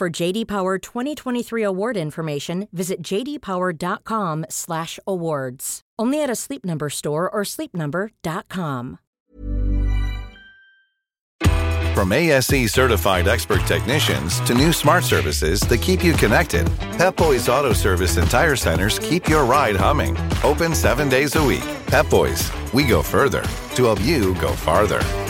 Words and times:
For 0.00 0.08
JD 0.08 0.48
Power 0.48 0.78
2023 0.78 1.62
award 1.62 1.98
information, 1.98 2.68
visit 2.72 3.02
jdpower.com/awards. 3.02 5.80
Only 5.98 6.22
at 6.22 6.30
a 6.30 6.34
Sleep 6.34 6.64
Number 6.64 6.88
store 6.88 7.28
or 7.28 7.42
sleepnumber.com. 7.42 8.98
From 11.94 12.12
ASE 12.12 12.72
certified 12.72 13.28
expert 13.28 13.60
technicians 13.66 14.40
to 14.46 14.54
new 14.54 14.72
smart 14.72 15.04
services 15.04 15.60
that 15.60 15.82
keep 15.82 16.02
you 16.02 16.14
connected, 16.14 16.66
Pep 16.96 17.16
Boys 17.16 17.50
Auto 17.50 17.74
Service 17.74 18.16
and 18.16 18.30
Tire 18.30 18.56
Centers 18.56 18.98
keep 18.98 19.28
your 19.28 19.44
ride 19.44 19.76
humming. 19.76 20.16
Open 20.42 20.74
seven 20.74 21.10
days 21.10 21.36
a 21.36 21.44
week. 21.44 21.68
Pep 21.88 22.08
Boys, 22.08 22.50
we 22.72 22.84
go 22.84 23.02
further 23.02 23.42
to 23.74 23.84
help 23.84 24.00
you 24.00 24.34
go 24.36 24.54
farther. 24.54 25.29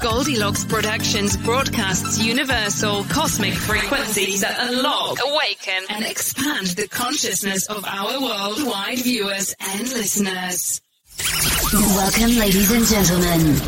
Goldilocks 0.00 0.64
Productions 0.64 1.36
broadcasts 1.36 2.22
universal 2.22 3.04
cosmic 3.04 3.54
frequencies 3.54 4.40
that 4.40 4.56
unlock, 4.58 5.18
awaken, 5.24 5.84
and 5.90 6.04
expand 6.04 6.68
the 6.68 6.88
consciousness 6.88 7.66
of 7.68 7.84
our 7.84 8.20
worldwide 8.20 8.98
viewers 8.98 9.54
and 9.60 9.88
listeners. 9.92 10.80
Welcome, 11.72 12.36
ladies 12.36 12.70
and 12.72 12.86
gentlemen. 12.86 13.60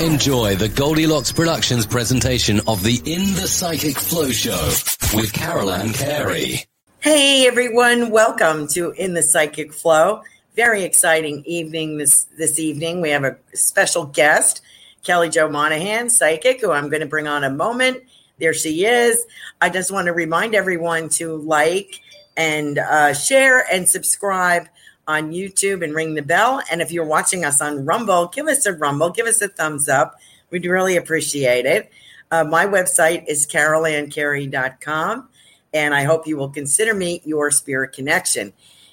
Enjoy 0.00 0.54
the 0.56 0.68
Goldilocks 0.68 1.32
Productions 1.32 1.86
presentation 1.86 2.60
of 2.66 2.82
the 2.82 2.96
In 3.04 3.34
the 3.34 3.46
Psychic 3.46 3.98
Flow 3.98 4.30
Show 4.30 4.72
with 5.14 5.32
Carol 5.32 5.70
Ann 5.70 5.92
Carey. 5.92 6.64
Hey 7.00 7.46
everyone, 7.46 8.10
welcome 8.10 8.68
to 8.68 8.92
In 8.92 9.14
the 9.14 9.22
Psychic 9.22 9.72
Flow. 9.72 10.22
Very 10.56 10.82
exciting 10.82 11.44
evening 11.46 11.98
this 11.98 12.24
this 12.36 12.58
evening. 12.58 13.00
We 13.00 13.10
have 13.10 13.24
a 13.24 13.36
special 13.54 14.06
guest, 14.06 14.62
Kelly 15.04 15.28
Jo 15.28 15.48
Monahan, 15.48 16.10
psychic, 16.10 16.60
who 16.60 16.72
I'm 16.72 16.88
going 16.88 17.00
to 17.00 17.06
bring 17.06 17.28
on 17.28 17.44
a 17.44 17.50
moment. 17.50 18.02
There 18.40 18.52
she 18.52 18.84
is. 18.84 19.24
I 19.60 19.70
just 19.70 19.92
want 19.92 20.06
to 20.06 20.12
remind 20.12 20.54
everyone 20.54 21.08
to 21.10 21.36
like 21.36 22.00
and 22.36 22.78
uh, 22.78 23.14
share 23.14 23.64
and 23.72 23.88
subscribe 23.88 24.66
on 25.06 25.30
YouTube 25.30 25.84
and 25.84 25.94
ring 25.94 26.14
the 26.14 26.22
bell. 26.22 26.62
And 26.70 26.80
if 26.80 26.90
you're 26.90 27.04
watching 27.04 27.44
us 27.44 27.60
on 27.60 27.84
Rumble, 27.84 28.28
give 28.28 28.46
us 28.46 28.66
a 28.66 28.72
Rumble, 28.72 29.10
give 29.10 29.26
us 29.26 29.42
a 29.42 29.48
thumbs 29.48 29.88
up. 29.88 30.18
We'd 30.50 30.66
really 30.66 30.96
appreciate 30.96 31.66
it. 31.66 31.92
Uh, 32.30 32.44
my 32.44 32.64
website 32.66 33.24
is 33.28 33.46
carolanncarey.com, 33.46 35.28
and 35.74 35.94
I 35.94 36.04
hope 36.04 36.26
you 36.26 36.36
will 36.36 36.48
consider 36.48 36.94
me 36.94 37.22
your 37.24 37.50
spirit 37.50 37.92
connection. 37.92 38.52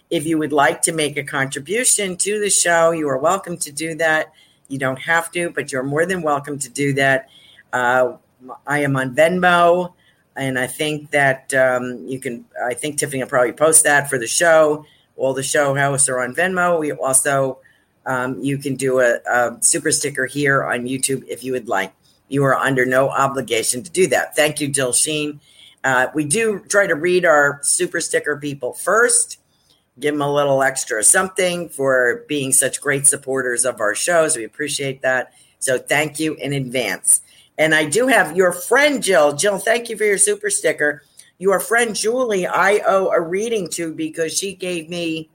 If 0.09 0.25
you 0.25 0.37
would 0.37 0.53
like 0.53 0.81
to 0.83 0.93
make 0.93 1.17
a 1.17 1.23
contribution 1.23 2.15
to 2.17 2.39
the 2.39 2.49
show, 2.49 2.91
you 2.91 3.09
are 3.09 3.17
welcome 3.17 3.57
to 3.57 3.71
do 3.71 3.95
that. 3.95 4.31
You 4.69 4.77
don't 4.77 4.99
have 4.99 5.31
to, 5.31 5.49
but 5.49 5.71
you're 5.71 5.83
more 5.83 6.05
than 6.05 6.21
welcome 6.21 6.57
to 6.59 6.69
do 6.69 6.93
that. 6.93 7.29
Uh, 7.73 8.13
I 8.65 8.79
am 8.79 8.95
on 8.95 9.15
Venmo, 9.15 9.93
and 10.35 10.57
I 10.57 10.67
think 10.67 11.11
that 11.11 11.53
um, 11.53 12.05
you 12.07 12.19
can. 12.19 12.45
I 12.65 12.73
think 12.73 12.97
Tiffany 12.97 13.21
will 13.21 13.29
probably 13.29 13.53
post 13.53 13.83
that 13.83 14.09
for 14.09 14.17
the 14.17 14.27
show. 14.27 14.85
All 15.17 15.33
the 15.33 15.43
show 15.43 15.75
hosts 15.75 16.07
are 16.09 16.19
on 16.19 16.35
Venmo. 16.35 16.79
We 16.79 16.91
also 16.91 17.59
um, 18.05 18.41
you 18.41 18.57
can 18.57 18.75
do 18.75 18.99
a, 18.99 19.19
a 19.29 19.57
super 19.61 19.91
sticker 19.91 20.25
here 20.25 20.63
on 20.63 20.85
YouTube 20.85 21.27
if 21.27 21.43
you 21.43 21.51
would 21.51 21.67
like. 21.67 21.93
You 22.29 22.43
are 22.45 22.55
under 22.55 22.85
no 22.85 23.09
obligation 23.09 23.83
to 23.83 23.91
do 23.91 24.07
that. 24.07 24.35
Thank 24.35 24.61
you, 24.61 24.69
Jill 24.69 24.93
Sheen. 24.93 25.39
Uh, 25.83 26.07
we 26.13 26.25
do 26.25 26.59
try 26.69 26.87
to 26.87 26.95
read 26.95 27.25
our 27.25 27.59
super 27.61 27.99
sticker 28.01 28.37
people 28.37 28.73
first 28.73 29.39
give 29.99 30.13
them 30.13 30.21
a 30.21 30.31
little 30.31 30.63
extra 30.63 31.03
something 31.03 31.69
for 31.69 32.23
being 32.27 32.51
such 32.51 32.81
great 32.81 33.07
supporters 33.07 33.65
of 33.65 33.79
our 33.79 33.95
shows. 33.95 34.37
We 34.37 34.43
appreciate 34.43 35.01
that. 35.01 35.33
So 35.59 35.77
thank 35.77 36.19
you 36.19 36.35
in 36.35 36.53
advance. 36.53 37.21
And 37.57 37.73
I 37.73 37.85
do 37.85 38.07
have 38.07 38.37
your 38.37 38.51
friend 38.51 39.01
Jill. 39.01 39.33
Jill, 39.33 39.57
thank 39.57 39.89
you 39.89 39.97
for 39.97 40.03
your 40.03 40.19
super 40.19 40.49
sticker. 40.49 41.03
Your 41.39 41.59
friend 41.59 41.95
Julie, 41.95 42.45
I 42.45 42.81
owe 42.85 43.09
a 43.09 43.19
reading 43.19 43.69
to 43.71 43.93
because 43.93 44.37
she 44.37 44.53
gave 44.53 44.89
me 44.89 45.29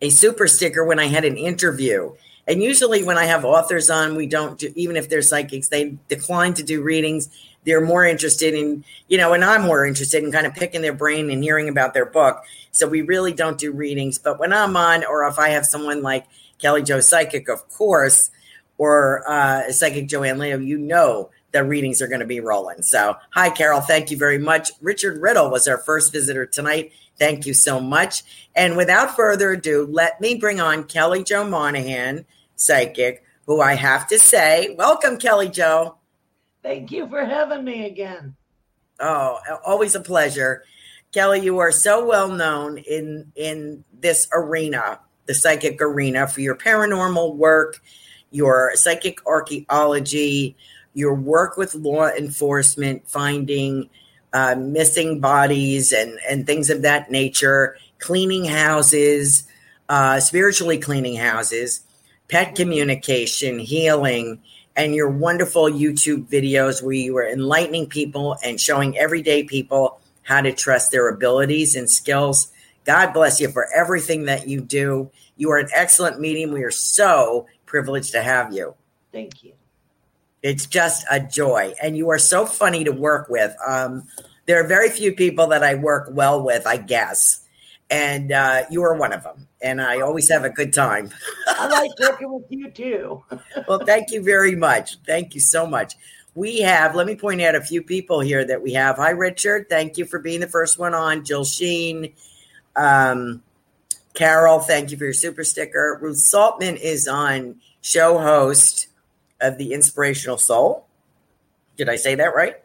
a 0.00 0.10
super 0.10 0.46
sticker 0.46 0.84
when 0.84 0.98
I 0.98 1.06
had 1.06 1.24
an 1.24 1.36
interview. 1.36 2.14
And 2.46 2.62
usually, 2.62 3.02
when 3.02 3.16
I 3.16 3.24
have 3.24 3.44
authors 3.44 3.88
on, 3.88 4.16
we 4.16 4.26
don't 4.26 4.58
do, 4.58 4.70
even 4.74 4.96
if 4.96 5.08
they're 5.08 5.22
psychics, 5.22 5.68
they 5.68 5.96
decline 6.08 6.52
to 6.54 6.62
do 6.62 6.82
readings. 6.82 7.30
They're 7.64 7.84
more 7.84 8.04
interested 8.04 8.54
in, 8.54 8.84
you 9.08 9.18
know, 9.18 9.32
and 9.32 9.44
I'm 9.44 9.62
more 9.62 9.86
interested 9.86 10.22
in 10.22 10.32
kind 10.32 10.46
of 10.46 10.54
picking 10.54 10.82
their 10.82 10.92
brain 10.92 11.30
and 11.30 11.42
hearing 11.42 11.68
about 11.68 11.94
their 11.94 12.06
book. 12.06 12.42
So 12.70 12.88
we 12.88 13.02
really 13.02 13.32
don't 13.32 13.58
do 13.58 13.72
readings. 13.72 14.18
But 14.18 14.38
when 14.38 14.52
I'm 14.52 14.76
on, 14.76 15.04
or 15.04 15.26
if 15.26 15.38
I 15.38 15.50
have 15.50 15.64
someone 15.64 16.02
like 16.02 16.26
Kelly 16.58 16.82
joe 16.82 17.00
Psychic, 17.00 17.48
of 17.48 17.68
course, 17.70 18.30
or 18.78 19.28
uh, 19.28 19.70
Psychic 19.70 20.08
Joanne 20.08 20.38
Leo, 20.38 20.58
you 20.58 20.78
know 20.78 21.30
the 21.52 21.64
readings 21.64 22.02
are 22.02 22.08
going 22.08 22.20
to 22.20 22.26
be 22.26 22.40
rolling. 22.40 22.82
So, 22.82 23.16
hi, 23.30 23.48
Carol. 23.48 23.80
Thank 23.80 24.10
you 24.10 24.16
very 24.16 24.38
much. 24.38 24.72
Richard 24.80 25.22
Riddle 25.22 25.50
was 25.50 25.68
our 25.68 25.78
first 25.78 26.12
visitor 26.12 26.46
tonight. 26.46 26.92
Thank 27.16 27.46
you 27.46 27.54
so 27.54 27.78
much. 27.80 28.24
And 28.56 28.76
without 28.76 29.14
further 29.14 29.52
ado, 29.52 29.86
let 29.88 30.20
me 30.20 30.34
bring 30.34 30.60
on 30.60 30.84
Kelly 30.84 31.22
joe 31.22 31.48
Monahan, 31.48 32.26
psychic, 32.56 33.22
who 33.46 33.60
I 33.60 33.74
have 33.74 34.08
to 34.08 34.18
say, 34.18 34.74
welcome, 34.76 35.16
Kelly 35.16 35.48
Jo. 35.48 35.96
Thank 36.64 36.90
you 36.90 37.06
for 37.08 37.22
having 37.22 37.62
me 37.62 37.84
again. 37.84 38.34
Oh, 38.98 39.38
always 39.66 39.94
a 39.94 40.00
pleasure. 40.00 40.64
Kelly, 41.12 41.40
you 41.40 41.58
are 41.58 41.70
so 41.70 42.06
well 42.06 42.30
known 42.30 42.78
in 42.78 43.30
in 43.36 43.84
this 44.00 44.26
arena, 44.32 44.98
the 45.26 45.34
psychic 45.34 45.80
arena, 45.82 46.26
for 46.26 46.40
your 46.40 46.56
paranormal 46.56 47.36
work, 47.36 47.82
your 48.30 48.72
psychic 48.76 49.18
archaeology, 49.26 50.56
your 50.94 51.14
work 51.14 51.58
with 51.58 51.74
law 51.74 52.08
enforcement, 52.08 53.06
finding 53.06 53.90
uh, 54.32 54.54
missing 54.56 55.20
bodies 55.20 55.92
and, 55.92 56.18
and 56.28 56.46
things 56.46 56.70
of 56.70 56.80
that 56.80 57.10
nature, 57.10 57.76
cleaning 57.98 58.46
houses, 58.46 59.46
uh, 59.90 60.18
spiritually 60.18 60.78
cleaning 60.78 61.16
houses, 61.16 61.84
pet 62.28 62.54
communication, 62.54 63.58
healing, 63.58 64.40
and 64.76 64.94
your 64.94 65.08
wonderful 65.08 65.64
YouTube 65.64 66.26
videos 66.28 66.82
where 66.82 66.94
you 66.94 67.16
are 67.16 67.26
enlightening 67.26 67.86
people 67.86 68.36
and 68.42 68.60
showing 68.60 68.98
everyday 68.98 69.44
people 69.44 70.00
how 70.22 70.40
to 70.40 70.52
trust 70.52 70.90
their 70.90 71.08
abilities 71.08 71.76
and 71.76 71.88
skills. 71.88 72.48
God 72.84 73.12
bless 73.12 73.40
you 73.40 73.48
for 73.50 73.68
everything 73.74 74.24
that 74.24 74.48
you 74.48 74.60
do. 74.60 75.10
You 75.36 75.50
are 75.52 75.58
an 75.58 75.68
excellent 75.72 76.20
medium. 76.20 76.52
We 76.52 76.64
are 76.64 76.70
so 76.70 77.46
privileged 77.66 78.12
to 78.12 78.22
have 78.22 78.52
you. 78.52 78.74
Thank 79.12 79.44
you. 79.44 79.52
It's 80.42 80.66
just 80.66 81.06
a 81.10 81.20
joy. 81.20 81.74
And 81.82 81.96
you 81.96 82.10
are 82.10 82.18
so 82.18 82.44
funny 82.44 82.84
to 82.84 82.92
work 82.92 83.28
with. 83.28 83.56
Um, 83.66 84.06
there 84.46 84.62
are 84.62 84.66
very 84.66 84.90
few 84.90 85.12
people 85.14 85.46
that 85.48 85.62
I 85.62 85.74
work 85.74 86.08
well 86.10 86.42
with, 86.42 86.66
I 86.66 86.76
guess. 86.76 87.40
And 87.90 88.32
uh, 88.32 88.62
you 88.70 88.82
are 88.82 88.94
one 88.96 89.12
of 89.12 89.22
them. 89.22 89.46
And 89.62 89.80
I 89.80 90.00
always 90.00 90.28
have 90.30 90.44
a 90.44 90.50
good 90.50 90.72
time. 90.72 91.10
I 91.46 91.68
like 91.68 91.90
working 92.00 92.32
with 92.32 92.44
you 92.48 92.70
too. 92.70 93.24
well, 93.68 93.78
thank 93.84 94.10
you 94.10 94.22
very 94.22 94.56
much. 94.56 94.96
Thank 95.06 95.34
you 95.34 95.40
so 95.40 95.66
much. 95.66 95.94
We 96.34 96.60
have, 96.60 96.96
let 96.96 97.06
me 97.06 97.14
point 97.14 97.40
out 97.42 97.54
a 97.54 97.60
few 97.60 97.82
people 97.82 98.20
here 98.20 98.44
that 98.44 98.60
we 98.60 98.72
have. 98.72 98.96
Hi, 98.96 99.10
Richard. 99.10 99.68
Thank 99.68 99.98
you 99.98 100.04
for 100.04 100.18
being 100.18 100.40
the 100.40 100.48
first 100.48 100.78
one 100.78 100.94
on. 100.94 101.24
Jill 101.24 101.44
Sheen. 101.44 102.12
Um, 102.74 103.42
Carol, 104.14 104.60
thank 104.60 104.90
you 104.90 104.96
for 104.96 105.04
your 105.04 105.12
super 105.12 105.44
sticker. 105.44 105.98
Ruth 106.00 106.18
Saltman 106.18 106.76
is 106.76 107.06
on 107.06 107.56
show 107.82 108.18
host 108.18 108.88
of 109.40 109.58
the 109.58 109.72
Inspirational 109.72 110.38
Soul. 110.38 110.86
Did 111.76 111.88
I 111.88 111.96
say 111.96 112.14
that 112.14 112.34
right? 112.34 112.63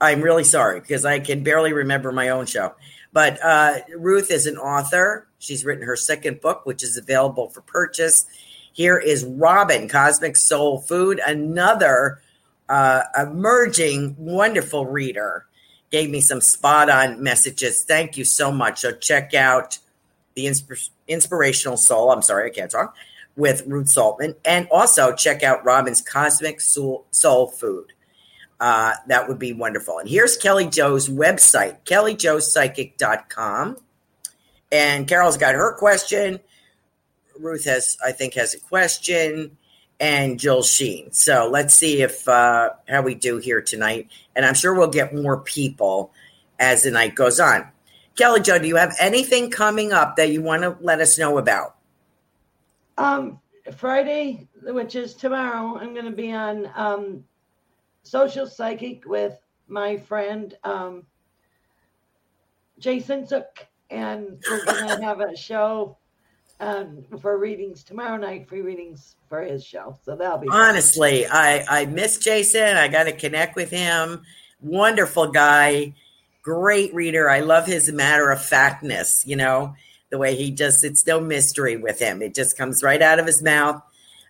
I'm 0.00 0.20
really 0.20 0.44
sorry 0.44 0.80
because 0.80 1.04
I 1.04 1.18
can 1.18 1.42
barely 1.42 1.72
remember 1.72 2.12
my 2.12 2.28
own 2.28 2.46
show. 2.46 2.74
But 3.12 3.42
uh, 3.42 3.78
Ruth 3.96 4.30
is 4.30 4.46
an 4.46 4.58
author. 4.58 5.26
She's 5.38 5.64
written 5.64 5.84
her 5.84 5.96
second 5.96 6.40
book, 6.40 6.66
which 6.66 6.82
is 6.82 6.96
available 6.96 7.48
for 7.48 7.62
purchase. 7.62 8.26
Here 8.72 8.98
is 8.98 9.24
Robin, 9.24 9.88
Cosmic 9.88 10.36
Soul 10.36 10.80
Food, 10.80 11.20
another 11.26 12.20
uh, 12.68 13.02
emerging 13.16 14.14
wonderful 14.18 14.86
reader. 14.86 15.46
Gave 15.90 16.10
me 16.10 16.20
some 16.20 16.40
spot 16.40 16.90
on 16.90 17.22
messages. 17.22 17.82
Thank 17.82 18.16
you 18.16 18.24
so 18.24 18.52
much. 18.52 18.80
So 18.80 18.92
check 18.92 19.34
out 19.34 19.78
the 20.34 20.46
Insp- 20.46 20.90
Inspirational 21.08 21.76
Soul. 21.76 22.12
I'm 22.12 22.22
sorry, 22.22 22.50
I 22.50 22.54
can't 22.54 22.70
talk 22.70 22.94
with 23.36 23.66
Ruth 23.66 23.88
Saltman. 23.88 24.34
And 24.44 24.68
also 24.70 25.14
check 25.14 25.42
out 25.42 25.64
Robin's 25.64 26.02
Cosmic 26.02 26.60
Soul, 26.60 27.06
Soul 27.10 27.46
Food. 27.48 27.94
Uh, 28.60 28.94
that 29.06 29.28
would 29.28 29.38
be 29.38 29.52
wonderful. 29.52 29.98
And 29.98 30.08
here's 30.08 30.36
Kelly 30.36 30.66
Joe's 30.66 31.08
website, 31.08 31.84
kellyjoepsychic.com. 31.84 33.76
And 34.70 35.08
Carol's 35.08 35.36
got 35.36 35.54
her 35.54 35.74
question. 35.76 36.40
Ruth 37.38 37.64
has, 37.66 37.96
I 38.04 38.12
think, 38.12 38.34
has 38.34 38.54
a 38.54 38.60
question, 38.60 39.56
and 40.00 40.38
Jill 40.40 40.62
Sheen. 40.62 41.12
So 41.12 41.48
let's 41.50 41.74
see 41.74 42.02
if 42.02 42.28
uh, 42.28 42.70
how 42.88 43.02
we 43.02 43.14
do 43.14 43.38
here 43.38 43.62
tonight. 43.62 44.08
And 44.34 44.44
I'm 44.44 44.54
sure 44.54 44.74
we'll 44.74 44.88
get 44.88 45.14
more 45.14 45.40
people 45.40 46.12
as 46.58 46.82
the 46.82 46.90
night 46.90 47.14
goes 47.14 47.38
on. 47.38 47.68
Kelly 48.16 48.40
Joe, 48.40 48.58
do 48.58 48.66
you 48.66 48.76
have 48.76 48.96
anything 48.98 49.50
coming 49.50 49.92
up 49.92 50.16
that 50.16 50.30
you 50.30 50.42
want 50.42 50.62
to 50.62 50.76
let 50.80 51.00
us 51.00 51.18
know 51.18 51.38
about? 51.38 51.76
Um, 52.96 53.38
Friday, 53.76 54.48
which 54.62 54.96
is 54.96 55.14
tomorrow, 55.14 55.78
I'm 55.78 55.94
going 55.94 56.06
to 56.06 56.10
be 56.10 56.32
on 56.32 56.68
um, 56.74 57.24
Social 58.08 58.46
Psychic 58.46 59.04
with 59.06 59.38
my 59.68 59.96
friend 59.96 60.54
um, 60.64 61.04
Jason 62.78 63.26
Zook, 63.26 63.66
and 63.90 64.42
we're 64.50 64.64
going 64.64 64.88
to 64.98 65.04
have 65.04 65.20
a 65.20 65.36
show 65.36 65.96
um, 66.60 67.04
for 67.20 67.38
readings 67.38 67.84
tomorrow 67.84 68.16
night. 68.16 68.48
Free 68.48 68.62
readings 68.62 69.16
for 69.28 69.42
his 69.42 69.64
show, 69.64 69.98
so 70.04 70.16
that'll 70.16 70.38
be 70.38 70.48
honestly. 70.50 71.24
Fun. 71.24 71.36
I 71.36 71.64
I 71.68 71.86
miss 71.86 72.18
Jason. 72.18 72.76
I 72.76 72.88
got 72.88 73.04
to 73.04 73.12
connect 73.12 73.56
with 73.56 73.70
him. 73.70 74.22
Wonderful 74.60 75.28
guy, 75.30 75.94
great 76.42 76.92
reader. 76.94 77.30
I 77.30 77.40
love 77.40 77.66
his 77.66 77.92
matter 77.92 78.30
of 78.30 78.42
factness. 78.44 79.24
You 79.26 79.36
know 79.36 79.74
the 80.10 80.18
way 80.18 80.34
he 80.34 80.50
just 80.50 80.84
it's 80.84 81.06
no 81.06 81.20
mystery 81.20 81.76
with 81.76 81.98
him 81.98 82.22
it 82.22 82.34
just 82.34 82.56
comes 82.56 82.82
right 82.82 83.02
out 83.02 83.18
of 83.18 83.26
his 83.26 83.42
mouth 83.42 83.82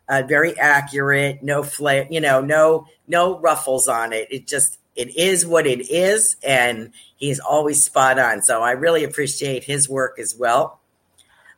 uh, 0.08 0.22
very 0.26 0.58
accurate 0.58 1.42
no 1.42 1.62
flare 1.62 2.06
you 2.10 2.20
know 2.20 2.40
no 2.40 2.86
no 3.06 3.38
ruffles 3.38 3.88
on 3.88 4.12
it. 4.12 4.28
It 4.30 4.46
just 4.46 4.78
it 4.96 5.16
is 5.16 5.46
what 5.46 5.66
it 5.66 5.90
is 5.90 6.36
and 6.42 6.92
he's 7.16 7.38
always 7.38 7.82
spot 7.82 8.18
on. 8.18 8.42
So 8.42 8.62
i 8.62 8.72
really 8.72 9.04
appreciate 9.04 9.64
his 9.64 9.88
work 9.88 10.18
as 10.18 10.34
well. 10.36 10.80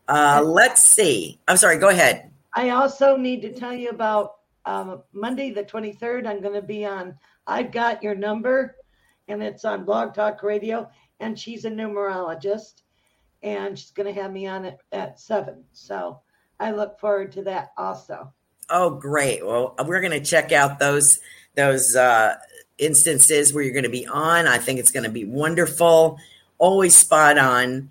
Uh, 0.08 0.42
let's 0.44 0.82
see. 0.84 1.38
I'm 1.48 1.56
sorry 1.56 1.78
go 1.78 1.88
ahead. 1.88 2.30
I 2.54 2.70
also 2.70 3.16
need 3.16 3.42
to 3.42 3.52
tell 3.52 3.72
you 3.72 3.90
about 3.90 4.36
um, 4.66 5.02
monday 5.14 5.50
the 5.50 5.64
23rd 5.64 6.26
i'm 6.26 6.42
going 6.42 6.52
to 6.52 6.60
be 6.60 6.84
on 6.84 7.14
i've 7.46 7.72
got 7.72 8.02
your 8.02 8.14
number 8.14 8.76
and 9.26 9.42
it's 9.42 9.64
on 9.64 9.86
blog 9.86 10.12
talk 10.12 10.42
radio 10.42 10.86
and 11.20 11.38
she's 11.38 11.64
a 11.64 11.70
numerologist 11.70 12.82
and 13.42 13.78
she's 13.78 13.90
going 13.90 14.12
to 14.12 14.20
have 14.20 14.32
me 14.32 14.46
on 14.46 14.64
it 14.64 14.78
at 14.92 15.20
seven. 15.20 15.64
So 15.72 16.20
I 16.58 16.72
look 16.72 16.98
forward 16.98 17.32
to 17.32 17.42
that 17.44 17.72
also. 17.76 18.32
Oh, 18.70 18.90
great! 18.90 19.44
Well, 19.44 19.74
we're 19.84 20.00
going 20.00 20.12
to 20.12 20.24
check 20.24 20.52
out 20.52 20.78
those 20.78 21.20
those 21.56 21.96
uh, 21.96 22.36
instances 22.78 23.52
where 23.52 23.62
you're 23.62 23.72
going 23.72 23.84
to 23.84 23.90
be 23.90 24.06
on. 24.06 24.46
I 24.46 24.58
think 24.58 24.78
it's 24.78 24.92
going 24.92 25.04
to 25.04 25.10
be 25.10 25.24
wonderful. 25.24 26.18
Always 26.58 26.96
spot 26.96 27.38
on, 27.38 27.90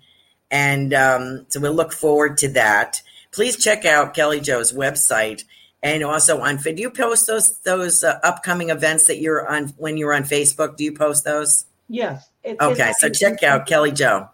and 0.50 0.94
um, 0.94 1.46
so 1.48 1.60
we'll 1.60 1.74
look 1.74 1.92
forward 1.92 2.38
to 2.38 2.48
that. 2.52 3.02
Please 3.32 3.56
check 3.56 3.84
out 3.84 4.14
Kelly 4.14 4.40
Joe's 4.40 4.72
website 4.72 5.44
and 5.82 6.02
also 6.02 6.40
on. 6.40 6.56
Do 6.56 6.74
you 6.76 6.90
post 6.90 7.26
those 7.26 7.58
those 7.60 8.04
uh, 8.04 8.18
upcoming 8.22 8.70
events 8.70 9.06
that 9.06 9.18
you're 9.18 9.46
on 9.48 9.68
when 9.76 9.96
you're 9.96 10.14
on 10.14 10.24
Facebook? 10.24 10.76
Do 10.76 10.84
you 10.84 10.92
post 10.92 11.24
those? 11.24 11.66
Yes. 11.88 12.28
okay, 12.44 12.92
so 12.98 13.08
check 13.08 13.42
out 13.42 13.66
Kelly 13.66 13.92
Joe 13.92 14.28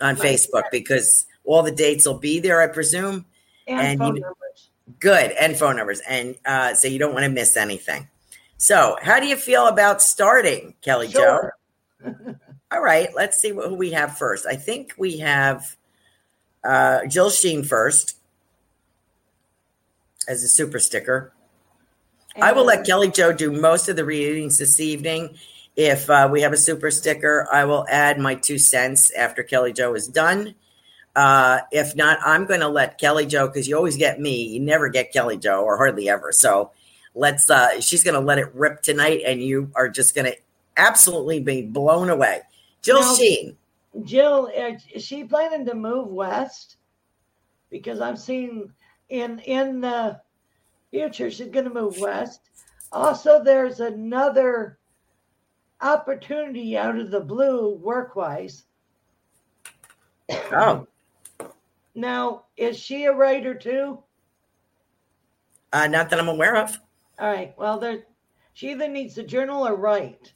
on 0.00 0.16
Facebook 0.16 0.64
because 0.70 1.26
all 1.44 1.62
the 1.62 1.72
dates 1.72 2.06
will 2.06 2.18
be 2.18 2.40
there, 2.40 2.60
I 2.60 2.66
presume. 2.66 3.24
And, 3.66 4.02
and 4.02 4.16
you. 4.18 4.24
Good, 4.98 5.32
and 5.32 5.56
phone 5.56 5.76
numbers. 5.76 6.00
And 6.08 6.36
uh, 6.44 6.74
so 6.74 6.88
you 6.88 6.98
don't 6.98 7.12
want 7.12 7.24
to 7.24 7.30
miss 7.30 7.56
anything. 7.56 8.08
So, 8.56 8.96
how 9.00 9.20
do 9.20 9.26
you 9.26 9.36
feel 9.36 9.68
about 9.68 10.02
starting, 10.02 10.74
Kelly 10.82 11.10
sure. 11.10 11.54
Joe? 12.02 12.36
All 12.72 12.82
right, 12.82 13.08
let's 13.14 13.38
see 13.38 13.52
what, 13.52 13.68
who 13.68 13.74
we 13.74 13.92
have 13.92 14.18
first. 14.18 14.46
I 14.46 14.54
think 14.54 14.94
we 14.98 15.18
have 15.18 15.76
uh, 16.62 17.06
Jill 17.06 17.30
Sheen 17.30 17.64
first 17.64 18.16
as 20.28 20.44
a 20.44 20.48
super 20.48 20.78
sticker. 20.78 21.32
And 22.34 22.44
I 22.44 22.52
will 22.52 22.64
let 22.64 22.86
Kelly 22.86 23.10
Joe 23.10 23.32
do 23.32 23.50
most 23.50 23.88
of 23.88 23.96
the 23.96 24.04
readings 24.04 24.58
this 24.58 24.78
evening. 24.78 25.36
If 25.74 26.08
uh, 26.10 26.28
we 26.30 26.42
have 26.42 26.52
a 26.52 26.56
super 26.56 26.90
sticker, 26.90 27.48
I 27.50 27.64
will 27.64 27.86
add 27.88 28.18
my 28.18 28.34
two 28.34 28.58
cents 28.58 29.10
after 29.12 29.42
Kelly 29.42 29.72
Joe 29.72 29.94
is 29.94 30.06
done. 30.06 30.54
Uh, 31.16 31.60
if 31.72 31.96
not, 31.96 32.18
I'm 32.24 32.46
going 32.46 32.60
to 32.60 32.68
let 32.68 32.98
Kelly 32.98 33.26
Joe 33.26 33.46
because 33.46 33.66
you 33.66 33.76
always 33.76 33.96
get 33.96 34.20
me. 34.20 34.44
You 34.44 34.60
never 34.60 34.88
get 34.88 35.12
Kelly 35.12 35.36
Joe 35.36 35.62
or 35.62 35.76
hardly 35.76 36.08
ever. 36.08 36.32
So 36.32 36.70
let's. 37.14 37.50
Uh, 37.50 37.80
she's 37.80 38.04
going 38.04 38.14
to 38.14 38.20
let 38.20 38.38
it 38.38 38.54
rip 38.54 38.82
tonight, 38.82 39.22
and 39.26 39.42
you 39.42 39.70
are 39.74 39.88
just 39.88 40.14
going 40.14 40.32
to 40.32 40.36
absolutely 40.76 41.40
be 41.40 41.62
blown 41.62 42.10
away. 42.10 42.42
Jill 42.82 43.00
now, 43.00 43.14
Sheen. 43.14 43.56
Jill, 44.04 44.50
is 44.54 45.04
she 45.04 45.24
planning 45.24 45.66
to 45.66 45.74
move 45.74 46.08
west? 46.08 46.76
Because 47.70 48.00
I'm 48.00 48.16
seeing 48.16 48.72
in 49.08 49.40
in 49.40 49.80
the 49.80 50.20
future 50.90 51.30
she's 51.30 51.48
going 51.48 51.64
to 51.64 51.74
move 51.74 51.98
west. 51.98 52.40
Also, 52.92 53.42
there's 53.42 53.80
another 53.80 54.78
opportunity 55.80 56.76
out 56.76 56.98
of 56.98 57.10
the 57.10 57.20
blue 57.20 57.74
work 57.76 58.16
wise. 58.16 58.64
Oh. 60.52 60.86
Now, 61.94 62.44
is 62.56 62.78
she 62.78 63.04
a 63.04 63.12
writer 63.12 63.54
too? 63.54 64.02
Uh, 65.72 65.86
not 65.86 66.10
that 66.10 66.18
I'm 66.18 66.28
aware 66.28 66.56
of. 66.56 66.78
All 67.18 67.30
right. 67.30 67.54
Well, 67.56 67.78
there, 67.78 68.04
she 68.54 68.70
either 68.70 68.88
needs 68.88 69.14
to 69.14 69.22
journal 69.22 69.66
or 69.66 69.76
write. 69.76 70.32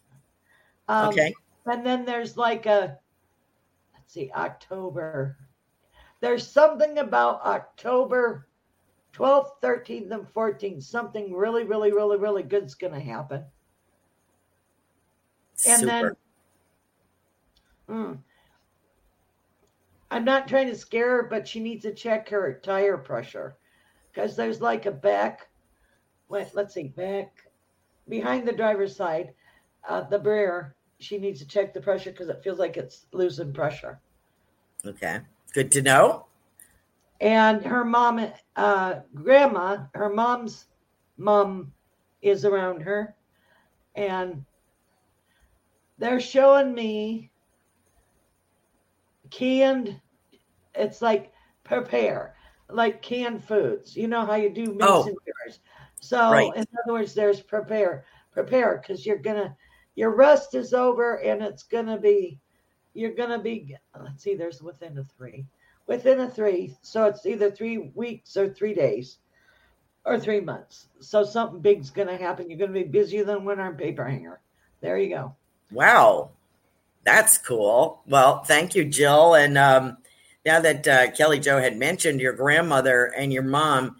Um, 0.88 1.08
okay. 1.08 1.34
And 1.66 1.84
then 1.84 2.04
there's 2.04 2.36
like 2.36 2.66
a, 2.66 2.98
let's 3.94 4.12
see, 4.12 4.30
October. 4.34 5.38
There's 6.20 6.46
something 6.46 6.98
about 6.98 7.44
October 7.44 8.48
12th, 9.14 9.50
13th, 9.62 10.10
and 10.10 10.34
14th. 10.34 10.82
Something 10.82 11.34
really, 11.34 11.64
really, 11.64 11.92
really, 11.92 12.18
really 12.18 12.42
good's 12.42 12.74
going 12.74 12.92
to 12.92 13.00
happen. 13.00 13.44
And 15.66 15.80
Super. 15.80 16.16
then, 17.88 17.96
mm, 17.96 18.18
I'm 20.10 20.24
not 20.24 20.48
trying 20.48 20.68
to 20.68 20.76
scare 20.76 21.16
her, 21.16 21.22
but 21.24 21.48
she 21.48 21.60
needs 21.60 21.82
to 21.82 21.94
check 21.94 22.28
her 22.28 22.60
tire 22.62 22.98
pressure 22.98 23.56
because 24.12 24.36
there's 24.36 24.60
like 24.60 24.86
a 24.86 24.90
back. 24.90 25.48
Wait, 26.28 26.48
let's 26.54 26.74
see, 26.74 26.88
back 26.88 27.44
behind 28.08 28.46
the 28.46 28.52
driver's 28.52 28.96
side, 28.96 29.34
uh, 29.88 30.02
the 30.02 30.20
rear, 30.20 30.74
she 30.98 31.18
needs 31.18 31.40
to 31.40 31.46
check 31.46 31.72
the 31.72 31.80
pressure 31.80 32.10
because 32.10 32.28
it 32.28 32.42
feels 32.42 32.58
like 32.58 32.76
it's 32.76 33.06
losing 33.12 33.52
pressure. 33.52 34.00
Okay. 34.86 35.20
Good 35.52 35.70
to 35.72 35.82
know. 35.82 36.26
And 37.20 37.64
her 37.64 37.84
mom, 37.84 38.26
uh, 38.56 39.00
grandma, 39.14 39.84
her 39.94 40.10
mom's 40.10 40.66
mom 41.16 41.72
is 42.22 42.44
around 42.44 42.80
her. 42.82 43.14
And 43.94 44.44
they're 45.98 46.20
showing 46.20 46.74
me 46.74 47.30
canned, 49.34 50.00
it's 50.74 51.02
like 51.02 51.32
prepare, 51.64 52.34
like 52.68 53.02
canned 53.02 53.42
foods. 53.44 53.96
You 53.96 54.08
know 54.08 54.24
how 54.24 54.36
you 54.36 54.50
do 54.50 54.72
Oh. 54.80 55.02
mason 55.02 55.16
jars. 55.26 55.60
So, 56.00 56.30
Right. 56.32 56.54
in 56.54 56.66
other 56.84 56.92
words, 56.92 57.14
there's 57.14 57.40
prepare, 57.40 58.04
prepare 58.32 58.78
because 58.80 59.04
you're 59.04 59.18
gonna, 59.18 59.56
your 59.96 60.14
rest 60.14 60.54
is 60.54 60.72
over 60.72 61.16
and 61.20 61.42
it's 61.42 61.64
gonna 61.64 61.98
be, 61.98 62.38
you're 62.94 63.14
gonna 63.14 63.40
be. 63.40 63.76
Let's 64.00 64.22
see, 64.22 64.34
there's 64.34 64.62
within 64.62 64.98
a 64.98 65.04
three, 65.04 65.46
within 65.86 66.20
a 66.20 66.30
three. 66.30 66.76
So 66.82 67.06
it's 67.06 67.26
either 67.26 67.50
three 67.50 67.78
weeks 67.94 68.36
or 68.36 68.48
three 68.48 68.74
days, 68.74 69.18
or 70.04 70.18
three 70.18 70.40
months. 70.40 70.88
So 71.00 71.24
something 71.24 71.60
big's 71.60 71.90
gonna 71.90 72.16
happen. 72.16 72.48
You're 72.48 72.58
gonna 72.58 72.72
be 72.72 72.84
busier 72.84 73.24
than 73.24 73.44
winter 73.44 73.64
on 73.64 73.76
paper 73.76 74.04
hanger. 74.04 74.40
There 74.80 74.98
you 74.98 75.08
go. 75.08 75.34
Wow. 75.70 76.30
That's 77.04 77.38
cool. 77.38 78.02
Well, 78.06 78.42
thank 78.44 78.74
you, 78.74 78.84
Jill. 78.84 79.34
And 79.34 79.58
um, 79.58 79.98
now 80.44 80.60
that 80.60 80.88
uh, 80.88 81.10
Kelly 81.12 81.38
Joe 81.38 81.60
had 81.60 81.76
mentioned 81.76 82.20
your 82.20 82.32
grandmother 82.32 83.12
and 83.16 83.32
your 83.32 83.42
mom, 83.42 83.96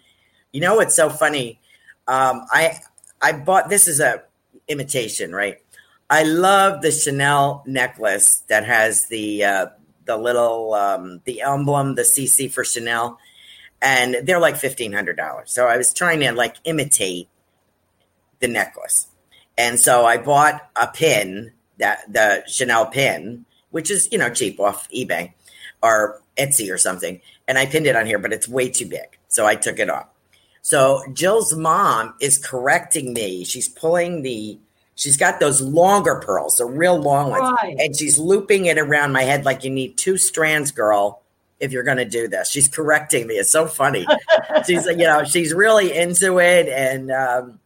you 0.51 0.61
know 0.61 0.75
what's 0.75 0.95
so 0.95 1.09
funny? 1.09 1.59
Um, 2.07 2.45
I 2.51 2.79
I 3.21 3.33
bought 3.33 3.69
this 3.69 3.87
is 3.87 3.99
a 3.99 4.23
imitation, 4.67 5.33
right? 5.33 5.57
I 6.09 6.23
love 6.23 6.81
the 6.81 6.91
Chanel 6.91 7.63
necklace 7.65 8.43
that 8.47 8.65
has 8.65 9.05
the 9.07 9.43
uh, 9.43 9.65
the 10.05 10.17
little 10.17 10.73
um, 10.73 11.21
the 11.25 11.41
emblem, 11.41 11.95
the 11.95 12.03
CC 12.03 12.51
for 12.51 12.63
Chanel, 12.63 13.17
and 13.81 14.17
they're 14.23 14.39
like 14.39 14.55
fifteen 14.55 14.93
hundred 14.93 15.17
dollars. 15.17 15.51
So 15.51 15.67
I 15.67 15.77
was 15.77 15.93
trying 15.93 16.19
to 16.21 16.31
like 16.31 16.55
imitate 16.63 17.27
the 18.39 18.47
necklace, 18.47 19.07
and 19.57 19.79
so 19.79 20.05
I 20.05 20.17
bought 20.17 20.69
a 20.75 20.87
pin 20.87 21.51
that 21.79 22.11
the 22.11 22.43
Chanel 22.47 22.85
pin, 22.87 23.45
which 23.71 23.89
is 23.91 24.07
you 24.11 24.17
know 24.17 24.29
cheap 24.29 24.59
off 24.59 24.89
eBay 24.91 25.33
or 25.83 26.21
Etsy 26.37 26.71
or 26.71 26.77
something, 26.77 27.21
and 27.47 27.57
I 27.57 27.65
pinned 27.65 27.87
it 27.87 27.95
on 27.95 28.05
here, 28.05 28.19
but 28.19 28.33
it's 28.33 28.47
way 28.47 28.69
too 28.69 28.85
big, 28.87 29.17
so 29.27 29.45
I 29.45 29.55
took 29.55 29.79
it 29.79 29.89
off. 29.89 30.07
So 30.61 31.03
Jill's 31.13 31.53
mom 31.53 32.15
is 32.19 32.37
correcting 32.37 33.13
me. 33.13 33.45
She's 33.45 33.69
pulling 33.69 34.21
the 34.23 34.57
she's 34.95 35.17
got 35.17 35.39
those 35.39 35.61
longer 35.61 36.15
pearls, 36.25 36.57
the 36.57 36.65
real 36.65 36.97
long 36.97 37.29
ones, 37.29 37.53
Right. 37.61 37.75
and 37.77 37.95
she's 37.95 38.17
looping 38.17 38.65
it 38.65 38.77
around 38.79 39.11
my 39.11 39.23
head 39.23 39.45
like 39.45 39.63
you 39.63 39.69
need 39.69 39.97
two 39.97 40.17
strands, 40.17 40.71
girl, 40.71 41.21
if 41.59 41.71
you're 41.71 41.83
going 41.83 41.97
to 41.97 42.05
do 42.05 42.27
this. 42.27 42.49
She's 42.49 42.67
correcting 42.67 43.27
me. 43.27 43.35
It's 43.35 43.51
so 43.51 43.67
funny. 43.67 44.07
she's 44.65 44.85
you 44.87 44.95
know 44.97 45.23
she's 45.23 45.53
really 45.53 45.95
into 45.95 46.39
it, 46.39 46.67
and 46.69 47.11
um, 47.11 47.59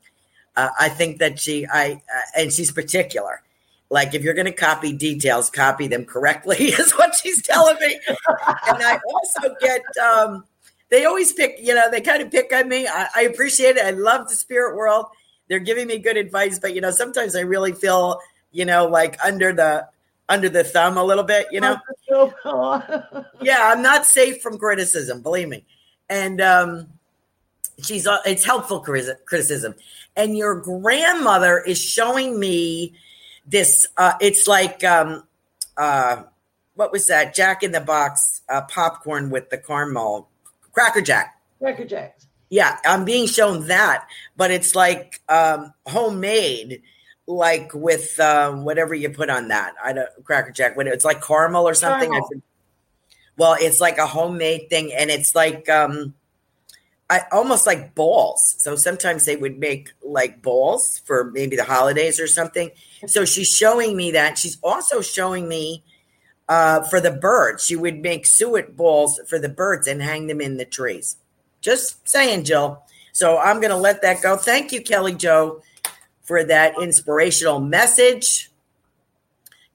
uh, 0.57 0.69
I 0.79 0.89
think 0.89 1.19
that 1.19 1.39
she 1.39 1.65
I 1.71 1.93
uh, 1.93 2.41
and 2.41 2.51
she's 2.51 2.71
particular. 2.71 3.41
Like 3.89 4.13
if 4.13 4.23
you're 4.23 4.35
going 4.35 4.45
to 4.45 4.51
copy 4.51 4.93
details, 4.93 5.49
copy 5.49 5.87
them 5.87 6.05
correctly 6.05 6.57
is 6.67 6.91
what 6.93 7.15
she's 7.15 7.41
telling 7.41 7.77
me. 7.79 7.99
and 8.07 8.83
I 8.83 8.99
also 9.07 9.55
get 9.59 9.81
um, 9.97 10.43
they 10.89 11.05
always 11.05 11.33
pick, 11.33 11.57
you 11.61 11.73
know, 11.73 11.89
they 11.89 12.01
kind 12.01 12.21
of 12.21 12.31
pick 12.31 12.51
on 12.53 12.67
me. 12.67 12.87
I, 12.87 13.07
I 13.15 13.21
appreciate 13.23 13.77
it. 13.77 13.85
I 13.85 13.91
love 13.91 14.27
the 14.27 14.35
spirit 14.35 14.75
world. 14.75 15.05
They're 15.47 15.59
giving 15.59 15.87
me 15.87 15.97
good 15.97 16.17
advice, 16.17 16.59
but 16.59 16.75
you 16.75 16.81
know, 16.81 16.91
sometimes 16.91 17.35
I 17.35 17.41
really 17.41 17.73
feel, 17.73 18.19
you 18.51 18.65
know, 18.65 18.87
like 18.87 19.17
under 19.23 19.53
the 19.53 19.87
under 20.27 20.49
the 20.49 20.63
thumb 20.63 20.97
a 20.97 21.03
little 21.03 21.23
bit, 21.23 21.47
you 21.51 21.59
know. 21.59 21.77
yeah, 23.41 23.71
I'm 23.73 23.81
not 23.81 24.05
safe 24.05 24.41
from 24.41 24.59
criticism, 24.59 25.21
believe 25.21 25.49
me. 25.49 25.65
And 26.09 26.41
um 26.41 26.87
she's 27.83 28.05
uh, 28.07 28.19
it's 28.25 28.43
helpful 28.43 28.79
criticism. 28.79 29.73
And 30.15 30.37
your 30.37 30.55
grandmother 30.55 31.59
is 31.59 31.81
showing 31.81 32.39
me 32.39 32.93
this 33.49 33.87
uh 33.97 34.13
it's 34.21 34.47
like 34.47 34.83
um 34.83 35.23
uh 35.75 36.23
what 36.79 36.93
was 36.93 37.07
that? 37.07 37.35
Jack 37.35 37.61
in 37.61 37.73
the 37.73 37.81
Box 37.81 38.41
uh, 38.47 38.61
popcorn 38.61 39.29
with 39.29 39.49
the 39.49 39.57
caramel 39.57 40.29
Cracker 40.71 41.01
Jack. 41.01 41.37
Cracker 41.59 41.83
Jacks. 41.83 42.25
Yeah, 42.49 42.77
I'm 42.85 43.03
being 43.03 43.27
shown 43.27 43.67
that, 43.67 44.07
but 44.37 44.49
it's 44.49 44.75
like 44.75 45.21
um, 45.27 45.73
homemade, 45.85 46.81
like 47.27 47.73
with 47.73 48.17
um, 48.21 48.63
whatever 48.63 48.95
you 48.95 49.09
put 49.09 49.29
on 49.29 49.49
that. 49.49 49.73
I 49.83 49.91
don't 49.91 50.09
Cracker 50.23 50.51
Jack. 50.51 50.77
What 50.77 50.87
it's 50.87 51.03
like 51.03 51.21
caramel 51.21 51.67
or 51.67 51.73
something. 51.73 52.09
I 52.09 52.19
Caramel. 52.19 52.43
well, 53.37 53.57
it's 53.59 53.81
like 53.81 53.97
a 53.97 54.07
homemade 54.07 54.69
thing, 54.69 54.93
and 54.93 55.11
it's 55.11 55.35
like 55.35 55.67
um, 55.67 56.13
I 57.09 57.23
almost 57.31 57.65
like 57.65 57.95
balls. 57.95 58.55
So 58.59 58.75
sometimes 58.75 59.25
they 59.25 59.35
would 59.35 59.57
make 59.57 59.91
like 60.03 60.41
balls 60.41 60.99
for 61.05 61.31
maybe 61.31 61.55
the 61.55 61.63
holidays 61.63 62.19
or 62.19 62.27
something. 62.27 62.69
So 63.07 63.25
she's 63.25 63.49
showing 63.55 63.97
me 63.97 64.11
that. 64.11 64.37
She's 64.37 64.57
also 64.61 65.01
showing 65.01 65.47
me 65.47 65.83
uh, 66.47 66.83
for 66.83 66.99
the 67.01 67.11
birds. 67.11 67.65
She 67.65 67.75
would 67.75 68.01
make 68.01 68.25
suet 68.25 68.75
balls 68.75 69.19
for 69.27 69.39
the 69.39 69.49
birds 69.49 69.87
and 69.87 70.01
hang 70.01 70.27
them 70.27 70.39
in 70.39 70.57
the 70.57 70.65
trees. 70.65 71.17
Just 71.61 72.07
saying, 72.07 72.43
Jill. 72.43 72.83
So 73.11 73.37
I'm 73.37 73.59
going 73.59 73.71
to 73.71 73.77
let 73.77 74.01
that 74.03 74.21
go. 74.21 74.37
Thank 74.37 74.71
you, 74.71 74.81
Kelly 74.81 75.13
Joe, 75.13 75.61
for 76.21 76.43
that 76.43 76.75
inspirational 76.81 77.59
message. 77.59 78.51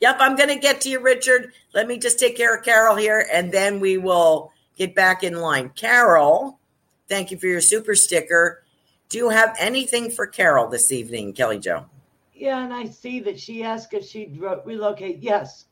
Yep, 0.00 0.16
I'm 0.20 0.36
going 0.36 0.48
to 0.48 0.56
get 0.56 0.80
to 0.82 0.88
you, 0.88 1.00
Richard. 1.00 1.52
Let 1.74 1.88
me 1.88 1.98
just 1.98 2.18
take 2.18 2.36
care 2.36 2.54
of 2.54 2.64
Carol 2.64 2.96
here, 2.96 3.26
and 3.32 3.50
then 3.50 3.80
we 3.80 3.98
will 3.98 4.52
get 4.76 4.94
back 4.94 5.22
in 5.22 5.36
line. 5.36 5.70
Carol, 5.70 6.58
thank 7.08 7.30
you 7.30 7.38
for 7.38 7.46
your 7.46 7.60
super 7.60 7.94
sticker. 7.94 8.62
Do 9.08 9.18
you 9.18 9.28
have 9.28 9.54
anything 9.58 10.10
for 10.10 10.26
Carol 10.26 10.68
this 10.68 10.90
evening, 10.90 11.32
Kelly 11.32 11.58
Joe? 11.58 11.86
Yeah, 12.34 12.64
and 12.64 12.72
I 12.72 12.86
see 12.86 13.20
that 13.20 13.38
she 13.38 13.62
asked 13.62 13.94
if 13.94 14.04
she'd 14.04 14.40
relocate. 14.64 15.22
Yes, 15.22 15.66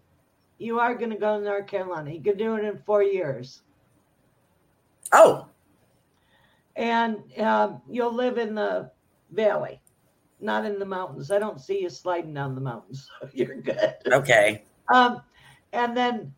you 0.58 0.78
are 0.78 0.94
going 0.94 1.10
to 1.10 1.16
go 1.16 1.38
to 1.38 1.44
North 1.44 1.66
Carolina. 1.66 2.10
You 2.12 2.22
can 2.22 2.36
do 2.36 2.54
it 2.56 2.64
in 2.64 2.78
four 2.86 3.02
years. 3.02 3.62
Oh, 5.12 5.46
And 6.76 7.18
um, 7.38 7.82
you'll 7.90 8.14
live 8.14 8.38
in 8.38 8.54
the 8.54 8.90
valley, 9.32 9.80
not 10.40 10.64
in 10.64 10.78
the 10.78 10.86
mountains. 10.86 11.30
I 11.30 11.38
don't 11.38 11.60
see 11.60 11.82
you 11.82 11.90
sliding 11.90 12.32
down 12.32 12.54
the 12.54 12.60
mountains. 12.62 13.08
So 13.20 13.28
you're 13.34 13.56
good. 13.60 13.94
okay. 14.06 14.62
Um, 14.94 15.20
and 15.72 15.96
then 15.96 16.32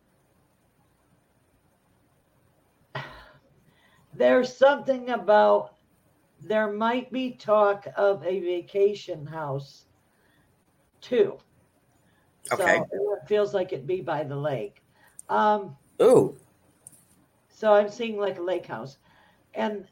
there's 4.15 4.55
something 4.55 5.09
about 5.09 5.75
there 6.41 6.71
might 6.71 7.11
be 7.11 7.31
talk 7.31 7.87
of 7.95 8.23
a 8.25 8.39
vacation 8.39 9.25
house 9.25 9.85
too. 11.01 11.37
Okay. 12.51 12.81
So 12.91 13.13
it 13.13 13.27
feels 13.27 13.53
like 13.53 13.73
it'd 13.73 13.87
be 13.87 14.01
by 14.01 14.23
the 14.23 14.35
lake. 14.35 14.83
Um, 15.29 15.75
Ooh. 16.01 16.37
so 17.49 17.73
I'm 17.73 17.89
seeing 17.89 18.17
like 18.17 18.37
a 18.37 18.43
lake 18.43 18.67
house. 18.67 18.97
And 19.53 19.87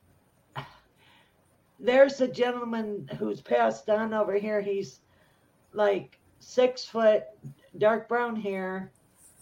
there's 1.79 2.21
a 2.21 2.27
gentleman 2.27 3.09
who's 3.17 3.41
passed 3.41 3.89
on 3.89 4.13
over 4.13 4.35
here. 4.35 4.61
He's 4.61 4.99
like 5.73 6.19
six 6.39 6.85
foot, 6.85 7.23
dark 7.77 8.07
brown 8.07 8.35
hair, 8.35 8.91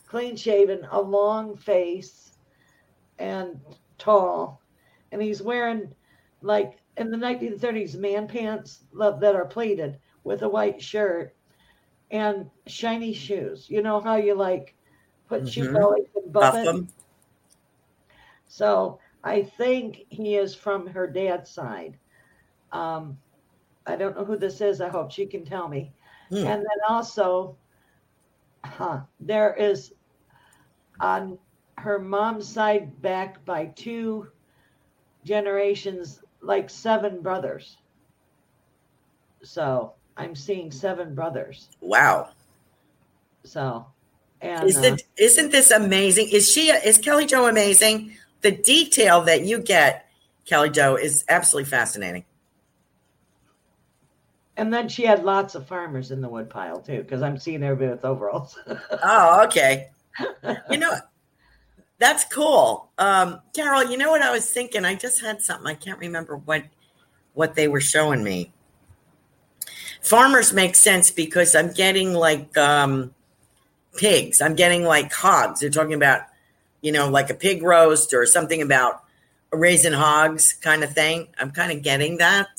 clean 0.08 0.36
shaven, 0.36 0.88
a 0.92 1.02
long 1.02 1.58
face, 1.58 2.38
and 3.20 3.60
tall. 3.98 4.61
And 5.12 5.22
he's 5.22 5.42
wearing 5.42 5.96
like 6.42 6.80
in 6.98 7.12
the 7.12 7.18
1930s 7.18 7.96
man 7.98 8.28
pants 8.28 8.86
that 8.94 9.36
are 9.36 9.46
pleated 9.46 10.00
with 10.24 10.42
a 10.44 10.50
white 10.50 10.82
shirt 10.82 11.36
and 12.12 12.50
shiny 12.68 13.14
shoes. 13.14 13.70
You 13.70 13.82
know 13.82 14.00
how 14.02 14.16
you 14.18 14.36
like 14.36 14.76
put 15.28 15.48
shoe 15.48 15.66
Mhm. 15.66 15.74
bellies 15.74 16.10
and 16.16 16.34
buff 16.34 16.62
them. 16.64 16.88
So 18.48 19.00
I 19.24 19.44
think 19.44 20.06
he 20.10 20.36
is 20.36 20.56
from 20.56 20.88
her 20.88 21.08
dad's 21.08 21.50
side. 21.52 22.00
Um, 22.72 23.20
I 23.86 23.96
don't 23.96 24.16
know 24.18 24.26
who 24.26 24.38
this 24.38 24.62
is. 24.62 24.82
I 24.82 24.90
hope 24.90 25.12
she 25.12 25.28
can 25.28 25.46
tell 25.46 25.68
me. 25.68 25.94
Hmm. 26.30 26.46
And 26.46 26.62
then 26.62 26.80
also, 26.90 27.58
huh, 28.66 29.02
there 29.20 29.54
is 29.56 29.94
on 31.02 31.38
her 31.78 32.00
mom's 32.00 32.48
side 32.48 33.02
back 33.02 33.44
by 33.46 33.66
two 33.68 34.32
generations, 35.24 36.22
like 36.42 36.70
seven 36.70 37.22
brothers. 37.22 37.78
So 39.44 39.94
I'm 40.18 40.36
seeing 40.36 40.72
seven 40.72 41.16
brothers. 41.16 41.70
Wow. 41.80 42.30
So, 43.44 43.86
and 44.42 44.70
Is 44.70 44.78
uh, 44.78 44.82
it, 44.94 45.04
isn't 45.18 45.52
this 45.52 45.72
amazing? 45.72 46.30
Is 46.32 46.52
she 46.52 46.70
is 46.70 46.98
Kelly 46.98 47.26
Joe 47.26 47.48
amazing? 47.48 48.14
The 48.42 48.52
detail 48.52 49.22
that 49.22 49.46
you 49.46 49.60
get, 49.60 50.08
Kelly 50.46 50.70
Joe, 50.70 50.96
is 50.96 51.24
absolutely 51.30 51.70
fascinating. 51.70 52.26
And 54.58 54.74
then 54.74 54.90
she 54.90 55.04
had 55.04 55.24
lots 55.24 55.56
of 55.56 55.68
farmers 55.68 56.12
in 56.12 56.22
the 56.22 56.30
woodpile 56.30 56.82
too, 56.82 56.98
because 56.98 57.22
I'm 57.22 57.38
seeing 57.38 57.64
everybody 57.64 57.92
with 57.92 58.06
overalls. 58.06 58.58
oh, 59.04 59.46
okay. 59.46 59.90
You 60.70 60.78
know, 60.78 60.94
that's 62.02 62.26
cool. 62.26 62.90
Um, 62.98 63.42
Carol, 63.54 63.90
you 63.90 63.96
know 63.96 64.10
what 64.10 64.24
I 64.24 64.32
was 64.32 64.50
thinking? 64.50 64.86
I 64.86 64.96
just 64.96 65.22
had 65.22 65.40
something. 65.40 65.68
I 65.68 65.76
can't 65.76 66.00
remember 66.00 66.36
what 66.36 66.64
what 67.34 67.54
they 67.54 67.68
were 67.68 67.80
showing 67.80 68.24
me. 68.24 68.52
Farmers 70.02 70.52
make 70.52 70.76
sense 70.76 71.12
because 71.12 71.56
I'm 71.56 71.72
getting 71.72 72.14
like 72.14 72.58
um, 72.58 73.14
pigs. 73.96 74.42
I'm 74.42 74.56
getting 74.56 74.84
like 74.84 75.14
hogs. 75.14 75.60
They're 75.60 75.70
talking 75.70 75.94
about, 75.94 76.24
you 76.82 76.92
know, 76.92 77.08
like 77.08 77.30
a 77.30 77.36
pig 77.36 77.62
roast 77.62 78.16
or 78.16 78.26
something 78.26 78.64
about 78.64 79.04
raising 79.52 79.94
hogs 79.94 80.54
kind 80.54 80.84
of 80.84 80.92
thing. 80.94 81.28
I'm 81.38 81.52
kind 81.52 81.72
of 81.72 81.84
getting 81.84 82.18
that 82.18 82.50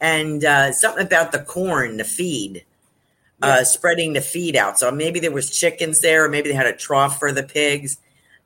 and 0.00 0.44
uh, 0.44 0.72
something 0.72 1.06
about 1.06 1.30
the 1.30 1.40
corn, 1.40 1.96
the 1.96 2.04
feed, 2.04 2.64
uh, 3.40 3.62
spreading 3.62 4.14
the 4.14 4.20
feed 4.20 4.56
out. 4.56 4.80
So 4.80 4.90
maybe 4.90 5.20
there 5.20 5.30
was 5.30 5.56
chickens 5.56 6.00
there, 6.00 6.24
or 6.24 6.28
maybe 6.28 6.48
they 6.48 6.56
had 6.56 6.66
a 6.66 6.76
trough 6.76 7.20
for 7.20 7.30
the 7.30 7.44
pigs 7.44 7.98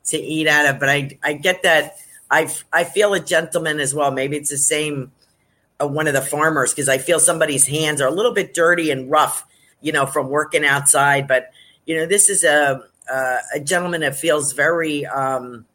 to 0.07 0.19
eat 0.19 0.49
out 0.49 0.67
of. 0.67 0.81
But 0.81 0.89
I, 0.89 1.19
I 1.23 1.33
get 1.35 1.63
that. 1.63 1.97
I, 2.31 2.53
I 2.73 2.85
feel 2.85 3.15
a 3.15 3.21
gentleman 3.21 3.81
as 3.81 3.95
well. 3.95 4.11
Maybe 4.11 4.37
it's 4.37 4.51
the 4.51 4.59
same 4.59 5.13
uh, 5.81 5.87
one 5.87 6.07
of 6.07 6.15
the 6.15 6.23
farmers 6.23 6.73
because 6.73 6.89
I 6.89 6.99
feel 6.99 7.21
somebody's 7.21 7.67
hands 7.67 8.01
are 8.01 8.09
a 8.09 8.13
little 8.13 8.33
bit 8.33 8.55
dirty 8.55 8.91
and 8.91 9.11
rough, 9.11 9.47
you 9.81 9.93
know, 9.93 10.07
from 10.07 10.29
working 10.29 10.65
outside. 10.65 11.29
But 11.29 11.51
you 11.87 11.97
know, 11.97 12.07
this 12.07 12.29
is 12.29 12.45
a 12.45 12.83
a, 13.11 13.39
a 13.55 13.61
gentleman 13.61 14.01
that 14.03 14.17
feels 14.17 14.53
very. 14.53 15.07
Um, 15.07 15.67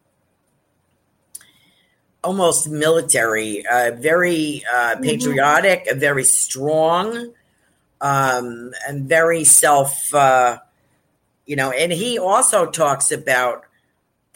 almost 2.23 2.67
military, 2.67 3.65
uh, 3.67 3.91
very 3.95 4.61
uh, 4.69 4.95
mm-hmm. 4.95 5.03
patriotic, 5.03 5.85
mm-hmm. 5.85 5.99
very 5.99 6.25
strong, 6.25 7.31
um, 8.01 8.71
and 8.87 9.07
very 9.07 9.45
self. 9.45 10.13
Uh, 10.13 10.59
you 11.45 11.55
know, 11.55 11.71
and 11.71 11.91
he 11.91 12.19
also 12.19 12.65
talks 12.65 13.11
about 13.11 13.63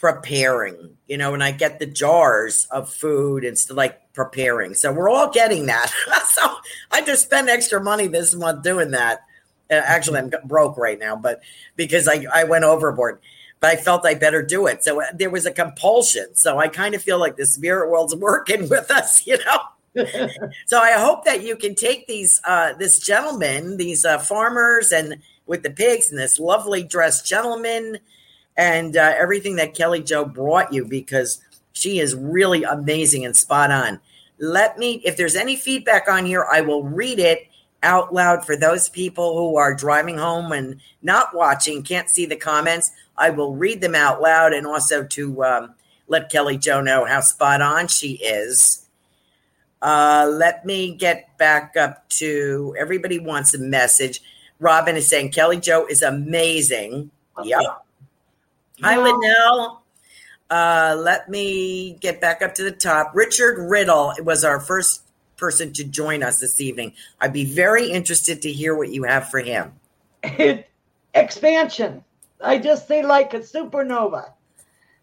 preparing. 0.01 0.98
You 1.08 1.17
know, 1.17 1.34
and 1.34 1.43
I 1.43 1.51
get 1.51 1.79
the 1.79 1.86
jars 1.86 2.67
of 2.72 2.91
food 2.91 3.46
and 3.46 3.58
stuff 3.58 3.77
like 3.77 4.13
preparing. 4.13 4.74
So 4.74 4.91
we're 4.91 5.10
all 5.10 5.29
getting 5.29 5.67
that. 5.67 5.91
so 6.27 6.55
I 6.91 7.01
just 7.01 7.24
spend 7.24 7.50
extra 7.50 7.81
money 7.81 8.08
this 8.08 8.34
month 8.34 8.63
doing 8.63 8.91
that. 8.91 9.22
Uh, 9.70 9.75
actually, 9.75 10.20
I'm 10.20 10.31
broke 10.46 10.75
right 10.75 11.00
now, 11.00 11.15
but 11.15 11.41
because 11.77 12.08
I, 12.08 12.25
I 12.34 12.43
went 12.43 12.65
overboard 12.65 13.20
but 13.62 13.70
I 13.70 13.75
felt 13.75 14.08
I 14.08 14.15
better 14.15 14.41
do 14.41 14.65
it. 14.65 14.84
So 14.84 15.01
uh, 15.01 15.05
there 15.13 15.29
was 15.29 15.46
a 15.46 15.51
compulsion. 15.51 16.34
So 16.34 16.58
I 16.58 16.67
kind 16.67 16.96
of 16.96 17.03
feel 17.03 17.20
like 17.20 17.38
the 17.38 17.46
spirit 17.46 17.89
world's 17.89 18.15
working 18.17 18.67
with 18.67 18.91
us, 18.91 19.25
you 19.25 19.38
know. 19.38 19.60
so 20.65 20.79
I 20.79 20.93
hope 20.93 21.25
that 21.25 21.43
you 21.43 21.55
can 21.55 21.75
take 21.75 22.08
these 22.08 22.41
uh, 22.46 22.74
this 22.74 23.00
gentleman, 23.00 23.77
these 23.77 24.03
uh, 24.03 24.17
farmers, 24.17 24.91
and 24.91 25.17
with 25.46 25.63
the 25.63 25.70
pigs, 25.70 26.10
and 26.10 26.17
this 26.17 26.39
lovely 26.39 26.81
dressed 26.81 27.27
gentleman, 27.27 28.00
and 28.58 28.98
uh, 28.98 29.13
everything 29.17 29.55
that 29.58 29.74
Kelly 29.74 30.01
Joe 30.01 30.25
brought 30.25 30.74
you 30.74 30.86
because 30.86 31.41
she 31.74 32.00
is 32.00 32.15
really 32.15 32.63
amazing 32.63 33.25
and 33.25 33.36
spot 33.36 33.72
on. 33.72 34.00
Let 34.39 34.77
me, 34.77 35.01
if 35.05 35.17
there's 35.17 35.36
any 35.36 35.55
feedback 35.55 36.08
on 36.08 36.25
here, 36.25 36.48
I 36.51 36.62
will 36.62 36.84
read 36.84 37.20
it 37.20 37.48
out 37.84 38.13
loud 38.13 38.46
for 38.46 38.55
those 38.55 38.89
people 38.89 39.38
who 39.38 39.58
are 39.58 39.74
driving 39.74 40.17
home 40.17 40.51
and 40.51 40.79
not 41.01 41.34
watching, 41.34 41.84
can't 41.84 42.10
see 42.10 42.25
the 42.25 42.36
comments. 42.36 42.91
I 43.17 43.29
will 43.29 43.55
read 43.55 43.81
them 43.81 43.96
out 43.96 44.22
loud 44.22 44.53
and 44.53 44.67
also 44.67 45.03
to 45.03 45.43
um, 45.43 45.74
let 46.08 46.31
Kelly 46.31 46.58
Joe 46.58 46.81
know 46.81 47.05
how 47.05 47.22
spot 47.22 47.62
on 47.62 47.88
she 47.88 48.13
is. 48.13 48.86
Uh, 49.81 50.29
let 50.31 50.65
me 50.65 50.93
get 50.93 51.36
back 51.38 51.75
up 51.75 52.08
to 52.10 52.75
everybody 52.77 53.20
wants 53.20 53.53
a 53.53 53.60
message. 53.60 54.22
Robin 54.60 54.96
is 54.96 55.08
saying 55.08 55.31
Kelly 55.31 55.60
Joe 55.60 55.88
is 55.88 56.03
amazing. 56.03 57.10
Yep. 57.43 57.80
Hi, 58.81 58.98
Linnell. 58.98 59.83
Uh, 60.50 60.96
let 60.98 61.29
me 61.29 61.98
get 62.01 62.20
back 62.20 62.41
up 62.41 62.55
to 62.55 62.63
the 62.63 62.72
top. 62.72 63.11
Richard 63.13 63.70
Riddle 63.70 64.13
was 64.24 64.44
our 64.44 64.59
first 64.59 65.03
person 65.37 65.72
to 65.74 65.83
join 65.83 66.24
us 66.24 66.39
this 66.39 66.59
evening. 66.59 66.94
I'd 67.20 67.31
be 67.31 67.46
very 67.46 67.91
interested 67.91 68.41
to 68.41 68.51
hear 68.51 68.75
what 68.75 68.89
you 68.89 69.03
have 69.03 69.29
for 69.29 69.39
him. 69.39 69.74
Expansion. 71.13 72.03
I 72.44 72.57
just 72.57 72.87
say 72.87 73.03
like 73.03 73.35
a 73.35 73.39
supernova. 73.39 74.33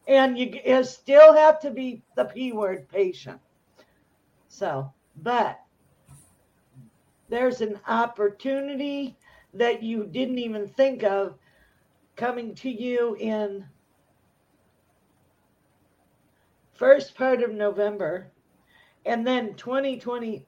And 0.09 0.37
you, 0.37 0.59
you 0.65 0.83
still 0.83 1.33
have 1.35 1.61
to 1.61 1.71
be 1.71 2.03
the 2.17 2.25
P 2.25 2.51
word 2.51 2.89
patient. 2.89 3.39
So, 4.49 4.93
but 5.23 5.61
there's 7.29 7.61
an 7.61 7.79
opportunity 7.87 9.17
that 9.55 9.85
you 9.85 10.05
didn't 10.05 10.39
even 10.39 10.67
think 10.67 11.05
of 11.05 11.35
coming 12.19 12.55
to 12.57 12.69
you 12.69 13.17
in 13.19 13.65
first 16.75 17.15
part 17.15 17.43
of 17.43 17.53
November 17.53 18.31
and 19.07 19.27
then 19.27 19.55
2020 19.55 20.45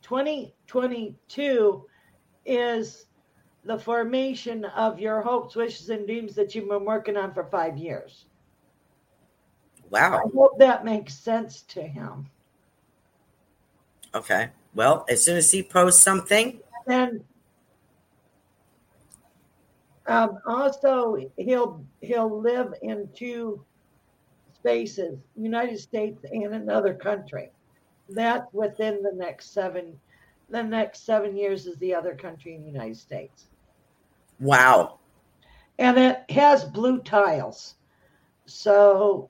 2022 0.00 1.84
is 2.46 3.06
the 3.64 3.78
formation 3.78 4.64
of 4.64 4.98
your 4.98 5.20
hopes, 5.20 5.56
wishes, 5.56 5.90
and 5.90 6.06
dreams 6.06 6.34
that 6.34 6.54
you've 6.54 6.68
been 6.68 6.84
working 6.84 7.16
on 7.16 7.34
for 7.34 7.44
five 7.44 7.76
years. 7.76 8.26
Wow. 9.90 10.22
I 10.24 10.28
hope 10.34 10.58
that 10.58 10.84
makes 10.84 11.14
sense 11.14 11.62
to 11.62 11.82
him. 11.82 12.30
Okay. 14.14 14.48
Well, 14.74 15.04
as 15.08 15.22
soon 15.24 15.36
as 15.36 15.50
he 15.50 15.62
posts 15.62 16.00
something. 16.00 16.60
And 16.86 17.22
um, 20.08 20.38
also 20.46 21.16
he'll 21.36 21.84
he'll 22.00 22.40
live 22.40 22.74
in 22.82 23.08
two 23.14 23.64
spaces, 24.54 25.18
United 25.36 25.78
States 25.78 26.24
and 26.32 26.54
another 26.54 26.94
country. 26.94 27.50
That's 28.08 28.52
within 28.52 29.02
the 29.02 29.12
next 29.14 29.52
seven 29.52 29.98
the 30.50 30.62
next 30.62 31.04
seven 31.04 31.36
years 31.36 31.66
is 31.66 31.76
the 31.76 31.94
other 31.94 32.14
country 32.14 32.54
in 32.54 32.62
the 32.62 32.70
United 32.70 32.96
States. 32.96 33.48
Wow. 34.40 34.98
And 35.78 35.98
it 35.98 36.30
has 36.30 36.64
blue 36.64 37.00
tiles. 37.00 37.74
So, 38.46 39.28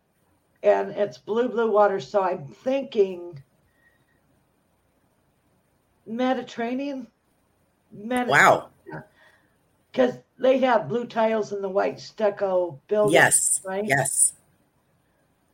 and 0.63 0.91
it's 0.93 1.19
blue, 1.19 1.49
blue 1.49 1.73
water. 1.73 1.99
So 1.99 2.23
I'm 2.23 2.47
thinking 2.47 3.43
Mediterranean. 6.07 7.09
Mediterranean. 7.93 8.29
Wow. 8.29 8.69
Because 9.91 10.19
they 10.39 10.59
have 10.59 10.89
blue 10.89 11.05
tiles 11.05 11.53
in 11.53 11.61
the 11.61 11.69
white 11.69 11.99
stucco 11.99 12.81
building. 12.89 13.15
Yes. 13.15 13.61
Right? 13.65 13.85
Yes. 13.85 14.35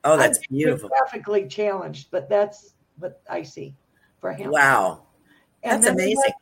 Oh, 0.05 0.17
that's 0.17 0.39
I'm 0.39 0.57
beautiful. 0.57 0.91
Graphically 0.91 1.49
challenged, 1.49 2.11
but 2.11 2.29
that's 2.29 2.75
what 2.99 3.23
I 3.29 3.43
see 3.43 3.75
for 4.21 4.33
him. 4.33 4.51
Wow. 4.51 5.07
That's 5.63 5.87
amazing. 5.87 6.33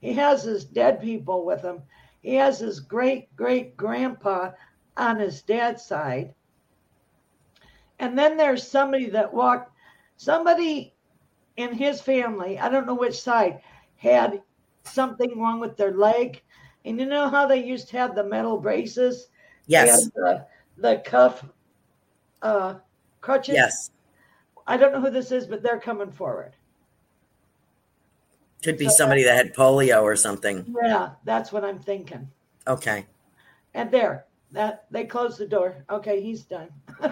He 0.00 0.08
has, 0.08 0.42
he 0.42 0.42
has 0.42 0.42
his 0.42 0.64
dead 0.64 1.00
people 1.00 1.44
with 1.44 1.62
him. 1.62 1.82
He 2.22 2.34
has 2.34 2.58
his 2.58 2.80
great 2.80 3.34
great 3.36 3.76
grandpa 3.76 4.50
on 4.96 5.20
his 5.20 5.42
dad's 5.42 5.84
side. 5.84 6.34
And 8.00 8.18
then 8.18 8.36
there's 8.36 8.66
somebody 8.66 9.08
that 9.10 9.32
walked, 9.32 9.70
somebody 10.16 10.94
in 11.56 11.72
his 11.72 12.00
family, 12.00 12.58
I 12.58 12.68
don't 12.68 12.86
know 12.86 12.94
which 12.94 13.18
side, 13.20 13.60
had 13.96 14.42
something 14.82 15.38
wrong 15.38 15.60
with 15.60 15.76
their 15.76 15.92
leg. 15.92 16.42
And 16.86 17.00
you 17.00 17.06
know 17.06 17.28
how 17.28 17.46
they 17.46 17.62
used 17.62 17.88
to 17.88 17.98
have 17.98 18.14
the 18.14 18.22
metal 18.22 18.58
braces? 18.58 19.28
Yes. 19.66 20.06
The, 20.14 20.46
the 20.78 21.02
cuff 21.04 21.44
uh, 22.42 22.76
crutches? 23.20 23.56
Yes. 23.56 23.90
I 24.68 24.76
don't 24.76 24.92
know 24.92 25.00
who 25.00 25.10
this 25.10 25.32
is, 25.32 25.46
but 25.46 25.62
they're 25.62 25.80
coming 25.80 26.12
forward. 26.12 26.54
Could 28.62 28.78
be 28.78 28.86
so 28.86 28.94
somebody 28.94 29.24
that 29.24 29.36
had 29.36 29.54
polio 29.54 30.02
or 30.02 30.16
something. 30.16 30.74
Yeah, 30.82 31.10
that's 31.24 31.52
what 31.52 31.64
I'm 31.64 31.78
thinking. 31.78 32.28
Okay. 32.66 33.06
And 33.74 33.90
there, 33.90 34.26
that 34.52 34.86
they 34.90 35.04
closed 35.04 35.38
the 35.38 35.46
door. 35.46 35.84
Okay, 35.90 36.20
he's 36.22 36.44
done. 36.44 36.68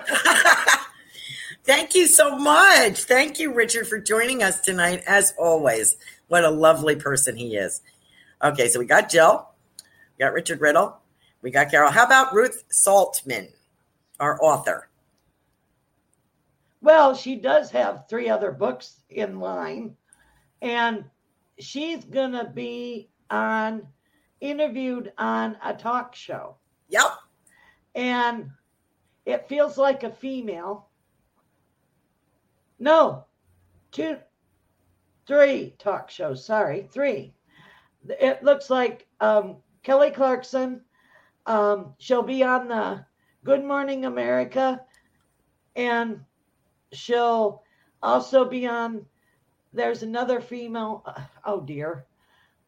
Thank 1.64 1.94
you 1.94 2.06
so 2.06 2.38
much. 2.38 3.04
Thank 3.04 3.38
you, 3.38 3.52
Richard, 3.52 3.88
for 3.88 3.98
joining 3.98 4.42
us 4.42 4.60
tonight. 4.60 5.02
As 5.06 5.34
always, 5.38 5.96
what 6.28 6.44
a 6.44 6.50
lovely 6.50 6.94
person 6.96 7.36
he 7.36 7.56
is. 7.56 7.82
Okay, 8.42 8.68
so 8.68 8.78
we 8.78 8.86
got 8.86 9.08
Jill, 9.08 9.48
we 10.16 10.24
got 10.24 10.32
Richard 10.32 10.60
Riddle, 10.60 10.98
we 11.42 11.50
got 11.50 11.70
Carol. 11.70 11.90
How 11.90 12.04
about 12.04 12.34
Ruth 12.34 12.64
Saltman, 12.70 13.48
our 14.20 14.42
author? 14.42 14.88
Well, 16.80 17.14
she 17.14 17.36
does 17.36 17.70
have 17.70 18.04
three 18.08 18.28
other 18.28 18.52
books 18.52 19.00
in 19.08 19.40
line, 19.40 19.96
and 20.62 21.04
she's 21.58 22.04
going 22.04 22.32
to 22.32 22.44
be 22.44 23.08
on 23.30 23.86
interviewed 24.40 25.12
on 25.16 25.56
a 25.64 25.72
talk 25.72 26.14
show. 26.14 26.56
Yep. 26.88 27.06
And 27.94 28.50
it 29.24 29.48
feels 29.48 29.78
like 29.78 30.02
a 30.02 30.10
female. 30.10 30.88
No, 32.78 33.24
two. 33.90 34.18
three 35.26 35.74
talk 35.78 36.10
shows. 36.10 36.44
Sorry, 36.44 36.86
three. 36.92 37.32
It 38.06 38.42
looks 38.42 38.68
like 38.68 39.06
um, 39.20 39.56
Kelly 39.84 40.10
Clarkson. 40.10 40.80
Um, 41.46 41.94
she'll 41.98 42.22
be 42.22 42.42
on 42.42 42.68
the 42.68 43.04
Good 43.44 43.64
Morning 43.64 44.06
America, 44.06 44.80
and 45.76 46.24
she'll 46.92 47.62
also 48.02 48.46
be 48.46 48.66
on. 48.66 49.06
There's 49.72 50.02
another 50.02 50.40
female. 50.40 51.02
uh, 51.06 51.20
Oh 51.44 51.60
dear. 51.60 52.06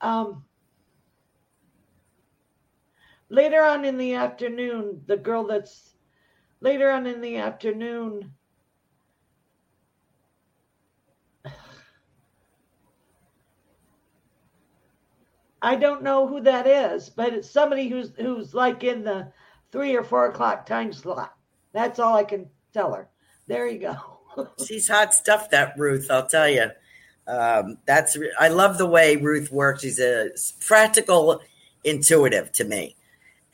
Um, 0.02 0.44
later 3.30 3.64
on 3.64 3.84
in 3.86 3.96
the 3.96 4.14
afternoon, 4.14 5.02
the 5.06 5.16
girl 5.16 5.44
that's 5.44 5.96
later 6.60 6.90
on 6.90 7.06
in 7.06 7.22
the 7.22 7.38
afternoon. 7.38 8.35
I 15.62 15.76
don't 15.76 16.02
know 16.02 16.26
who 16.26 16.40
that 16.42 16.66
is, 16.66 17.08
but 17.08 17.32
it's 17.32 17.50
somebody 17.50 17.88
who's 17.88 18.12
who's 18.16 18.54
like 18.54 18.84
in 18.84 19.04
the 19.04 19.32
three 19.72 19.94
or 19.96 20.04
four 20.04 20.26
o'clock 20.26 20.66
time 20.66 20.92
slot. 20.92 21.34
That's 21.72 21.98
all 21.98 22.16
I 22.16 22.24
can 22.24 22.48
tell 22.72 22.92
her. 22.92 23.08
There 23.46 23.66
you 23.66 23.78
go. 23.78 23.96
She's 24.66 24.88
hot 24.88 25.14
stuff, 25.14 25.50
that 25.50 25.74
Ruth. 25.78 26.10
I'll 26.10 26.26
tell 26.26 26.48
you. 26.48 26.70
Um, 27.26 27.78
that's 27.86 28.16
I 28.38 28.48
love 28.48 28.78
the 28.78 28.86
way 28.86 29.16
Ruth 29.16 29.50
works. 29.50 29.82
She's 29.82 29.98
a 29.98 30.30
practical, 30.60 31.40
intuitive 31.84 32.52
to 32.52 32.64
me, 32.64 32.94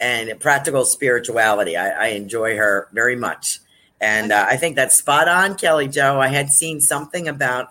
and 0.01 0.39
practical 0.41 0.85
spirituality. 0.85 1.77
I, 1.77 1.91
I 1.91 2.07
enjoy 2.09 2.57
her 2.57 2.89
very 2.93 3.17
much, 3.17 3.61
and 4.01 4.33
uh, 4.33 4.47
I 4.49 4.57
think 4.57 4.77
that's 4.77 4.97
spot 4.97 5.29
on, 5.29 5.55
Kelly 5.55 5.89
Joe. 5.89 6.21
I 6.21 6.29
had 6.29 6.51
seen 6.51 6.81
something 6.81 7.29
about 7.29 7.71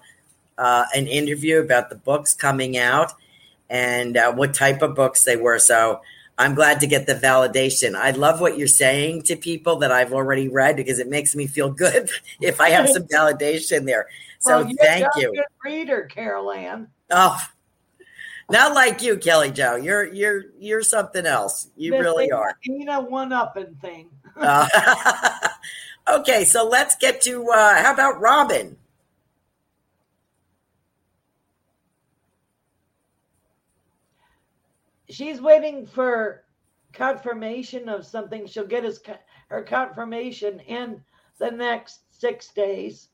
uh, 0.57 0.85
an 0.95 1.07
interview 1.07 1.59
about 1.59 1.89
the 1.89 1.95
books 1.95 2.33
coming 2.33 2.77
out 2.77 3.13
and 3.71 4.17
uh, 4.17 4.33
what 4.33 4.53
type 4.53 4.81
of 4.81 4.93
books 4.95 5.23
they 5.23 5.37
were. 5.37 5.57
So 5.57 6.01
I'm 6.37 6.53
glad 6.53 6.81
to 6.81 6.87
get 6.87 7.07
the 7.07 7.15
validation. 7.15 7.95
I 7.95 8.11
love 8.11 8.41
what 8.41 8.57
you're 8.57 8.67
saying 8.67 9.23
to 9.23 9.37
people 9.37 9.77
that 9.77 9.91
I've 9.91 10.11
already 10.11 10.49
read 10.49 10.75
because 10.75 10.99
it 10.99 11.07
makes 11.07 11.35
me 11.35 11.47
feel 11.47 11.71
good 11.71 12.09
if 12.41 12.59
I 12.59 12.69
have 12.69 12.89
some 12.89 13.03
validation 13.13 13.85
there. 13.85 14.07
So 14.39 14.57
Well, 14.57 14.67
you're 14.67 14.77
thank 14.77 15.07
you. 15.15 15.33
Good 15.33 15.45
reader, 15.63 16.03
Carol 16.03 16.51
Ann. 16.51 16.89
Oh, 17.09 17.39
not 18.49 18.73
like 18.73 19.01
you, 19.01 19.17
Kelly 19.17 19.51
Joe. 19.51 19.77
You're 19.77 20.11
you're 20.11 20.43
you're 20.59 20.83
something 20.83 21.25
else. 21.25 21.69
You 21.77 21.93
really 21.93 22.31
are. 22.31 22.57
You 22.63 22.83
know, 22.83 22.99
one 22.99 23.31
upping 23.31 23.75
thing. 23.81 24.09
Uh, 24.35 24.67
okay, 26.11 26.43
so 26.43 26.67
let's 26.67 26.95
get 26.95 27.21
to 27.21 27.49
uh, 27.49 27.81
how 27.81 27.93
about 27.93 28.19
Robin? 28.19 28.75
She's 35.11 35.41
waiting 35.41 35.85
for 35.85 36.45
confirmation 36.93 37.89
of 37.89 38.05
something. 38.05 38.47
She'll 38.47 38.65
get 38.65 38.83
his 38.83 39.01
her 39.49 39.63
confirmation 39.63 40.59
in 40.61 41.03
the 41.37 41.51
next 41.51 42.01
six 42.11 42.49
days. 42.53 43.09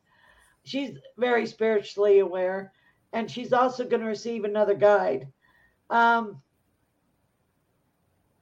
She's 0.63 0.97
very 1.17 1.45
spiritually 1.45 2.19
aware, 2.19 2.73
and 3.13 3.29
she's 3.29 3.53
also 3.53 3.85
going 3.85 4.01
to 4.01 4.07
receive 4.07 4.43
another 4.43 4.75
guide 4.75 5.27
um, 5.89 6.41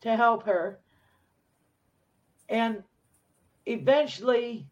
to 0.01 0.15
help 0.15 0.43
her. 0.45 0.79
And 2.49 2.83
eventually, 3.65 4.67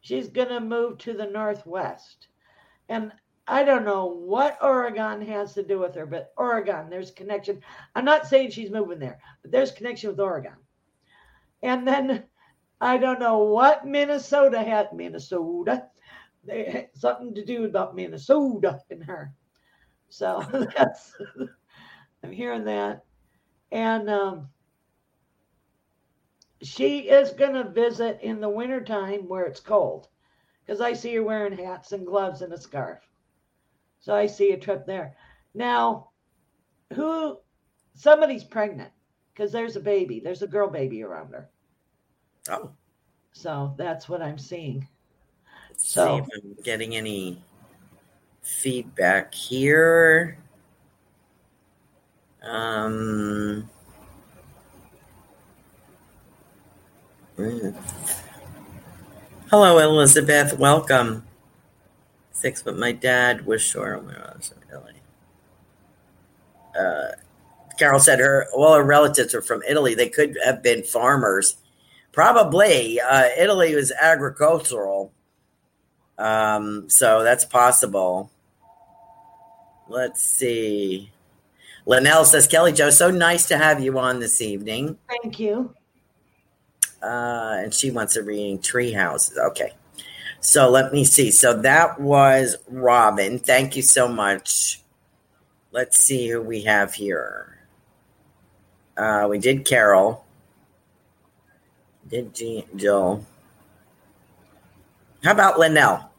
she's 0.00 0.28
going 0.28 0.48
to 0.48 0.60
move 0.60 0.98
to 0.98 1.14
the 1.14 1.26
northwest. 1.26 2.28
And 2.88 3.12
I 3.46 3.62
don't 3.64 3.84
know 3.84 4.06
what 4.06 4.58
Oregon 4.62 5.20
has 5.22 5.54
to 5.54 5.62
do 5.62 5.78
with 5.78 5.94
her, 5.96 6.06
but 6.06 6.32
Oregon, 6.36 6.88
there's 6.88 7.10
connection. 7.10 7.60
I'm 7.94 8.04
not 8.04 8.26
saying 8.26 8.50
she's 8.50 8.70
moving 8.70 8.98
there, 8.98 9.18
but 9.42 9.50
there's 9.50 9.70
connection 9.72 10.10
with 10.10 10.20
Oregon. 10.20 10.54
And 11.62 11.86
then 11.86 12.24
I 12.80 12.96
don't 12.98 13.20
know 13.20 13.38
what 13.38 13.86
Minnesota 13.86 14.62
had 14.62 14.92
Minnesota. 14.92 15.86
They 16.46 16.64
had 16.70 16.88
something 16.94 17.34
to 17.34 17.44
do 17.44 17.64
about 17.64 17.96
Minnesota 17.96 18.80
in 18.90 19.00
her. 19.02 19.32
So 20.10 20.42
that's 20.76 21.16
I'm 22.22 22.32
hearing 22.32 22.64
that. 22.64 23.04
And 23.72 24.08
um, 24.08 24.48
she 26.62 27.08
is 27.10 27.32
gonna 27.32 27.70
visit 27.70 28.20
in 28.22 28.40
the 28.40 28.48
wintertime 28.48 29.28
where 29.28 29.44
it's 29.44 29.60
cold. 29.60 30.08
Because 30.64 30.80
I 30.80 30.94
see 30.94 31.14
her 31.16 31.22
wearing 31.22 31.56
hats 31.56 31.92
and 31.92 32.06
gloves 32.06 32.40
and 32.40 32.52
a 32.52 32.58
scarf. 32.58 33.00
So 34.04 34.14
I 34.14 34.26
see 34.26 34.52
a 34.52 34.58
trip 34.58 34.84
there. 34.84 35.16
Now, 35.54 36.10
who 36.92 37.38
somebody's 37.94 38.44
pregnant 38.44 38.90
because 39.32 39.50
there's 39.50 39.76
a 39.76 39.80
baby, 39.80 40.20
there's 40.20 40.42
a 40.42 40.46
girl 40.46 40.68
baby 40.68 41.02
around 41.02 41.32
her. 41.32 41.48
Oh, 42.50 42.70
So 43.32 43.74
that's 43.78 44.06
what 44.06 44.20
I'm 44.20 44.36
seeing. 44.36 44.86
let's 45.70 45.88
So- 45.88 46.18
see 46.18 46.22
if 46.22 46.28
I'm 46.44 46.62
getting 46.62 46.94
any 46.96 47.42
feedback 48.42 49.32
here. 49.32 50.36
Um. 52.42 53.70
Hello, 59.48 59.78
Elizabeth. 59.78 60.58
Welcome. 60.58 61.26
Six, 62.44 62.60
but 62.60 62.76
my 62.76 62.92
dad 62.92 63.46
was 63.46 63.62
sure 63.62 63.96
when 63.96 64.16
I 64.16 64.34
was 64.36 64.52
in 64.52 64.68
Italy. 64.68 65.00
Uh, 66.78 67.12
Carol 67.78 67.98
said 67.98 68.18
her 68.18 68.46
all 68.52 68.74
her 68.74 68.84
relatives 68.84 69.34
are 69.34 69.40
from 69.40 69.62
Italy. 69.66 69.94
They 69.94 70.10
could 70.10 70.36
have 70.44 70.62
been 70.62 70.82
farmers. 70.82 71.56
Probably. 72.12 73.00
Uh, 73.00 73.30
Italy 73.38 73.74
was 73.74 73.92
agricultural. 73.92 75.10
Um, 76.18 76.90
so 76.90 77.22
that's 77.22 77.46
possible. 77.46 78.30
Let's 79.88 80.22
see. 80.22 81.10
Linnell 81.86 82.26
says, 82.26 82.46
Kelly 82.46 82.72
Joe, 82.72 82.90
so 82.90 83.10
nice 83.10 83.48
to 83.48 83.56
have 83.56 83.82
you 83.82 83.98
on 83.98 84.20
this 84.20 84.42
evening. 84.42 84.98
Thank 85.08 85.40
you. 85.40 85.74
Uh, 87.02 87.54
and 87.64 87.72
she 87.72 87.90
wants 87.90 88.16
a 88.16 88.22
reading 88.22 88.60
tree 88.60 88.92
houses. 88.92 89.38
Okay. 89.38 89.72
So 90.44 90.68
let 90.68 90.92
me 90.92 91.04
see. 91.04 91.30
So 91.30 91.54
that 91.62 91.98
was 91.98 92.56
Robin. 92.68 93.38
Thank 93.38 93.76
you 93.76 93.82
so 93.82 94.06
much. 94.06 94.82
Let's 95.72 95.96
see 95.98 96.28
who 96.28 96.42
we 96.42 96.60
have 96.64 96.92
here. 96.92 97.58
Uh, 98.94 99.26
we 99.30 99.38
did 99.38 99.64
Carol. 99.64 100.22
Did 102.10 102.34
Jill. 102.76 103.24
How 105.24 105.32
about 105.32 105.58
Linnell? 105.58 106.10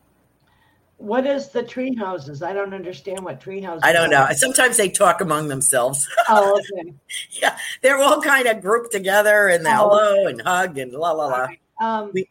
What 0.98 1.28
is 1.28 1.50
the 1.50 1.62
tree 1.62 1.94
houses? 1.96 2.42
I 2.42 2.52
don't 2.52 2.74
understand 2.74 3.20
what 3.24 3.40
tree 3.40 3.62
houses. 3.62 3.84
I 3.84 3.94
don't 3.94 4.10
know. 4.10 4.24
are. 4.24 4.34
Sometimes 4.34 4.76
they 4.76 4.90
talk 4.90 5.22
among 5.22 5.50
themselves. 5.50 6.08
Oh, 6.30 6.60
okay. 6.74 6.94
yeah, 7.30 7.56
they're 7.84 8.00
all 8.00 8.20
kind 8.24 8.48
of 8.48 8.60
grouped 8.60 8.92
together 8.92 9.50
and 9.50 9.68
Oh. 9.68 9.70
hello 9.70 10.26
and 10.26 10.42
hug 10.42 10.80
and 10.80 10.92
la 10.94 11.12
la 11.12 11.28
la. 11.28 11.48
Um, 11.80 12.10
We- 12.12 12.28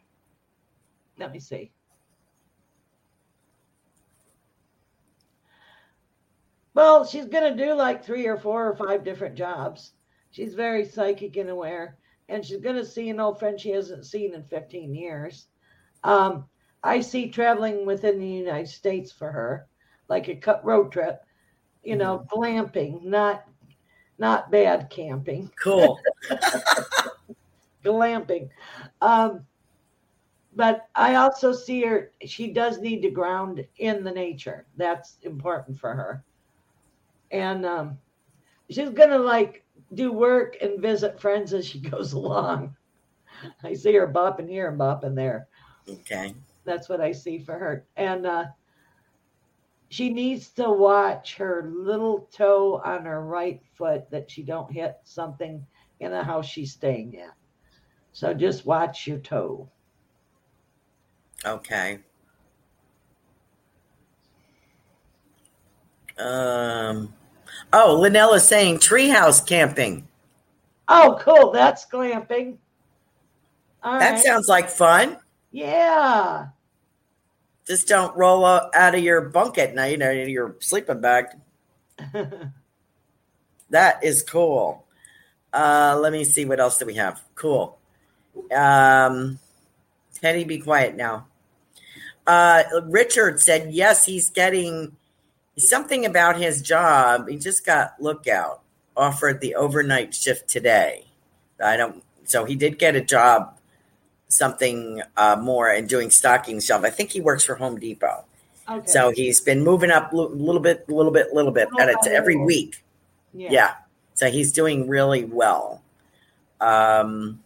let 1.18 1.30
me 1.32 1.38
see. 1.38 1.70
Well, 6.74 7.04
she's 7.04 7.26
going 7.26 7.56
to 7.56 7.64
do 7.64 7.72
like 7.74 8.04
three 8.04 8.26
or 8.26 8.36
four 8.36 8.68
or 8.68 8.76
five 8.76 9.04
different 9.04 9.36
jobs. 9.36 9.92
She's 10.30 10.54
very 10.54 10.84
psychic 10.84 11.36
and 11.36 11.48
aware, 11.50 11.98
and 12.28 12.44
she's 12.44 12.60
going 12.60 12.76
to 12.76 12.84
see 12.84 13.08
an 13.08 13.20
old 13.20 13.38
friend 13.38 13.58
she 13.58 13.70
hasn't 13.70 14.06
seen 14.06 14.34
in 14.34 14.42
15 14.44 14.92
years. 14.92 15.46
Um, 16.02 16.46
I 16.82 17.00
see 17.00 17.30
traveling 17.30 17.86
within 17.86 18.18
the 18.18 18.26
United 18.26 18.68
States 18.68 19.12
for 19.12 19.30
her, 19.30 19.66
like 20.08 20.28
a 20.28 20.34
cut 20.34 20.64
road 20.64 20.90
trip, 20.92 21.24
you 21.84 21.96
know, 21.96 22.26
glamping, 22.32 23.02
not 23.02 23.44
not 24.18 24.50
bad 24.50 24.90
camping 24.90 25.50
Cool. 25.60 25.98
glamping. 27.84 28.48
Um, 29.00 29.44
but 30.54 30.88
I 30.94 31.16
also 31.16 31.52
see 31.52 31.82
her, 31.82 32.12
she 32.24 32.52
does 32.52 32.78
need 32.78 33.02
to 33.02 33.10
ground 33.10 33.66
in 33.78 34.04
the 34.04 34.12
nature. 34.12 34.66
That's 34.76 35.18
important 35.22 35.78
for 35.80 35.94
her. 35.94 36.22
And 37.30 37.64
um, 37.66 37.98
she's 38.70 38.90
to 38.90 39.18
like 39.18 39.64
do 39.92 40.12
work 40.12 40.56
and 40.60 40.80
visit 40.80 41.20
friends 41.20 41.52
as 41.52 41.66
she 41.66 41.80
goes 41.90 42.12
along. 42.12 42.76
I 43.62 43.74
see 43.74 43.94
her 43.94 44.08
bopping 44.08 44.48
here 44.48 44.68
and 44.68 44.78
bopping 44.78 45.14
there. 45.14 45.48
Okay. 45.88 46.34
That's 46.64 46.88
what 46.88 47.00
I 47.00 47.12
see 47.12 47.38
for 47.38 47.58
her. 47.58 47.84
And 47.96 48.26
uh, 48.26 48.44
she 49.88 50.10
needs 50.10 50.48
to 50.50 50.70
watch 50.70 51.36
her 51.36 51.70
little 51.74 52.28
toe 52.32 52.80
on 52.84 53.04
her 53.04 53.24
right 53.24 53.60
foot 53.76 54.10
that 54.10 54.30
she 54.30 54.42
don't 54.42 54.72
hit 54.72 54.96
something 55.04 55.64
in 56.00 56.10
the 56.10 56.22
house 56.22 56.46
she's 56.46 56.72
staying 56.72 57.18
at. 57.18 57.34
So 58.12 58.32
just 58.32 58.64
watch 58.64 59.06
your 59.06 59.18
toe. 59.18 59.68
Okay. 61.44 61.98
Um, 66.18 67.12
oh, 67.72 67.98
Linnell 68.00 68.34
is 68.34 68.46
saying 68.46 68.78
treehouse 68.78 69.44
camping. 69.46 70.08
Oh, 70.88 71.18
cool. 71.20 71.50
That's 71.50 71.86
glamping. 71.86 72.58
All 73.82 73.98
that 73.98 74.12
right. 74.12 74.20
sounds 74.20 74.48
like 74.48 74.70
fun. 74.70 75.18
Yeah. 75.50 76.46
Just 77.66 77.88
don't 77.88 78.16
roll 78.16 78.44
out 78.44 78.94
of 78.94 79.02
your 79.02 79.22
bunk 79.22 79.58
at 79.58 79.74
night 79.74 80.02
of 80.02 80.28
your 80.28 80.56
sleeping 80.60 81.00
bag. 81.00 81.26
That 83.74 84.04
is 84.04 84.22
cool. 84.22 84.86
Uh, 85.52 85.98
let 86.00 86.12
me 86.12 86.22
see 86.22 86.44
what 86.44 86.60
else 86.60 86.78
do 86.78 86.86
we 86.86 86.94
have. 86.94 87.20
Cool. 87.34 87.76
Um, 88.54 89.40
Teddy, 90.20 90.44
be 90.44 90.58
quiet 90.58 90.94
now. 90.94 91.26
Uh, 92.24 92.62
Richard 92.84 93.40
said 93.40 93.72
yes, 93.72 94.06
he's 94.06 94.30
getting 94.30 94.96
something 95.56 96.04
about 96.04 96.40
his 96.40 96.62
job. 96.62 97.28
He 97.28 97.36
just 97.36 97.64
got 97.64 98.00
lookout 98.00 98.64
offered 98.96 99.40
the 99.40 99.54
overnight 99.54 100.14
shift 100.14 100.48
today. 100.48 101.06
I 101.62 101.76
don't. 101.76 102.02
So 102.24 102.44
he 102.44 102.54
did 102.54 102.78
get 102.78 102.96
a 102.96 103.00
job, 103.00 103.56
something 104.28 105.02
uh, 105.16 105.36
more, 105.40 105.68
and 105.68 105.88
doing 105.88 106.10
stocking 106.10 106.60
shelf. 106.60 106.84
I 106.84 106.90
think 106.90 107.10
he 107.10 107.20
works 107.20 107.44
for 107.44 107.54
Home 107.56 107.78
Depot. 107.78 108.24
Okay. 108.68 108.86
So 108.86 109.10
he's 109.10 109.40
been 109.40 109.62
moving 109.62 109.90
up 109.90 110.12
a 110.12 110.16
little 110.16 110.60
bit, 110.60 110.86
a 110.88 110.94
little 110.94 111.12
bit, 111.12 111.28
a 111.30 111.34
little 111.34 111.52
bit, 111.52 111.68
and 111.78 111.90
it's 111.90 112.06
every 112.06 112.36
week. 112.36 112.82
Yeah. 113.32 113.74
So 114.14 114.30
he's 114.30 114.52
doing 114.52 114.88
really 114.88 115.24
well. 115.24 115.82
Um, 116.60 117.40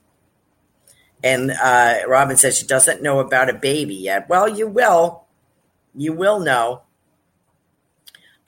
and 1.24 1.50
uh, 1.50 1.94
Robin 2.06 2.36
says 2.36 2.58
she 2.58 2.66
doesn't 2.66 3.02
know 3.02 3.18
about 3.18 3.50
a 3.50 3.54
baby 3.54 3.94
yet. 3.94 4.28
Well, 4.28 4.48
you 4.48 4.68
will. 4.68 5.24
You 5.96 6.12
will 6.12 6.38
know. 6.38 6.82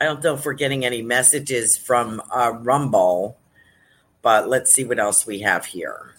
I 0.00 0.06
don't 0.06 0.24
know 0.24 0.34
if 0.34 0.46
we're 0.46 0.54
getting 0.54 0.84
any 0.84 1.02
messages 1.02 1.76
from 1.76 2.22
uh, 2.34 2.52
Rumble, 2.58 3.36
but 4.22 4.48
let's 4.48 4.72
see 4.72 4.84
what 4.84 4.98
else 4.98 5.26
we 5.26 5.40
have 5.40 5.66
here. 5.66 6.14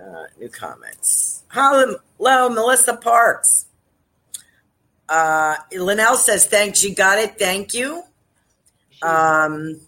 Uh, 0.00 0.24
new 0.40 0.48
comments. 0.48 1.42
Hello, 1.48 2.48
Melissa 2.48 2.96
Parks. 2.96 3.66
Uh, 5.08 5.56
Linnell 5.72 6.16
says, 6.16 6.46
thanks. 6.46 6.82
You 6.82 6.94
got 6.94 7.18
it. 7.18 7.38
Thank 7.38 7.74
you. 7.74 8.02
Um, 9.02 9.80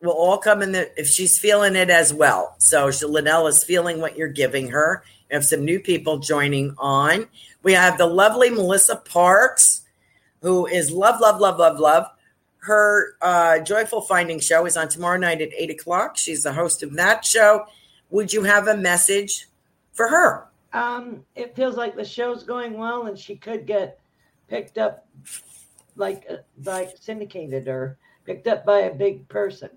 we'll 0.00 0.12
all 0.12 0.38
come 0.38 0.62
in 0.62 0.72
the, 0.72 0.90
if 1.00 1.06
she's 1.06 1.38
feeling 1.38 1.76
it 1.76 1.90
as 1.90 2.12
well. 2.12 2.56
So 2.58 2.90
she, 2.90 3.06
Linnell 3.06 3.46
is 3.46 3.62
feeling 3.64 4.00
what 4.00 4.16
you're 4.16 4.28
giving 4.28 4.68
her. 4.70 5.04
We 5.30 5.34
have 5.34 5.44
some 5.44 5.64
new 5.64 5.80
people 5.80 6.18
joining 6.18 6.74
on. 6.78 7.26
We 7.62 7.72
have 7.72 7.98
the 7.98 8.06
lovely 8.06 8.50
Melissa 8.50 8.96
Parks, 8.96 9.82
who 10.42 10.66
is 10.66 10.90
love, 10.90 11.20
love, 11.20 11.40
love, 11.40 11.58
love, 11.58 11.78
love. 11.78 12.06
Her 12.58 13.16
uh, 13.22 13.60
Joyful 13.60 14.00
Finding 14.02 14.40
show 14.40 14.66
is 14.66 14.76
on 14.76 14.88
tomorrow 14.88 15.18
night 15.18 15.40
at 15.40 15.52
eight 15.56 15.70
o'clock. 15.70 16.16
She's 16.16 16.42
the 16.42 16.52
host 16.52 16.82
of 16.82 16.94
that 16.94 17.24
show. 17.24 17.66
Would 18.10 18.32
you 18.32 18.42
have 18.42 18.66
a 18.68 18.76
message 18.76 19.48
for 19.92 20.08
her? 20.08 20.48
Um, 20.72 21.24
it 21.36 21.54
feels 21.54 21.76
like 21.76 21.94
the 21.96 22.04
show's 22.04 22.42
going 22.42 22.76
well, 22.76 23.06
and 23.06 23.18
she 23.18 23.36
could 23.36 23.66
get 23.66 23.98
picked 24.48 24.78
up, 24.78 25.06
like 25.94 26.26
uh, 26.28 26.36
like 26.64 26.96
syndicated 27.00 27.68
or 27.68 27.96
picked 28.24 28.46
up 28.48 28.66
by 28.66 28.80
a 28.80 28.94
big 28.94 29.28
person. 29.28 29.70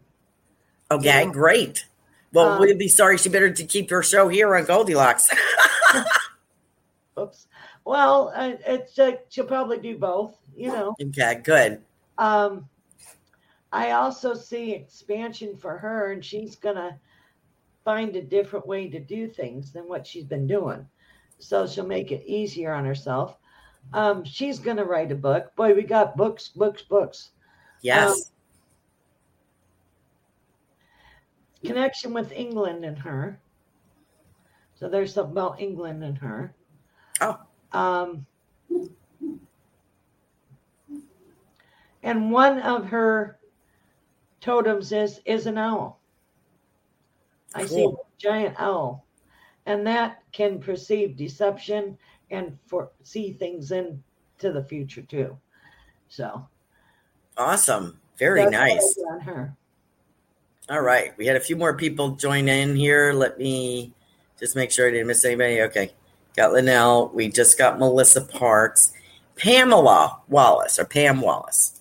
Okay, 0.92 1.06
Yeah. 1.06 1.26
great. 1.32 1.86
Well, 2.34 2.54
Um, 2.54 2.62
we'd 2.62 2.78
be 2.80 2.88
sorry 2.88 3.18
she 3.18 3.30
better 3.30 3.52
to 3.52 3.64
keep 3.66 3.90
her 3.92 4.02
show 4.04 4.28
here 4.28 4.56
on 4.56 4.66
Goldilocks. 4.66 5.30
Oops. 7.20 7.48
Well, 7.86 8.32
uh, 8.36 8.54
it's 8.66 8.98
uh, 8.98 9.12
she'll 9.30 9.46
probably 9.46 9.78
do 9.78 9.98
both. 9.98 10.39
You 10.60 10.68
know. 10.68 10.96
okay, 11.02 11.40
good. 11.42 11.82
Um, 12.18 12.68
I 13.72 13.92
also 13.92 14.34
see 14.34 14.74
expansion 14.74 15.56
for 15.56 15.78
her, 15.78 16.12
and 16.12 16.24
she's 16.24 16.58
gonna 16.58 17.00
find 17.86 18.16
a 18.16 18.22
different 18.22 18.68
way 18.68 18.90
to 18.90 19.00
do 19.00 19.30
things 19.30 19.72
than 19.72 19.88
what 19.88 20.06
she's 20.06 20.26
been 20.26 20.48
doing. 20.48 20.86
So 21.38 21.66
she'll 21.66 21.86
make 21.86 22.12
it 22.12 22.26
easier 22.26 22.74
on 22.74 22.84
herself. 22.84 23.38
Um, 23.94 24.26
she's 24.26 24.60
gonna 24.60 24.84
write 24.84 25.14
a 25.14 25.16
book. 25.16 25.56
Boy, 25.56 25.74
we 25.74 25.84
got 25.84 26.18
books, 26.18 26.50
books, 26.50 26.82
books. 26.82 27.32
Yes. 27.82 28.12
Um, 28.12 28.18
connection 31.64 32.14
with 32.14 32.34
England 32.34 32.84
and 32.84 32.98
her. 32.98 33.40
So 34.76 34.90
there's 34.90 35.14
something 35.14 35.32
about 35.32 35.62
England 35.62 36.04
and 36.04 36.18
her. 36.18 36.54
Oh. 37.22 37.40
Um, 37.72 38.26
and 42.10 42.32
one 42.32 42.60
of 42.62 42.88
her 42.88 43.38
totems 44.42 44.92
is 44.92 45.22
is 45.26 45.46
an 45.46 45.60
owl. 45.60 46.00
I 47.54 47.68
see 47.68 47.86
a 47.86 47.92
giant 48.18 48.56
owl, 48.60 49.06
and 49.68 49.86
that 49.86 50.24
can 50.32 50.60
perceive 50.60 51.16
deception 51.16 51.98
and 52.32 52.58
for 52.66 52.90
see 53.04 53.32
things 53.32 53.72
into 53.72 54.02
the 54.42 54.64
future 54.64 55.04
too. 55.04 55.38
So 56.08 56.48
awesome. 57.38 58.00
Very 58.18 58.42
that's 58.42 58.54
what 58.54 58.62
I 58.62 58.68
nice. 58.70 59.00
on 59.12 59.20
her. 59.22 59.56
All 60.70 60.82
right. 60.82 61.16
We 61.18 61.28
had 61.28 61.36
a 61.36 61.40
few 61.40 61.56
more 61.56 61.78
people 61.78 62.12
join 62.12 62.48
in 62.48 62.76
here. 62.76 63.14
Let 63.14 63.38
me 63.38 63.94
just 64.40 64.56
make 64.56 64.72
sure 64.72 64.88
I 64.88 64.92
didn't 64.92 65.08
miss 65.08 65.24
anybody. 65.26 65.62
Okay. 65.62 65.92
Got 66.36 66.54
Linnell. 66.54 67.12
We 67.14 67.30
just 67.30 67.58
got 67.58 67.80
Melissa 67.80 68.22
Parks. 68.22 68.94
Pamela 69.36 70.20
Wallace 70.28 70.78
or 70.78 70.86
Pam 70.86 71.22
Wallace. 71.22 71.79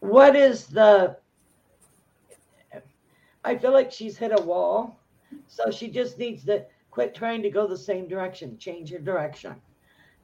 What 0.00 0.36
is 0.36 0.66
the? 0.66 1.16
I 3.44 3.56
feel 3.56 3.72
like 3.72 3.90
she's 3.90 4.18
hit 4.18 4.38
a 4.38 4.42
wall, 4.42 5.00
so 5.46 5.70
she 5.70 5.88
just 5.88 6.18
needs 6.18 6.44
to 6.44 6.66
quit 6.90 7.14
trying 7.14 7.42
to 7.42 7.50
go 7.50 7.66
the 7.66 7.76
same 7.76 8.08
direction, 8.08 8.58
change 8.58 8.90
your 8.90 9.00
direction, 9.00 9.54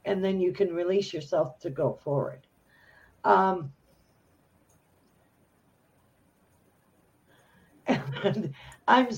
and 0.05 0.23
then 0.23 0.41
you 0.41 0.53
can 0.53 0.75
release 0.75 1.13
yourself 1.13 1.59
to 1.61 1.71
go 1.71 1.99
forward. 2.05 2.47
Um, 3.25 3.73
and 7.87 8.53
I'm, 8.89 9.09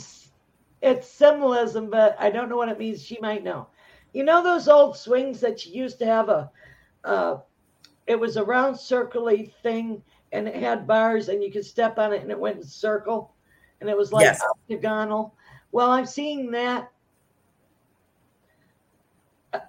it's 0.83 1.09
symbolism, 1.09 1.91
but 1.91 2.17
I 2.19 2.31
don't 2.31 2.49
know 2.49 2.57
what 2.57 2.69
it 2.69 2.79
means. 2.79 3.03
She 3.03 3.19
might 3.21 3.45
know. 3.45 3.69
You 4.13 4.25
know 4.25 4.43
those 4.43 4.69
old 4.69 4.97
swings 4.97 5.41
that 5.41 5.67
you 5.67 5.83
used 5.83 5.99
to 5.99 6.07
have 6.07 6.29
a, 6.29 6.51
uh, 7.05 7.39
it 8.07 8.19
was 8.19 8.37
a 8.37 8.45
round 8.45 8.77
circly 8.77 9.53
thing 9.63 10.03
and 10.33 10.49
it 10.49 10.57
had 10.57 10.87
bars 10.87 11.29
and 11.29 11.43
you 11.43 11.53
could 11.53 11.65
step 11.65 11.99
on 11.99 12.13
it 12.13 12.23
and 12.23 12.31
it 12.31 12.39
went 12.39 12.57
in 12.59 12.65
circle 12.65 13.35
and 13.81 13.89
it 13.89 13.97
was 13.97 14.13
like 14.13 14.25
Yes. 14.25 14.43
octagonal. 14.71 15.35
Well, 15.73 15.91
I'm 15.91 16.07
seeing 16.07 16.51
that 16.53 16.91
uh, 19.53 19.61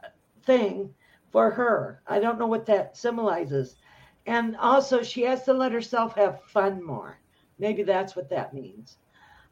thing 0.43 0.93
for 1.31 1.49
her. 1.51 2.01
I 2.07 2.19
don't 2.19 2.39
know 2.39 2.47
what 2.47 2.65
that 2.67 2.97
symbolizes. 2.97 3.75
And 4.25 4.55
also, 4.57 5.03
she 5.03 5.21
has 5.23 5.43
to 5.45 5.53
let 5.53 5.71
herself 5.71 6.15
have 6.15 6.43
fun 6.43 6.83
more. 6.83 7.19
Maybe 7.59 7.83
that's 7.83 8.15
what 8.15 8.29
that 8.29 8.53
means. 8.53 8.97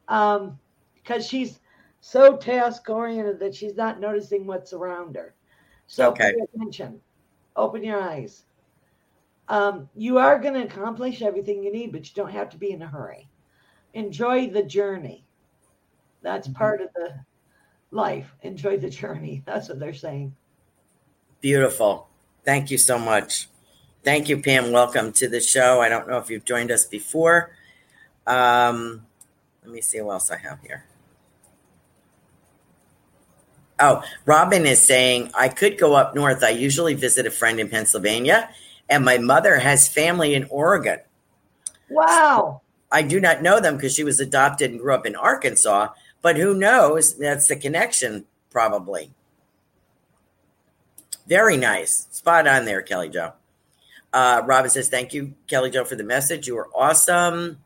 Um, 0.08 0.58
because 0.94 1.26
she's 1.26 1.60
so 2.00 2.36
task 2.36 2.88
oriented 2.88 3.38
that 3.40 3.54
she's 3.54 3.74
not 3.76 4.00
noticing 4.00 4.46
what's 4.46 4.72
around 4.72 5.16
her. 5.16 5.34
So 5.86 6.10
Okay. 6.10 6.32
pay 6.32 6.40
attention, 6.54 7.00
open 7.56 7.82
your 7.84 8.00
eyes. 8.00 8.44
Um, 9.48 9.88
you 9.94 10.18
are 10.18 10.38
going 10.38 10.54
to 10.54 10.64
accomplish 10.64 11.22
everything 11.22 11.62
you 11.62 11.72
need, 11.72 11.92
but 11.92 12.04
you 12.04 12.12
don't 12.14 12.32
have 12.32 12.50
to 12.50 12.56
be 12.56 12.72
in 12.72 12.82
a 12.82 12.86
hurry. 12.86 13.28
Enjoy 13.94 14.48
the 14.48 14.62
journey. 14.62 15.24
That's 16.22 16.48
part 16.48 16.80
of 16.80 16.88
the 16.94 17.20
life. 17.90 18.34
Enjoy 18.42 18.76
the 18.76 18.90
journey. 18.90 19.42
That's 19.46 19.68
what 19.68 19.78
they're 19.78 19.94
saying. 19.94 20.34
Beautiful. 21.40 22.08
Thank 22.44 22.70
you 22.70 22.78
so 22.78 22.98
much. 22.98 23.48
Thank 24.02 24.28
you, 24.28 24.40
Pam. 24.40 24.72
Welcome 24.72 25.12
to 25.14 25.28
the 25.28 25.40
show. 25.40 25.80
I 25.80 25.88
don't 25.88 26.08
know 26.08 26.18
if 26.18 26.30
you've 26.30 26.44
joined 26.44 26.70
us 26.70 26.84
before. 26.84 27.50
Um, 28.26 29.06
let 29.64 29.72
me 29.72 29.80
see 29.80 30.00
what 30.00 30.14
else 30.14 30.30
I 30.30 30.38
have 30.38 30.60
here. 30.62 30.84
Oh, 33.78 34.02
Robin 34.24 34.64
is 34.64 34.80
saying, 34.80 35.30
I 35.34 35.48
could 35.48 35.76
go 35.76 35.94
up 35.94 36.14
north. 36.14 36.42
I 36.42 36.50
usually 36.50 36.94
visit 36.94 37.26
a 37.26 37.30
friend 37.30 37.60
in 37.60 37.68
Pennsylvania, 37.68 38.48
and 38.88 39.04
my 39.04 39.18
mother 39.18 39.58
has 39.58 39.88
family 39.88 40.34
in 40.34 40.46
Oregon. 40.50 41.00
Wow. 41.90 42.60
I 42.90 43.02
do 43.02 43.20
not 43.20 43.42
know 43.42 43.60
them 43.60 43.76
because 43.76 43.94
she 43.94 44.04
was 44.04 44.20
adopted 44.20 44.70
and 44.70 44.80
grew 44.80 44.94
up 44.94 45.06
in 45.06 45.16
Arkansas, 45.16 45.88
but 46.22 46.36
who 46.36 46.54
knows? 46.54 47.16
That's 47.16 47.48
the 47.48 47.56
connection, 47.56 48.24
probably. 48.50 49.10
Very 51.26 51.56
nice. 51.56 52.06
Spot 52.10 52.46
on 52.46 52.64
there, 52.64 52.82
Kelly 52.82 53.08
Joe. 53.08 53.32
Uh, 54.12 54.42
Robin 54.46 54.70
says, 54.70 54.88
Thank 54.88 55.12
you, 55.12 55.34
Kelly 55.48 55.70
Joe, 55.70 55.84
for 55.84 55.96
the 55.96 56.04
message. 56.04 56.46
You 56.46 56.54
were 56.54 56.68
awesome. 56.74 57.58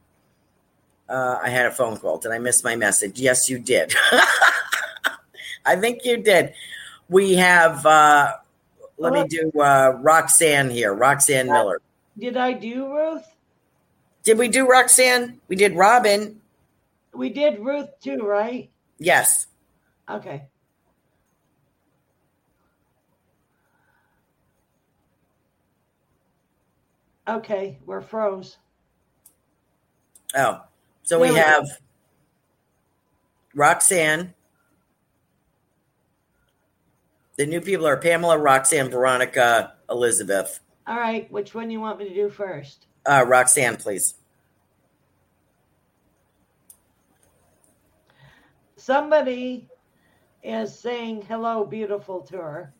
Uh, 1.09 1.38
I 1.42 1.50
had 1.50 1.66
a 1.66 1.70
phone 1.70 1.96
call. 1.96 2.18
Did 2.18 2.33
I 2.33 2.38
miss 2.38 2.64
my 2.64 2.76
message? 2.76 3.20
Yes, 3.20 3.50
you 3.50 3.59
did. 3.59 3.92
I 5.66 5.76
think 5.76 6.04
you 6.04 6.16
did. 6.16 6.54
We 7.09 7.35
have 7.35 7.85
uh, 7.85 8.35
let 9.00 9.12
me 9.14 9.24
do 9.26 9.50
uh, 9.58 9.98
Roxanne 10.00 10.70
here. 10.70 10.92
Roxanne 10.94 11.46
Miller. 11.46 11.80
Did 12.18 12.36
I 12.36 12.52
do 12.52 12.94
Ruth? 12.94 13.24
Did 14.22 14.36
we 14.38 14.48
do 14.48 14.68
Roxanne? 14.68 15.40
We 15.48 15.56
did 15.56 15.74
Robin. 15.74 16.38
We 17.14 17.30
did 17.30 17.58
Ruth 17.60 17.88
too, 18.02 18.18
right? 18.18 18.68
Yes. 18.98 19.46
Okay. 20.08 20.42
Okay, 27.26 27.78
we're 27.86 28.00
froze. 28.02 28.58
Oh, 30.34 30.60
so 31.04 31.18
we 31.18 31.28
There 31.28 31.34
we 31.34 31.40
go. 31.40 31.46
have 31.46 31.66
Roxanne. 33.54 34.34
The 37.40 37.46
new 37.46 37.62
people 37.62 37.87
are 37.87 37.96
Pamela, 37.96 38.37
Roxanne, 38.37 38.90
Veronica, 38.90 39.72
Elizabeth. 39.88 40.61
All 40.87 40.98
right, 40.98 41.33
which 41.33 41.55
one 41.55 41.68
do 41.68 41.72
you 41.72 41.81
want 41.81 41.98
me 41.98 42.07
to 42.07 42.14
do 42.14 42.29
first? 42.29 42.85
Uh, 43.07 43.24
Roxanne, 43.26 43.79
please. 43.79 44.16
Somebody 48.76 49.70
is 50.42 50.79
saying 50.79 51.22
hello, 51.22 51.64
beautiful 51.64 52.20
to 52.24 52.37
her. 52.37 52.74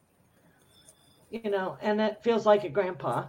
You 1.31 1.49
know, 1.49 1.79
and 1.81 1.99
it 1.99 2.23
feels 2.23 2.45
like 2.45 2.65
a 2.65 2.69
grandpa. 2.69 3.29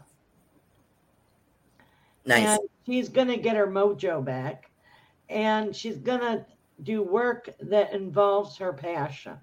Nice. 2.25 2.45
And 2.45 2.59
she's 2.85 3.07
going 3.07 3.29
to 3.29 3.37
get 3.37 3.55
her 3.55 3.67
mojo 3.67 4.21
back. 4.21 4.69
And 5.29 5.73
she's 5.73 5.95
going 5.95 6.19
to 6.19 6.45
do 6.83 7.01
work 7.01 7.49
that 7.61 7.93
involves 7.93 8.57
her 8.57 8.73
passion. 8.73 9.37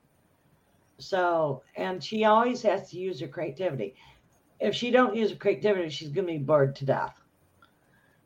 So, 0.98 1.62
and 1.76 2.02
she 2.02 2.24
always 2.24 2.62
has 2.62 2.90
to 2.90 2.98
use 2.98 3.20
her 3.20 3.28
creativity. 3.28 3.94
If 4.60 4.74
she 4.74 4.90
don't 4.90 5.14
use 5.14 5.30
her 5.30 5.36
creativity, 5.36 5.88
she's 5.88 6.08
going 6.10 6.26
to 6.26 6.32
be 6.32 6.38
bored 6.38 6.74
to 6.76 6.84
death. 6.84 7.20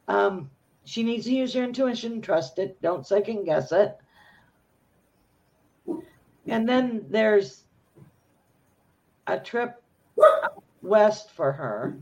Um, 0.08 0.50
she 0.84 1.02
needs 1.02 1.26
to 1.26 1.32
use 1.32 1.54
her 1.54 1.62
intuition, 1.62 2.20
trust 2.20 2.58
it, 2.58 2.80
don't 2.82 3.06
second 3.06 3.44
guess 3.44 3.72
it. 3.72 3.96
And 6.46 6.68
then 6.68 7.04
there's 7.08 7.64
a 9.26 9.38
trip 9.38 9.80
west 10.82 11.30
for 11.30 11.52
her. 11.52 11.98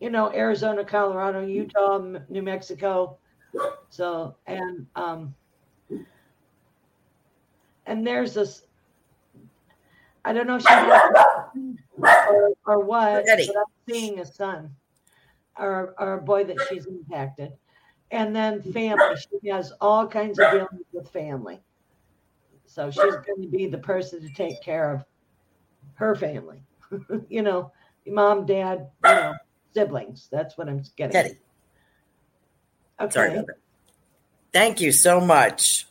You 0.00 0.10
know, 0.10 0.32
Arizona, 0.32 0.84
Colorado, 0.84 1.44
Utah, 1.44 1.98
New 2.28 2.42
Mexico. 2.42 3.18
So, 3.88 4.36
and 4.46 4.86
um 4.94 5.34
and 7.86 8.06
there's 8.06 8.34
this 8.34 8.62
I 10.24 10.32
don't 10.32 10.46
know 10.46 10.56
if 10.56 10.62
she 10.62 10.68
has 10.68 11.12
or, 12.28 12.52
or 12.66 12.80
what, 12.80 13.24
but 13.26 13.38
I'm 13.40 13.64
seeing 13.88 14.18
a 14.20 14.26
son 14.26 14.74
or, 15.58 15.94
or 15.98 16.14
a 16.14 16.22
boy 16.22 16.44
that 16.44 16.58
she's 16.68 16.86
impacted. 16.86 17.52
And 18.10 18.34
then 18.34 18.62
family. 18.62 19.16
She 19.16 19.48
has 19.50 19.72
all 19.80 20.06
kinds 20.06 20.38
of 20.38 20.50
dealings 20.50 20.86
with 20.92 21.10
family. 21.10 21.60
So 22.66 22.90
she's 22.90 23.02
going 23.02 23.42
to 23.42 23.48
be 23.48 23.66
the 23.66 23.78
person 23.78 24.20
to 24.22 24.32
take 24.32 24.62
care 24.62 24.94
of 24.94 25.04
her 25.94 26.14
family. 26.14 26.62
you 27.28 27.42
know, 27.42 27.72
mom, 28.06 28.46
dad, 28.46 28.88
you 29.04 29.10
know, 29.10 29.34
siblings. 29.74 30.28
That's 30.30 30.56
what 30.56 30.68
I'm 30.68 30.82
getting. 30.96 31.16
at. 31.16 31.24
Eddie. 31.26 31.38
Okay. 33.00 33.12
Sorry. 33.12 33.44
Thank 34.52 34.80
you 34.80 34.92
so 34.92 35.20
much. 35.20 35.87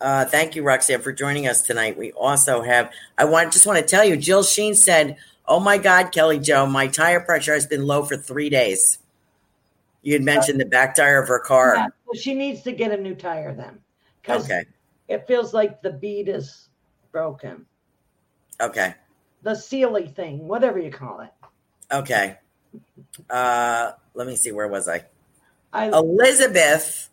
Uh, 0.00 0.24
thank 0.24 0.56
you, 0.56 0.62
Roxanne, 0.62 1.02
for 1.02 1.12
joining 1.12 1.46
us 1.46 1.62
tonight. 1.62 1.98
We 1.98 2.12
also 2.12 2.62
have, 2.62 2.90
I 3.18 3.26
want 3.26 3.52
just 3.52 3.66
want 3.66 3.78
to 3.78 3.84
tell 3.84 4.04
you, 4.04 4.16
Jill 4.16 4.42
Sheen 4.42 4.74
said, 4.74 5.16
Oh 5.46 5.60
my 5.60 5.78
God, 5.78 6.12
Kelly 6.12 6.38
Joe, 6.38 6.64
my 6.66 6.86
tire 6.86 7.20
pressure 7.20 7.54
has 7.54 7.66
been 7.66 7.86
low 7.86 8.04
for 8.04 8.16
three 8.16 8.48
days. 8.48 8.98
You 10.02 10.14
had 10.14 10.22
mentioned 10.22 10.60
the 10.60 10.64
back 10.64 10.94
tire 10.94 11.20
of 11.20 11.28
her 11.28 11.40
car. 11.40 11.74
Yeah, 11.76 11.86
so 12.06 12.18
she 12.18 12.34
needs 12.34 12.62
to 12.62 12.72
get 12.72 12.92
a 12.92 12.96
new 12.96 13.14
tire 13.14 13.54
then. 13.54 13.80
Okay. 14.28 14.64
it 15.08 15.26
feels 15.26 15.52
like 15.52 15.82
the 15.82 15.90
bead 15.90 16.28
is 16.28 16.68
broken. 17.10 17.66
Okay. 18.60 18.94
The 19.42 19.54
Sealy 19.54 20.06
thing, 20.06 20.46
whatever 20.46 20.78
you 20.78 20.90
call 20.90 21.20
it. 21.20 21.30
Okay. 21.92 22.36
Uh, 23.28 23.92
let 24.14 24.26
me 24.26 24.36
see. 24.36 24.52
Where 24.52 24.68
was 24.68 24.88
I? 24.88 25.04
I 25.72 25.88
Elizabeth 25.88 27.09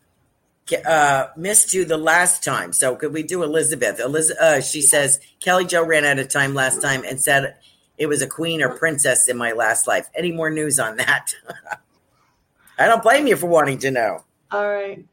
uh, 0.74 1.28
missed 1.36 1.74
you 1.74 1.86
the 1.86 1.98
last 1.98 2.44
time. 2.44 2.74
So 2.74 2.96
could 2.96 3.14
we 3.14 3.24
do 3.24 3.44
Elizabeth? 3.44 4.00
Eliz- 4.00 4.32
uh, 4.32 4.62
she 4.62 4.82
says 4.82 5.20
Kelly 5.40 5.66
Joe 5.66 5.86
ran 5.86 6.06
out 6.06 6.20
of 6.20 6.30
time 6.30 6.54
last 6.54 6.82
time 6.82 7.04
and 7.04 7.20
said 7.22 7.56
it 7.98 8.08
was 8.08 8.22
a 8.22 8.28
queen 8.28 8.62
or 8.62 8.70
princess 8.78 9.28
in 9.28 9.38
my 9.38 9.52
last 9.52 9.88
life. 9.88 10.10
Any 10.16 10.32
more 10.32 10.50
news 10.50 10.80
on 10.80 10.98
that? 10.98 11.34
I 12.80 12.86
don't 12.88 13.04
blame 13.04 13.28
you 13.28 13.36
for 13.36 13.48
wanting 13.48 13.80
to 13.80 13.92
know. 13.92 14.24
all 14.52 14.70
right. 14.70 15.06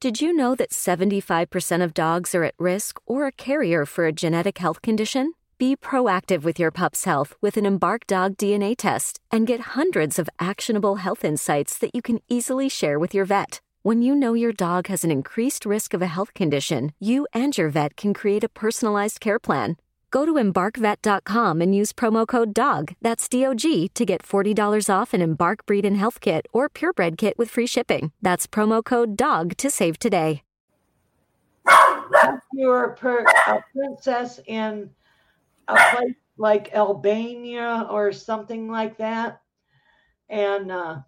Did 0.00 0.20
you 0.20 0.32
know 0.32 0.54
that 0.54 0.70
75% 0.70 1.82
of 1.82 1.92
dogs 1.92 2.32
are 2.32 2.44
at 2.44 2.54
risk 2.56 3.00
or 3.04 3.26
a 3.26 3.32
carrier 3.32 3.84
for 3.84 4.06
a 4.06 4.12
genetic 4.12 4.58
health 4.58 4.80
condition? 4.80 5.32
Be 5.58 5.74
proactive 5.74 6.44
with 6.44 6.60
your 6.60 6.70
pup's 6.70 7.04
health 7.04 7.34
with 7.40 7.56
an 7.56 7.66
Embark 7.66 8.06
Dog 8.06 8.36
DNA 8.36 8.76
test 8.76 9.18
and 9.32 9.44
get 9.44 9.74
hundreds 9.74 10.20
of 10.20 10.30
actionable 10.38 10.96
health 10.96 11.24
insights 11.24 11.76
that 11.78 11.90
you 11.96 12.00
can 12.00 12.20
easily 12.28 12.68
share 12.68 12.96
with 12.96 13.12
your 13.12 13.24
vet. 13.24 13.60
When 13.88 14.02
you 14.02 14.14
know 14.14 14.34
your 14.34 14.52
dog 14.52 14.88
has 14.88 15.02
an 15.02 15.10
increased 15.10 15.64
risk 15.64 15.94
of 15.94 16.02
a 16.02 16.08
health 16.08 16.34
condition, 16.34 16.92
you 16.98 17.26
and 17.32 17.56
your 17.56 17.70
vet 17.70 17.96
can 17.96 18.12
create 18.12 18.44
a 18.44 18.48
personalized 18.50 19.18
care 19.18 19.38
plan. 19.38 19.78
Go 20.10 20.26
to 20.26 20.34
embarkvet.com 20.34 21.62
and 21.62 21.74
use 21.74 21.94
promo 21.94 22.28
code 22.28 22.52
DOG, 22.52 22.96
that's 23.00 23.30
D 23.30 23.46
O 23.46 23.54
G, 23.54 23.88
to 23.94 24.04
get 24.04 24.22
$40 24.22 24.90
off 24.90 25.14
an 25.14 25.22
Embark 25.22 25.64
Breed 25.64 25.86
and 25.86 25.96
Health 25.96 26.20
Kit 26.20 26.44
or 26.52 26.68
Purebred 26.68 27.16
Kit 27.16 27.38
with 27.38 27.48
free 27.48 27.66
shipping. 27.66 28.12
That's 28.20 28.46
promo 28.46 28.84
code 28.84 29.16
DOG 29.16 29.56
to 29.56 29.70
save 29.70 29.98
today. 29.98 30.42
If 31.66 32.40
you're 32.52 32.84
a, 32.84 32.94
per, 32.94 33.24
a 33.46 33.64
princess 33.74 34.38
in 34.46 34.90
a 35.66 35.76
place 35.94 36.14
like 36.36 36.74
Albania 36.74 37.86
or 37.88 38.12
something 38.12 38.70
like 38.70 38.98
that, 38.98 39.40
and 40.28 40.70
uh, 40.70 40.98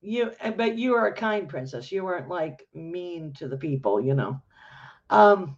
you, 0.00 0.32
but 0.56 0.76
you 0.76 0.94
are 0.94 1.06
a 1.08 1.14
kind 1.14 1.48
princess. 1.48 1.90
You 1.90 2.04
weren't 2.04 2.28
like 2.28 2.66
mean 2.74 3.32
to 3.34 3.48
the 3.48 3.56
people, 3.56 4.00
you 4.00 4.14
know. 4.14 4.40
Um, 5.10 5.56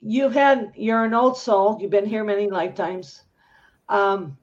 you've 0.00 0.34
had 0.34 0.72
you're 0.76 1.04
an 1.04 1.14
old 1.14 1.36
soul. 1.36 1.78
You've 1.80 1.90
been 1.90 2.06
here 2.06 2.24
many 2.24 2.48
lifetimes. 2.48 3.22
Um, 3.88 4.36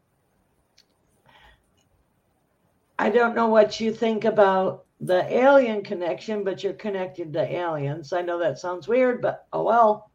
I 2.99 3.09
don't 3.09 3.35
know 3.35 3.47
what 3.47 3.79
you 3.79 3.93
think 3.93 4.25
about 4.25 4.85
the 4.99 5.23
alien 5.31 5.83
connection, 5.83 6.43
but 6.43 6.63
you're 6.63 6.73
connected 6.73 7.31
to 7.33 7.41
aliens. 7.41 8.11
I 8.13 8.21
know 8.21 8.39
that 8.39 8.59
sounds 8.59 8.87
weird, 8.87 9.21
but 9.21 9.45
oh 9.53 9.63
well. 9.63 10.11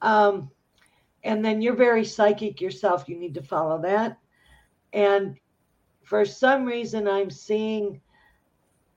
Um, 0.00 0.50
and 1.24 1.44
then 1.44 1.60
you're 1.60 1.76
very 1.76 2.04
psychic 2.04 2.60
yourself. 2.60 3.08
You 3.08 3.18
need 3.18 3.34
to 3.34 3.42
follow 3.42 3.82
that. 3.82 4.18
And 4.92 5.36
for 6.02 6.24
some 6.24 6.64
reason, 6.64 7.08
I'm 7.08 7.30
seeing 7.30 8.00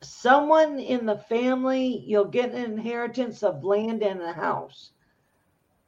someone 0.01 0.79
in 0.79 1.05
the 1.05 1.17
family, 1.17 2.03
you'll 2.05 2.25
get 2.25 2.51
an 2.51 2.73
inheritance 2.73 3.43
of 3.43 3.63
land 3.63 4.03
and 4.03 4.21
a 4.21 4.33
house, 4.33 4.91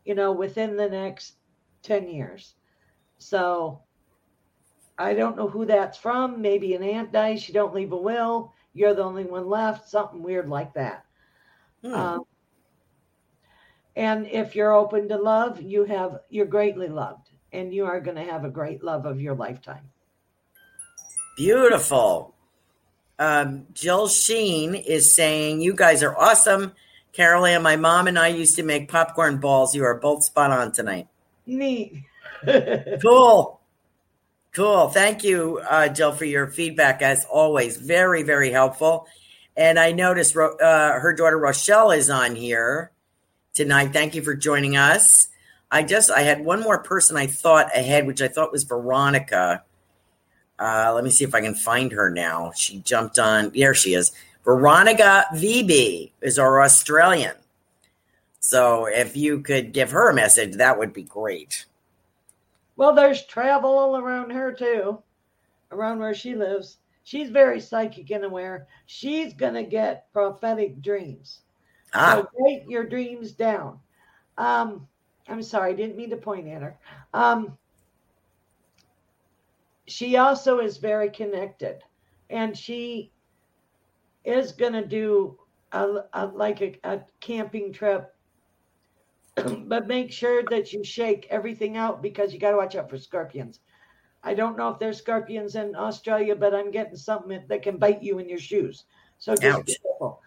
you 0.06 0.16
know, 0.16 0.32
within 0.32 0.76
the 0.76 0.90
next 0.90 1.36
10 1.84 2.08
years. 2.08 2.56
So 3.18 3.82
I 4.98 5.14
don't 5.14 5.38
know 5.38 5.48
who 5.48 5.66
that's 5.66 5.98
from. 5.98 6.42
Maybe 6.42 6.74
an 6.74 6.84
aunt 6.84 7.12
dies, 7.12 7.48
you 7.48 7.54
don't 7.54 7.74
leave 7.74 7.92
a 7.92 7.98
will, 7.98 8.54
you're 8.74 8.94
the 8.94 9.04
only 9.04 9.26
one 9.26 9.48
left, 9.48 9.90
something 9.90 10.24
weird 10.24 10.50
like 10.50 10.74
that. 10.74 11.06
Hmm. 11.84 11.94
Um, 11.94 12.24
and 13.96 14.28
if 14.28 14.56
you're 14.56 14.74
open 14.74 15.08
to 15.10 15.18
love, 15.18 15.62
you 15.62 15.84
have 15.86 16.20
you're 16.30 16.46
greatly 16.46 16.88
loved, 16.88 17.32
and 17.52 17.74
you 17.74 17.86
are 17.86 18.00
going 18.00 18.18
to 18.18 18.32
have 18.32 18.46
a 18.46 18.50
great 18.50 18.84
love 18.84 19.06
of 19.06 19.20
your 19.20 19.36
lifetime. 19.36 19.90
Beautiful. 21.38 22.34
Um, 23.20 23.68
Jill 23.74 24.08
Sheen 24.08 24.76
is 24.76 25.14
saying, 25.16 25.62
You 25.62 25.74
guys 25.74 26.04
are 26.04 26.18
awesome. 26.18 26.74
Carol 27.14 27.46
Ann, 27.46 27.62
my 27.62 27.76
mom 27.76 28.08
and 28.08 28.18
I 28.20 28.28
used 28.30 28.56
to 28.58 28.64
make 28.64 28.90
popcorn 28.90 29.38
balls. 29.38 29.76
You 29.76 29.84
are 29.86 29.96
both 30.00 30.24
spot 30.24 30.52
on 30.52 30.72
tonight. 30.74 31.08
Neat. 31.46 32.04
Cool. 33.02 33.60
Cool. 34.54 34.90
Thank 34.90 35.24
you, 35.24 35.60
uh, 35.70 35.88
Jill, 35.88 36.14
for 36.14 36.26
your 36.26 36.48
feedback 36.48 37.02
as 37.02 37.26
always. 37.26 37.78
Very, 37.78 38.24
very 38.24 38.52
helpful. 38.52 39.08
And 39.56 39.78
I 39.80 39.92
noticed 39.92 40.36
Ro- 40.36 40.56
uh, 40.58 41.00
her 41.00 41.14
daughter 41.14 41.38
Rochelle 41.38 41.92
is 41.92 42.10
on 42.10 42.36
here 42.36 42.92
tonight. 43.54 43.94
Thank 43.94 44.16
you 44.16 44.22
for 44.24 44.36
joining 44.36 44.76
us. 44.76 45.28
I 45.70 45.84
just 45.84 46.10
I 46.10 46.22
had 46.22 46.44
one 46.46 46.62
more 46.62 46.82
person 46.82 47.18
I 47.18 47.28
thought 47.28 47.76
ahead, 47.76 48.08
which 48.08 48.22
I 48.22 48.28
thought 48.28 48.52
was 48.52 48.64
Veronica. 48.64 49.64
Uh, 50.60 50.92
let 50.94 51.04
me 51.04 51.10
see 51.10 51.24
if 51.24 51.36
I 51.36 51.42
can 51.42 51.54
find 51.54 51.92
her 51.92 52.10
now. 52.10 52.52
She 52.56 52.80
jumped 52.80 53.20
on. 53.20 53.52
There 53.56 53.74
she 53.74 53.94
is. 53.94 54.12
Veronica 54.44 55.26
VB 55.34 56.12
is 56.22 56.40
our 56.40 56.64
Australian. 56.64 57.36
So 58.40 58.86
if 58.86 59.18
you 59.18 59.42
could 59.42 59.74
give 59.74 59.92
her 59.92 60.10
a 60.10 60.14
message, 60.14 60.56
that 60.56 60.78
would 60.80 60.94
be 60.94 61.04
great. 61.04 61.66
Well, 62.78 62.94
there's 62.94 63.26
travel 63.26 63.78
all 63.78 63.98
around 63.98 64.32
her 64.32 64.54
too, 64.54 65.00
around 65.72 66.00
where 66.00 66.14
she 66.14 66.36
lives. 66.36 66.78
She's 67.04 67.30
very 67.30 67.60
psychic 67.60 68.10
and 68.12 68.24
aware. 68.24 68.68
She's 68.86 69.34
gonna 69.34 69.64
get 69.64 70.12
prophetic 70.14 70.82
dreams. 70.82 71.42
Ah. 71.94 72.22
So 72.22 72.30
write 72.40 72.70
your 72.70 72.86
dreams 72.86 73.32
down. 73.32 73.80
Um, 74.38 74.88
I'm 75.28 75.44
sorry, 75.44 75.72
I 75.72 75.76
didn't 75.76 75.98
mean 75.98 76.10
to 76.12 76.18
point 76.18 76.48
at 76.48 76.62
her. 76.62 76.78
Um, 77.14 77.58
she 79.88 80.18
also 80.18 80.60
is 80.60 80.78
very 80.78 81.10
connected, 81.10 81.84
and 82.30 82.58
she 82.58 83.12
is 84.24 84.52
gonna 84.52 84.86
do 84.86 85.40
a, 85.72 86.04
a 86.14 86.26
like 86.28 86.62
a, 86.62 86.78
a 86.84 87.02
camping 87.20 87.74
trip 87.74 88.14
but 89.68 89.88
make 89.88 90.12
sure 90.12 90.44
that 90.50 90.74
you 90.74 90.84
shake 90.84 91.28
everything 91.30 91.78
out 91.78 92.02
because 92.02 92.34
you 92.34 92.40
got 92.40 92.52
to 92.52 92.58
watch 92.58 92.76
out 92.76 92.90
for 92.90 92.98
scorpions. 92.98 93.60
I 94.24 94.34
don't 94.34 94.58
know 94.58 94.70
if 94.70 94.80
there's 94.80 94.98
scorpions 94.98 95.56
in 95.56 95.76
Australia, 95.76 96.36
but 96.36 96.56
I'm 96.56 96.72
getting 96.72 96.96
something 96.96 97.44
that 97.48 97.62
can 97.62 97.78
bite 97.78 98.02
you 98.02 98.20
in 98.20 98.28
your 98.28 98.40
shoes. 98.40 98.86
So 99.20 99.36
just 99.36 99.60
Ouch. 99.60 99.66
be 99.66 99.78
careful. 99.84 100.22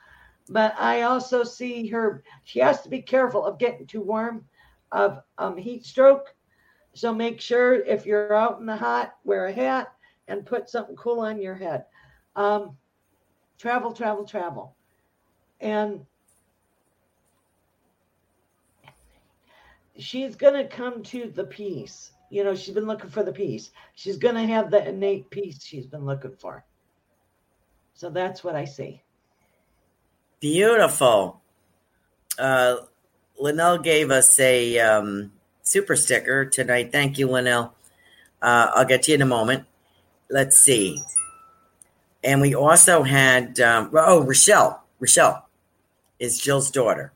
But 0.49 0.75
I 0.79 1.03
also 1.03 1.43
see 1.43 1.89
her, 1.89 2.23
she 2.45 2.61
has 2.61 2.83
to 2.83 2.89
be 2.89 3.03
careful 3.03 3.45
of 3.45 3.59
getting 3.59 3.87
too 3.87 4.01
warm, 4.01 4.45
of 4.93 5.23
um, 5.39 5.57
heat 5.57 5.85
stroke. 5.85 6.35
So 6.95 7.15
make 7.15 7.41
sure 7.41 7.75
if 7.75 8.05
you're 8.05 8.35
out 8.35 8.59
in 8.61 8.67
the 8.67 8.77
hot, 8.77 9.17
wear 9.25 9.47
a 9.47 9.53
hat 9.53 9.93
and 10.29 10.47
put 10.47 10.69
something 10.69 10.97
cool 10.97 11.21
on 11.21 11.41
your 11.41 11.55
head. 11.55 11.85
Um, 12.37 12.77
travel, 13.59 13.93
travel, 13.93 14.25
travel. 14.25 14.75
And 15.61 16.05
she's 19.99 20.35
going 20.35 20.55
to 20.55 20.69
come 20.69 21.03
to 21.05 21.31
the 21.35 21.45
peace. 21.45 22.13
You 22.31 22.45
know, 22.45 22.55
she's 22.55 22.75
been 22.75 22.87
looking 22.87 23.11
for 23.11 23.23
the 23.23 23.33
peace. 23.33 23.71
She's 23.95 24.17
going 24.17 24.37
to 24.37 24.47
have 24.53 24.71
the 24.71 24.89
innate 24.89 25.31
peace 25.31 25.63
she's 25.63 25.87
been 25.87 26.07
looking 26.07 26.37
for. 26.37 26.65
So 27.95 28.09
that's 28.09 28.43
what 28.43 28.57
I 28.57 28.65
see. 28.65 29.03
Beautiful. 30.41 31.43
Uh, 32.39 32.77
Linnell 33.39 33.79
gave 33.79 34.11
us 34.11 34.39
a 34.41 34.79
um, 34.79 35.33
super 35.63 35.97
sticker 35.97 36.45
tonight. 36.45 36.93
Thank 36.93 37.19
you, 37.19 37.29
Linnell. 37.29 37.75
Uh, 38.43 38.71
I'll 38.75 38.85
get 38.85 39.03
to 39.05 39.13
you 39.13 39.17
in 39.17 39.23
a 39.23 39.27
moment. 39.27 39.65
Let's 40.31 40.59
see. 40.59 41.01
And 42.23 42.41
we 42.41 42.55
also 42.55 43.03
had, 43.03 43.61
um, 43.61 43.91
oh, 43.95 44.25
Rochelle. 44.25 44.85
Rochelle 44.99 45.49
is 46.19 46.39
Jill's 46.39 46.71
daughter. 46.71 47.13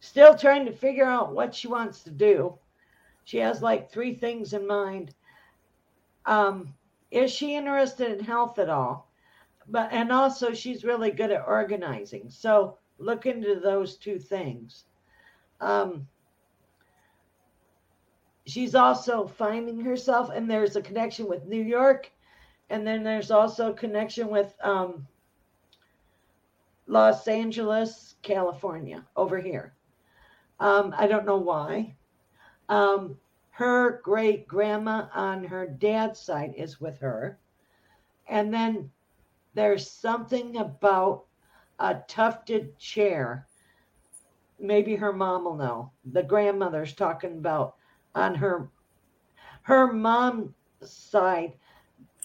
Still 0.00 0.36
trying 0.36 0.64
to 0.66 0.72
figure 0.72 1.04
out 1.04 1.34
what 1.34 1.54
she 1.54 1.68
wants 1.68 2.02
to 2.04 2.10
do. 2.10 2.58
She 3.24 3.38
has 3.38 3.62
like 3.62 3.90
three 3.90 4.14
things 4.14 4.52
in 4.52 4.66
mind. 4.66 5.14
Um, 6.26 6.74
is 7.10 7.30
she 7.30 7.54
interested 7.54 8.18
in 8.18 8.24
health 8.24 8.58
at 8.58 8.68
all? 8.68 9.10
But 9.68 9.92
and 9.92 10.12
also 10.12 10.52
she's 10.52 10.84
really 10.84 11.10
good 11.10 11.30
at 11.30 11.46
organizing. 11.46 12.28
So 12.28 12.76
look 12.98 13.26
into 13.26 13.60
those 13.60 13.96
two 13.96 14.18
things. 14.18 14.84
Um, 15.60 16.06
she's 18.46 18.74
also 18.74 19.26
finding 19.26 19.80
herself, 19.80 20.30
and 20.30 20.50
there's 20.50 20.76
a 20.76 20.82
connection 20.82 21.28
with 21.28 21.46
New 21.46 21.62
York, 21.62 22.10
and 22.70 22.86
then 22.86 23.02
there's 23.02 23.30
also 23.30 23.70
a 23.70 23.74
connection 23.74 24.28
with 24.28 24.54
um, 24.62 25.06
Los 26.86 27.26
Angeles, 27.28 28.14
California, 28.22 29.04
over 29.16 29.38
here. 29.38 29.74
Um, 30.60 30.94
I 30.96 31.06
don't 31.06 31.26
know 31.26 31.38
why. 31.38 31.94
Um, 32.68 33.18
her 33.50 34.00
great 34.02 34.48
grandma 34.48 35.06
on 35.14 35.44
her 35.44 35.66
dad's 35.66 36.18
side 36.18 36.54
is 36.56 36.80
with 36.80 36.98
her. 36.98 37.38
And 38.26 38.52
then 38.52 38.90
there's 39.54 39.88
something 39.88 40.56
about 40.56 41.26
a 41.78 41.96
tufted 42.08 42.76
chair. 42.78 43.46
Maybe 44.58 44.96
her 44.96 45.12
mom 45.12 45.44
will 45.44 45.56
know. 45.56 45.90
The 46.12 46.22
grandmother's 46.22 46.94
talking 46.94 47.38
about 47.38 47.76
on 48.14 48.34
her 48.34 48.70
her 49.62 49.92
mom's 49.92 50.52
side. 50.82 51.54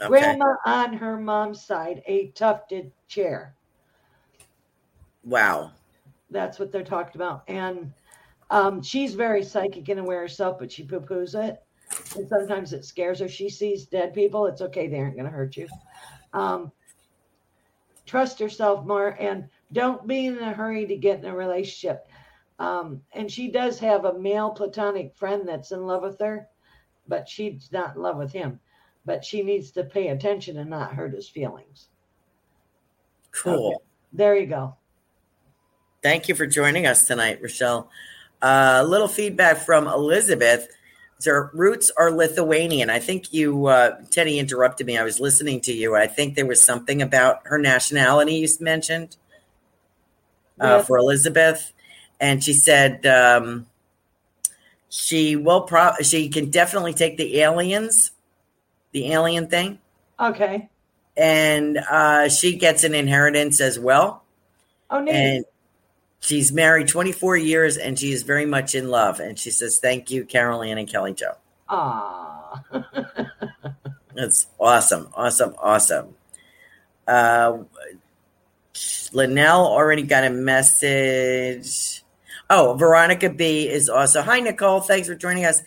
Okay. 0.01 0.07
Grandma 0.07 0.55
on 0.65 0.93
her 0.93 1.17
mom's 1.17 1.63
side, 1.63 2.01
a 2.05 2.27
tufted 2.31 2.91
chair. 3.07 3.55
Wow. 5.23 5.71
That's 6.29 6.59
what 6.59 6.71
they're 6.71 6.83
talking 6.83 7.19
about. 7.19 7.43
And 7.47 7.91
um, 8.49 8.81
she's 8.81 9.13
very 9.13 9.43
psychic 9.43 9.89
and 9.89 9.99
aware 9.99 10.21
herself, 10.21 10.59
but 10.59 10.71
she 10.71 10.83
poo 10.83 11.01
poos 11.01 11.35
it. 11.35 11.61
And 12.15 12.27
sometimes 12.29 12.71
it 12.73 12.85
scares 12.85 13.19
her. 13.19 13.27
She 13.27 13.49
sees 13.49 13.85
dead 13.85 14.13
people. 14.13 14.45
It's 14.45 14.61
okay. 14.61 14.87
They 14.87 14.99
aren't 14.99 15.15
going 15.15 15.25
to 15.25 15.31
hurt 15.31 15.57
you. 15.57 15.67
Um, 16.33 16.71
trust 18.05 18.39
yourself 18.39 18.85
more 18.85 19.17
and 19.19 19.47
don't 19.71 20.07
be 20.07 20.27
in 20.27 20.39
a 20.39 20.53
hurry 20.53 20.85
to 20.85 20.95
get 20.95 21.19
in 21.19 21.25
a 21.25 21.35
relationship. 21.35 22.07
Um, 22.59 23.01
and 23.13 23.31
she 23.31 23.49
does 23.49 23.79
have 23.79 24.05
a 24.05 24.19
male 24.19 24.51
platonic 24.51 25.15
friend 25.15 25.47
that's 25.47 25.71
in 25.71 25.87
love 25.87 26.03
with 26.03 26.19
her, 26.19 26.47
but 27.07 27.27
she's 27.27 27.69
not 27.71 27.95
in 27.95 28.01
love 28.01 28.17
with 28.17 28.33
him. 28.33 28.59
But 29.05 29.23
she 29.23 29.41
needs 29.41 29.71
to 29.71 29.85
pay 29.85 30.09
attention 30.09 30.57
and 30.57 30.69
not 30.69 30.93
hurt 30.93 31.13
his 31.13 31.29
feelings. 31.29 31.87
Cool. 33.31 33.67
Okay. 33.67 33.83
There 34.13 34.35
you 34.35 34.47
go. 34.47 34.75
Thank 36.03 36.27
you 36.27 36.35
for 36.35 36.45
joining 36.45 36.85
us 36.85 37.05
tonight, 37.05 37.41
Rochelle. 37.41 37.89
A 38.41 38.45
uh, 38.45 38.85
little 38.87 39.07
feedback 39.07 39.57
from 39.57 39.87
Elizabeth. 39.87 40.67
Her 41.25 41.51
roots 41.53 41.91
are 41.97 42.11
Lithuanian. 42.11 42.89
I 42.89 42.99
think 42.99 43.33
you, 43.33 43.67
uh, 43.67 43.97
Teddy, 44.09 44.39
interrupted 44.39 44.87
me. 44.87 44.97
I 44.97 45.03
was 45.03 45.19
listening 45.19 45.59
to 45.61 45.73
you. 45.73 45.95
I 45.95 46.07
think 46.07 46.35
there 46.35 46.45
was 46.45 46.61
something 46.61 47.01
about 47.01 47.41
her 47.45 47.57
nationality 47.57 48.35
you 48.35 48.47
mentioned 48.61 49.17
uh, 50.61 50.65
Yeah. 50.65 50.81
for 50.83 50.97
Elizabeth, 50.97 51.73
and 52.19 52.43
she 52.43 52.53
said 52.53 53.05
um, 53.05 53.65
she 54.89 55.35
will. 55.35 55.61
Pro- 55.61 55.95
she 56.01 56.29
can 56.29 56.49
definitely 56.49 56.93
take 56.93 57.17
the 57.17 57.39
aliens, 57.41 58.11
the 58.91 59.11
alien 59.11 59.47
thing, 59.47 59.79
Okay. 60.19 60.69
and 61.15 61.77
uh, 61.77 62.29
she 62.29 62.57
gets 62.57 62.83
an 62.83 62.93
inheritance 62.95 63.61
as 63.61 63.77
well. 63.79 64.23
Oh, 64.89 64.99
neat. 64.99 65.13
And 65.13 65.45
she's 66.19 66.51
married 66.51 66.87
24 66.87 67.37
years 67.37 67.77
and 67.77 67.97
she 67.97 68.11
is 68.11 68.23
very 68.23 68.45
much 68.45 68.73
in 68.75 68.89
love. 68.89 69.19
And 69.19 69.37
she 69.37 69.51
says, 69.51 69.79
Thank 69.79 70.09
you, 70.11 70.25
Carol 70.25 70.63
Ann 70.63 70.77
and 70.79 70.87
Kelly 70.89 71.13
Joe. 71.13 71.35
Ah. 71.69 72.63
That's 74.15 74.47
awesome. 74.59 75.09
Awesome. 75.15 75.53
Awesome. 75.59 76.15
Uh, 77.07 77.59
Linnell 79.13 79.65
already 79.67 80.01
got 80.03 80.23
a 80.23 80.29
message. 80.29 81.98
Oh, 82.49 82.73
Veronica 82.73 83.29
B 83.29 83.69
is 83.69 83.89
also. 83.89 84.21
Hi, 84.21 84.39
Nicole. 84.39 84.81
Thanks 84.81 85.07
for 85.07 85.15
joining 85.15 85.45
us. 85.45 85.61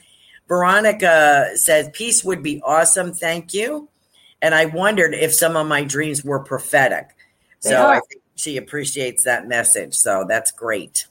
Veronica 0.49 1.51
says, 1.55 1.89
Peace 1.93 2.25
would 2.25 2.43
be 2.43 2.61
awesome. 2.63 3.13
Thank 3.13 3.55
you. 3.55 3.89
And 4.41 4.55
I 4.55 4.67
wondered 4.67 5.15
if 5.15 5.33
some 5.33 5.57
of 5.57 5.67
my 5.69 5.85
dreams 5.85 6.25
were 6.25 6.41
prophetic. 6.41 7.11
They 7.63 7.71
So 7.71 7.87
I 7.87 8.01
think 8.01 8.23
she 8.35 8.57
appreciates 8.57 9.25
that 9.25 9.47
message. 9.47 9.95
So 9.95 10.25
that's 10.29 10.51
great. 10.51 11.07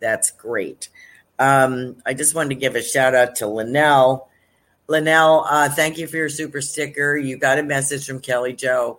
That's 0.00 0.32
great. 0.32 0.88
Um, 1.38 1.96
I 2.04 2.12
just 2.12 2.34
wanted 2.34 2.50
to 2.50 2.54
give 2.56 2.74
a 2.74 2.82
shout 2.82 3.14
out 3.14 3.36
to 3.36 3.46
Linnell. 3.46 4.28
Linnell, 4.88 5.46
uh, 5.48 5.68
thank 5.68 5.98
you 5.98 6.08
for 6.08 6.16
your 6.16 6.28
super 6.28 6.60
sticker. 6.60 7.16
You 7.16 7.38
got 7.38 7.58
a 7.58 7.62
message 7.62 8.06
from 8.06 8.20
Kelly 8.20 8.52
Joe. 8.52 8.98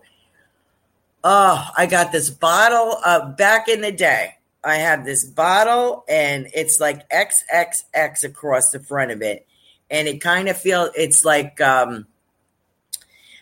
Oh, 1.24 1.68
I 1.78 1.86
got 1.86 2.12
this 2.12 2.30
bottle 2.30 2.98
uh, 3.04 3.32
back 3.34 3.68
in 3.68 3.82
the 3.82 3.92
day. 3.92 4.38
I 4.64 4.76
have 4.76 5.05
this 5.05 5.26
bottle 5.26 6.03
and 6.07 6.47
it's 6.53 6.80
like 6.80 7.09
XXX 7.09 8.24
across 8.24 8.70
the 8.70 8.80
front 8.80 9.12
of 9.12 9.22
it. 9.22 9.47
And 9.89 10.07
it 10.07 10.22
kind 10.22 10.47
of 10.47 10.57
feels, 10.57 10.91
it's 10.95 11.26
like, 11.26 11.59
um, 11.59 12.05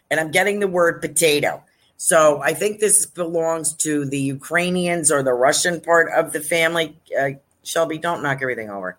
and 0.10 0.20
I'm 0.20 0.32
getting 0.32 0.60
the 0.60 0.68
word 0.68 1.02
potato. 1.02 1.64
So 1.98 2.42
I 2.42 2.54
think 2.54 2.80
this 2.80 3.06
belongs 3.06 3.74
to 3.74 4.06
the 4.06 4.20
Ukrainians 4.20 5.12
or 5.12 5.22
the 5.22 5.34
Russian 5.34 5.82
part 5.82 6.10
of 6.16 6.32
the 6.32 6.40
family. 6.40 6.98
Uh, 7.20 7.32
Shelby, 7.64 7.98
don't 7.98 8.24
knock 8.24 8.40
everything 8.42 8.70
over. 8.70 8.98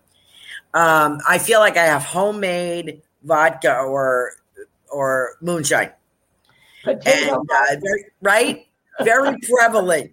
Um, 0.73 1.19
I 1.27 1.39
feel 1.39 1.59
like 1.59 1.77
I 1.77 1.85
have 1.85 2.03
homemade 2.03 3.01
vodka 3.23 3.75
or 3.75 4.33
or 4.89 5.31
moonshine, 5.41 5.91
Potato. 6.83 7.39
and 7.39 7.49
uh, 7.49 7.79
very, 7.81 8.05
right, 8.21 8.67
very 9.01 9.37
prevalent. 9.39 10.11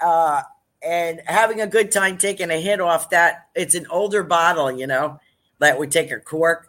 Uh, 0.00 0.42
and 0.82 1.20
having 1.26 1.60
a 1.60 1.66
good 1.66 1.90
time 1.90 2.18
taking 2.18 2.50
a 2.50 2.60
hit 2.60 2.80
off 2.80 3.10
that. 3.10 3.48
It's 3.54 3.74
an 3.74 3.86
older 3.90 4.22
bottle, 4.22 4.70
you 4.70 4.86
know, 4.86 5.20
that 5.58 5.78
would 5.78 5.90
take 5.90 6.10
a 6.10 6.20
cork, 6.20 6.68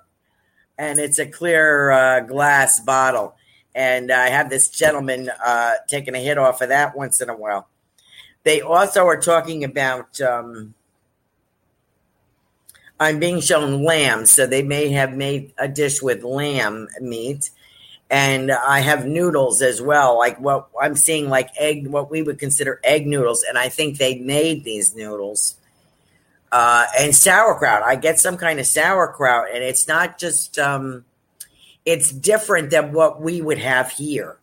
and 0.77 0.99
it's 0.99 1.19
a 1.19 1.25
clear 1.25 1.91
uh, 1.91 2.19
glass 2.21 2.79
bottle. 2.79 3.35
And 3.75 4.11
I 4.11 4.29
have 4.29 4.49
this 4.49 4.67
gentleman 4.69 5.29
uh, 5.45 5.73
taking 5.87 6.15
a 6.15 6.19
hit 6.19 6.37
off 6.37 6.61
of 6.61 6.69
that 6.69 6.97
once 6.97 7.21
in 7.21 7.29
a 7.29 7.35
while. 7.35 7.67
They 8.43 8.61
also 8.61 9.05
are 9.05 9.19
talking 9.19 9.63
about. 9.63 10.19
Um, 10.21 10.73
I'm 13.01 13.19
being 13.19 13.39
shown 13.39 13.85
lamb, 13.85 14.25
so 14.25 14.45
they 14.45 14.61
may 14.61 14.89
have 14.89 15.13
made 15.13 15.53
a 15.57 15.69
dish 15.69 16.01
with 16.01 16.23
lamb 16.23 16.89
meat, 16.99 17.49
and 18.09 18.51
I 18.51 18.79
have 18.79 19.05
noodles 19.05 19.61
as 19.61 19.81
well. 19.81 20.17
Like 20.17 20.39
what 20.39 20.69
I'm 20.81 20.95
seeing, 20.95 21.29
like 21.29 21.49
egg, 21.57 21.87
what 21.87 22.09
we 22.09 22.23
would 22.23 22.39
consider 22.39 22.79
egg 22.83 23.05
noodles, 23.05 23.43
and 23.47 23.57
I 23.57 23.69
think 23.69 23.97
they 23.97 24.19
made 24.19 24.63
these 24.63 24.95
noodles. 24.95 25.55
Uh, 26.51 26.85
and 26.99 27.15
sauerkraut. 27.15 27.83
I 27.83 27.95
get 27.95 28.17
some 28.17 28.35
kind 28.35 28.59
of 28.59 28.65
sauerkraut, 28.65 29.49
and 29.53 29.63
it's 29.63 29.87
not 29.87 30.17
just. 30.17 30.57
Um, 30.57 31.05
it's 31.85 32.11
different 32.11 32.71
than 32.71 32.91
what 32.91 33.21
we 33.21 33.41
would 33.41 33.59
have 33.59 33.91
here, 33.91 34.37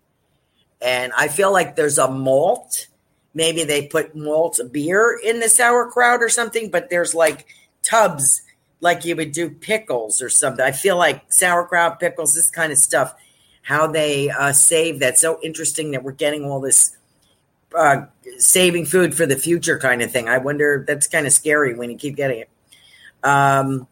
and 0.81 1.13
I 1.17 1.29
feel 1.29 1.53
like 1.53 1.75
there's 1.75 1.99
a 1.99 2.11
malt. 2.11 2.87
Maybe 3.35 3.65
they 3.65 3.87
put 3.87 4.17
malt 4.17 4.61
beer 4.73 5.19
in 5.23 5.41
the 5.41 5.49
sauerkraut 5.49 6.23
or 6.23 6.29
something, 6.29 6.71
but 6.71 6.89
there's 6.89 7.15
like 7.15 7.47
tubs 7.83 8.43
like 8.81 9.05
you 9.05 9.17
would 9.17 9.33
do 9.33 9.51
pickles 9.51 10.23
or 10.23 10.29
something. 10.29 10.65
I 10.65 10.73
feel 10.73 10.97
like 10.97 11.31
sauerkraut, 11.33 11.99
pickles, 11.99 12.35
this 12.35 12.51
kind 12.51 12.73
of 12.73 12.79
stuff, 12.79 13.15
how 13.67 13.89
they 13.89 14.31
uh, 14.31 14.53
save 14.53 15.01
that. 15.01 15.19
So 15.19 15.41
interesting 15.43 15.91
that 15.91 16.05
we're 16.05 16.13
getting 16.13 16.45
all 16.45 16.61
this 16.61 16.97
uh, 17.77 18.07
saving 18.39 18.87
food 18.87 19.13
for 19.13 19.27
the 19.27 19.35
future 19.35 19.77
kind 19.77 20.03
of 20.03 20.13
thing. 20.13 20.29
I 20.29 20.39
wonder, 20.39 20.85
that's 20.87 21.09
kind 21.09 21.27
of 21.27 21.33
scary 21.33 21.75
when 21.75 21.91
you 21.91 21.97
keep 21.97 22.15
getting 22.15 22.39
it. 22.39 22.51
Um, 23.25 23.89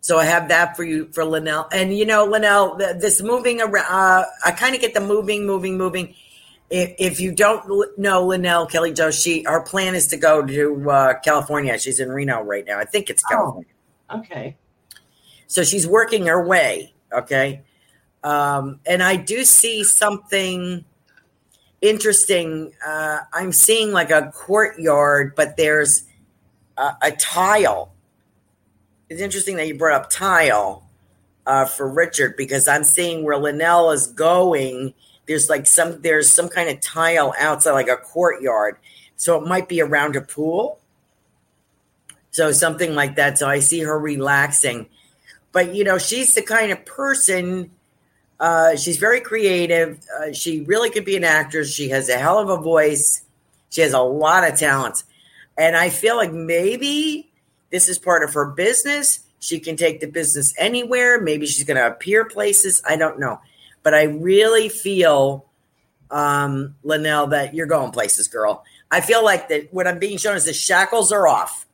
so 0.00 0.18
I 0.20 0.24
have 0.24 0.50
that 0.50 0.76
for 0.76 0.84
you 0.84 1.08
for 1.12 1.24
Linnell. 1.24 1.66
And 1.72 1.98
you 1.98 2.06
know, 2.06 2.26
Linnell, 2.26 2.76
this 2.76 3.20
moving 3.20 3.60
around, 3.60 3.86
uh, 3.90 4.24
I 4.44 4.52
kind 4.52 4.76
of 4.76 4.80
get 4.80 4.94
the 4.94 5.00
moving, 5.00 5.44
moving, 5.44 5.76
moving 5.76 6.14
if, 6.70 6.94
if 6.98 7.20
you 7.20 7.32
don't 7.32 7.98
know 7.98 8.24
Linnell 8.24 8.66
Kelly 8.66 8.92
Joe, 8.92 9.10
she 9.10 9.42
her 9.42 9.60
plan 9.62 9.96
is 9.96 10.06
to 10.08 10.16
go 10.16 10.46
to 10.46 10.90
uh, 10.90 11.18
California. 11.24 11.76
She's 11.76 11.98
in 11.98 12.10
Reno 12.10 12.40
right 12.42 12.64
now. 12.64 12.78
I 12.78 12.84
think 12.84 13.10
it's 13.10 13.24
California. 13.24 13.70
Oh, 14.10 14.20
okay. 14.20 14.56
So 15.48 15.64
she's 15.64 15.88
working 15.88 16.26
her 16.26 16.44
way. 16.44 16.92
Okay. 17.12 17.62
Um, 18.26 18.80
and 18.84 19.04
I 19.04 19.14
do 19.14 19.44
see 19.44 19.84
something 19.84 20.84
interesting. 21.80 22.72
Uh, 22.84 23.18
I'm 23.32 23.52
seeing 23.52 23.92
like 23.92 24.10
a 24.10 24.32
courtyard, 24.34 25.34
but 25.36 25.56
there's 25.56 26.02
a, 26.76 26.90
a 27.02 27.12
tile. 27.12 27.92
It's 29.08 29.20
interesting 29.20 29.54
that 29.58 29.68
you 29.68 29.78
brought 29.78 29.92
up 29.92 30.10
tile 30.10 30.88
uh, 31.46 31.66
for 31.66 31.88
Richard 31.88 32.36
because 32.36 32.66
I'm 32.66 32.82
seeing 32.82 33.22
where 33.22 33.38
Linnell 33.38 33.92
is 33.92 34.08
going. 34.08 34.92
There's 35.28 35.48
like 35.48 35.68
some 35.68 36.02
there's 36.02 36.28
some 36.28 36.48
kind 36.48 36.68
of 36.68 36.80
tile 36.80 37.32
outside 37.38 37.74
like 37.74 37.88
a 37.88 37.96
courtyard. 37.96 38.76
So 39.14 39.40
it 39.40 39.46
might 39.46 39.68
be 39.68 39.80
around 39.80 40.16
a 40.16 40.20
pool. 40.20 40.80
So 42.32 42.50
something 42.50 42.96
like 42.96 43.14
that. 43.14 43.38
So 43.38 43.46
i 43.46 43.60
see 43.60 43.82
her 43.82 43.96
relaxing. 43.96 44.88
But 45.52 45.76
you 45.76 45.84
know 45.84 45.96
she's 45.96 46.34
the 46.34 46.42
kind 46.42 46.72
of 46.72 46.84
person 46.84 47.70
uh, 48.40 48.76
she's 48.76 48.98
very 48.98 49.20
creative 49.20 50.00
uh, 50.20 50.32
she 50.32 50.60
really 50.62 50.90
could 50.90 51.04
be 51.04 51.16
an 51.16 51.24
actress 51.24 51.72
she 51.72 51.88
has 51.88 52.08
a 52.08 52.18
hell 52.18 52.38
of 52.38 52.48
a 52.48 52.56
voice 52.60 53.22
she 53.70 53.80
has 53.80 53.92
a 53.92 54.00
lot 54.00 54.50
of 54.50 54.58
talent. 54.58 55.02
and 55.56 55.76
i 55.76 55.88
feel 55.88 56.16
like 56.16 56.32
maybe 56.32 57.30
this 57.70 57.88
is 57.88 57.98
part 57.98 58.22
of 58.22 58.34
her 58.34 58.46
business 58.46 59.20
she 59.38 59.60
can 59.60 59.76
take 59.76 60.00
the 60.00 60.06
business 60.06 60.54
anywhere 60.58 61.20
maybe 61.20 61.46
she's 61.46 61.64
going 61.64 61.76
to 61.76 61.86
appear 61.86 62.24
places 62.24 62.82
i 62.88 62.96
don't 62.96 63.18
know 63.18 63.40
but 63.86 63.94
I 63.94 64.02
really 64.02 64.68
feel, 64.68 65.46
um, 66.10 66.74
Linnell, 66.82 67.28
that 67.28 67.54
you're 67.54 67.68
going 67.68 67.92
places, 67.92 68.26
girl. 68.26 68.64
I 68.90 69.00
feel 69.00 69.24
like 69.24 69.48
that 69.50 69.72
what 69.72 69.86
I'm 69.86 70.00
being 70.00 70.18
shown 70.18 70.34
is 70.34 70.44
the 70.44 70.52
shackles 70.52 71.12
are 71.12 71.28
off. 71.28 71.68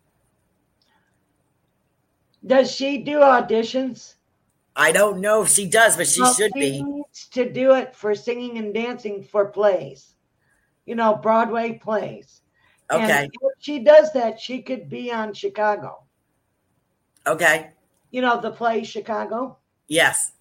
Does 2.47 2.71
she 2.71 2.99
do 2.99 3.21
auditions? 3.21 4.17
I 4.75 4.93
don't 4.93 5.21
know 5.21 5.43
if 5.43 5.49
she 5.49 5.67
does, 5.67 5.97
but 5.97 6.07
she 6.07 6.23
well, 6.23 6.35
should 6.35 6.53
she 6.55 6.61
be. 6.61 6.83
Needs 6.83 7.27
to 7.29 7.51
do 7.51 7.75
it 7.75 7.95
for 7.95 8.15
singing 8.15 8.59
and 8.59 8.73
dancing 8.73 9.23
for 9.23 9.47
plays, 9.47 10.15
you 10.87 10.95
know, 10.95 11.15
Broadway 11.15 11.75
plays. 11.75 12.41
Okay. 12.91 13.25
And 13.25 13.31
if 13.33 13.53
she 13.59 13.81
does 13.81 14.13
that, 14.13 14.41
she 14.41 14.63
could 14.63 14.89
be 14.89 15.13
on 15.13 15.35
Chicago. 15.35 16.03
Okay. 17.27 17.71
You 18.11 18.23
know, 18.23 18.41
the 18.41 18.51
play 18.51 18.85
Chicago? 18.85 19.59
Yes. 19.89 20.33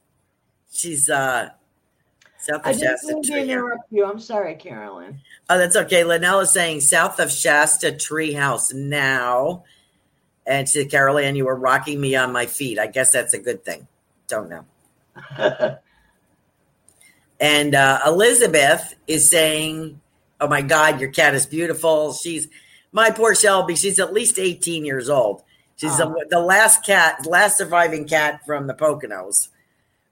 She's 0.72 1.10
uh 1.10 1.50
South 2.42 2.62
of 2.62 2.66
I 2.66 2.72
Shasta 2.72 3.08
didn't 3.08 3.28
mean 3.28 3.32
Tree. 3.32 3.52
interrupt 3.52 3.92
you. 3.92 4.06
I'm 4.06 4.20
sorry, 4.20 4.56
Carolyn. 4.56 5.20
Oh, 5.50 5.60
that's 5.60 5.76
okay. 5.76 6.04
Linnell 6.04 6.40
is 6.40 6.50
saying 6.50 6.82
south 6.82 7.20
of 7.20 7.32
Shasta 7.32 7.92
Treehouse 7.92 8.74
now. 8.74 9.64
And 10.48 10.68
she 10.68 10.80
said, 10.80 10.90
Carol 10.90 11.22
you 11.22 11.46
were 11.46 11.56
rocking 11.56 12.02
me 12.02 12.16
on 12.16 12.34
my 12.34 12.48
feet. 12.48 12.80
I 12.80 12.88
guess 12.88 13.12
that's 13.12 13.36
a 13.36 13.40
good 13.40 13.64
thing. 13.64 13.88
Don't 14.32 14.50
know. 14.50 14.66
and 17.42 17.76
uh, 17.76 18.00
Elizabeth 18.08 18.96
is 19.08 19.30
saying, 19.30 20.00
Oh 20.40 20.48
my 20.48 20.62
God, 20.62 21.02
your 21.02 21.12
cat 21.12 21.36
is 21.36 21.46
beautiful. 21.46 22.14
She's 22.14 22.48
my 22.94 23.12
poor 23.12 23.36
Shelby. 23.36 23.76
She's 23.76 24.00
at 24.00 24.14
least 24.14 24.40
18 24.40 24.86
years 24.86 25.10
old. 25.10 25.44
She's 25.76 26.00
Oh. 26.00 26.16
the, 26.18 26.28
the 26.30 26.40
last 26.40 26.86
cat, 26.86 27.26
last 27.28 27.58
surviving 27.58 28.08
cat 28.08 28.40
from 28.46 28.68
the 28.68 28.74
Poconos 28.74 29.50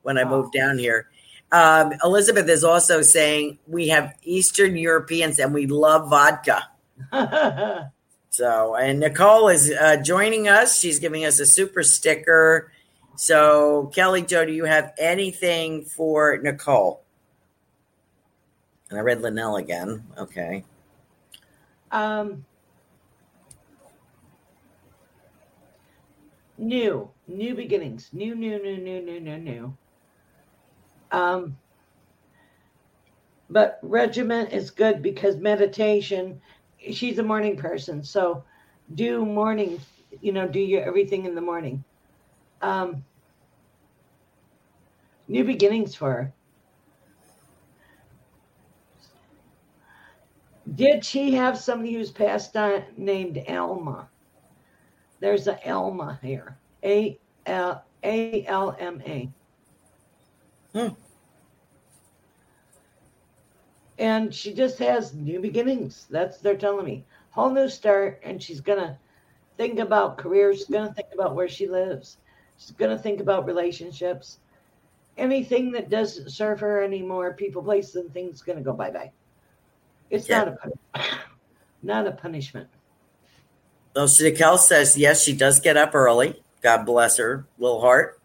when 0.02 0.18
I 0.18 0.26
moved 0.26 0.52
down 0.54 0.78
here. 0.78 1.08
Um, 1.54 1.94
Elizabeth 2.04 2.50
is 2.50 2.66
also 2.66 3.02
saying 3.02 3.58
we 3.68 3.88
have 3.88 4.16
Eastern 4.24 4.76
Europeans 4.76 5.40
and 5.40 5.54
we 5.54 5.66
love 5.66 6.10
vodka. 6.10 6.68
So, 8.32 8.76
and 8.76 9.00
Nicole 9.00 9.50
is 9.50 9.72
uh, 9.72 9.98
joining 9.98 10.48
us. 10.48 10.80
She's 10.80 11.00
giving 11.00 11.26
us 11.26 11.40
a 11.40 11.48
super 11.48 11.82
sticker. 11.82 12.72
So, 13.22 13.92
Kelly 13.94 14.22
Joe, 14.22 14.46
do 14.46 14.54
you 14.54 14.64
have 14.64 14.94
anything 14.98 15.84
for 15.84 16.40
Nicole? 16.42 17.04
And 18.90 18.98
I 18.98 19.02
read 19.02 19.20
Linnell 19.20 19.58
again. 19.58 20.06
Okay. 20.18 20.64
um, 21.92 22.46
new, 26.58 27.12
new 27.28 27.56
beginnings, 27.56 28.10
new, 28.14 28.36
new, 28.36 28.58
new, 28.64 28.78
new, 28.78 29.02
new, 29.02 29.20
new, 29.20 29.38
new. 29.38 29.78
Um, 31.12 31.58
but 33.50 33.80
regiment 33.82 34.54
is 34.54 34.72
good 34.72 35.02
because 35.02 35.36
meditation. 35.36 36.40
She's 36.90 37.20
a 37.20 37.24
morning 37.24 37.58
person, 37.58 38.02
so 38.02 38.46
do 38.96 39.26
morning. 39.26 39.82
You 40.22 40.32
know, 40.32 40.48
do 40.48 40.62
your 40.62 40.84
everything 40.84 41.26
in 41.26 41.36
the 41.36 41.42
morning. 41.42 41.84
Um, 42.62 43.04
new 45.30 45.46
beginnings 45.46 45.96
for 45.96 46.12
her. 46.12 46.34
Did 50.76 51.06
she 51.06 51.34
have 51.34 51.58
somebody 51.58 51.94
who's 51.94 52.12
passed 52.12 52.56
on 52.58 52.84
named 52.98 53.44
Alma? 53.48 54.10
There's 55.20 55.48
a 55.48 55.70
Alma 55.70 56.20
here. 56.22 56.58
A 56.84 57.20
L 57.46 57.84
A 58.04 58.46
L 58.46 58.76
M 58.80 59.02
A. 59.06 59.30
Hmm. 60.74 60.94
And 63.98 64.34
she 64.34 64.54
just 64.54 64.80
has 64.80 65.14
new 65.14 65.40
beginnings. 65.40 66.08
That's 66.10 66.38
they're 66.40 66.56
telling 66.58 66.86
me. 66.86 67.06
Whole 67.32 67.52
new 67.52 67.68
start, 67.70 68.20
and 68.24 68.42
she's 68.42 68.62
gonna 68.62 68.98
think 69.58 69.80
about 69.80 70.18
career. 70.18 70.54
She's 70.54 70.66
gonna 70.66 70.94
think 70.94 71.10
about 71.14 71.36
where 71.36 71.50
she 71.50 71.68
lives. 71.68 72.18
She's 72.58 72.72
gonna 72.72 72.98
think 72.98 73.20
about 73.20 73.46
relationships. 73.46 74.40
Anything 75.20 75.72
that 75.74 75.90
doesn't 75.90 76.30
serve 76.30 76.62
her 76.62 76.82
anymore, 76.82 77.34
people, 77.34 77.62
places, 77.62 77.96
and 77.98 78.14
things, 78.14 78.42
gonna 78.42 78.62
go 78.62 78.74
bye 78.74 78.90
bye. 78.90 79.12
It's 80.10 80.30
Yeah. 80.30 80.46
not 80.46 80.72
a 80.96 81.02
not 81.84 82.08
a 82.08 82.12
punishment. 82.14 82.70
So, 83.96 84.08
Nicole 84.24 84.58
says, 84.58 84.98
yes, 84.98 85.24
she 85.24 85.34
does 85.34 85.60
get 85.60 85.76
up 85.76 85.94
early. 85.94 86.42
God 86.62 86.86
bless 86.86 87.18
her 87.18 87.46
little 87.58 87.82
heart. 87.82 88.22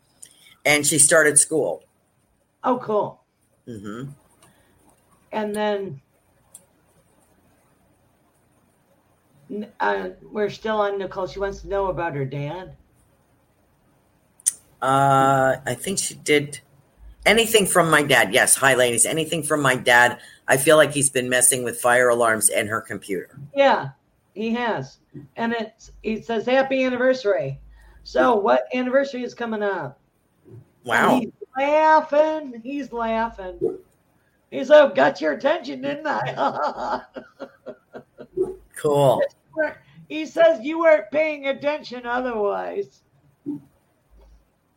And 0.65 0.87
she 0.87 0.99
started 0.99 1.39
school. 1.39 1.83
Oh, 2.63 2.79
cool. 2.79 3.25
hmm 3.67 4.05
And 5.33 5.55
then 5.55 6.01
uh, 9.81 10.11
we're 10.23 10.51
still 10.51 10.77
on 10.77 10.99
Nicole. 10.99 11.27
She 11.27 11.41
wants 11.41 11.63
to 11.63 11.69
know 11.69 11.87
about 11.87 12.15
her 12.15 12.25
dad. 12.25 12.77
Uh, 14.81 15.57
I 15.67 15.75
think 15.75 15.99
she 15.99 16.15
did 16.15 16.61
anything 17.27 17.67
from 17.67 17.91
my 17.91 18.03
dad. 18.03 18.33
Yes. 18.33 18.55
Hi, 18.57 18.75
ladies. 18.75 19.07
Anything 19.07 19.43
from 19.43 19.63
my 19.63 19.77
dad. 19.77 20.19
I 20.47 20.57
feel 20.57 20.77
like 20.77 20.93
he's 20.93 21.11
been 21.11 21.29
messing 21.29 21.65
with 21.65 21.81
fire 21.81 22.09
alarms 22.09 22.51
and 22.51 22.69
her 22.69 22.81
computer. 22.81 23.39
Yeah, 23.55 23.91
he 24.35 24.53
has. 24.55 24.99
And 25.37 25.53
it's 25.53 25.93
it 26.03 26.27
says 26.27 26.45
happy 26.47 26.85
anniversary. 26.85 27.61
So 28.03 28.37
what 28.37 28.65
anniversary 28.75 29.23
is 29.23 29.35
coming 29.35 29.63
up? 29.63 29.99
Wow. 30.85 31.15
And 31.15 31.23
he's 31.23 31.33
laughing. 31.57 32.61
He's 32.63 32.93
laughing. 32.93 33.79
He 34.51 34.65
said, 34.65 34.95
"Got 34.95 35.21
your 35.21 35.33
attention, 35.33 35.81
didn't 35.81 36.07
I?" 36.07 37.03
cool. 38.77 39.23
He 40.09 40.27
says 40.27 40.61
you 40.63 40.81
weren't 40.81 41.11
paying 41.11 41.47
attention 41.47 42.05
otherwise. 42.05 43.04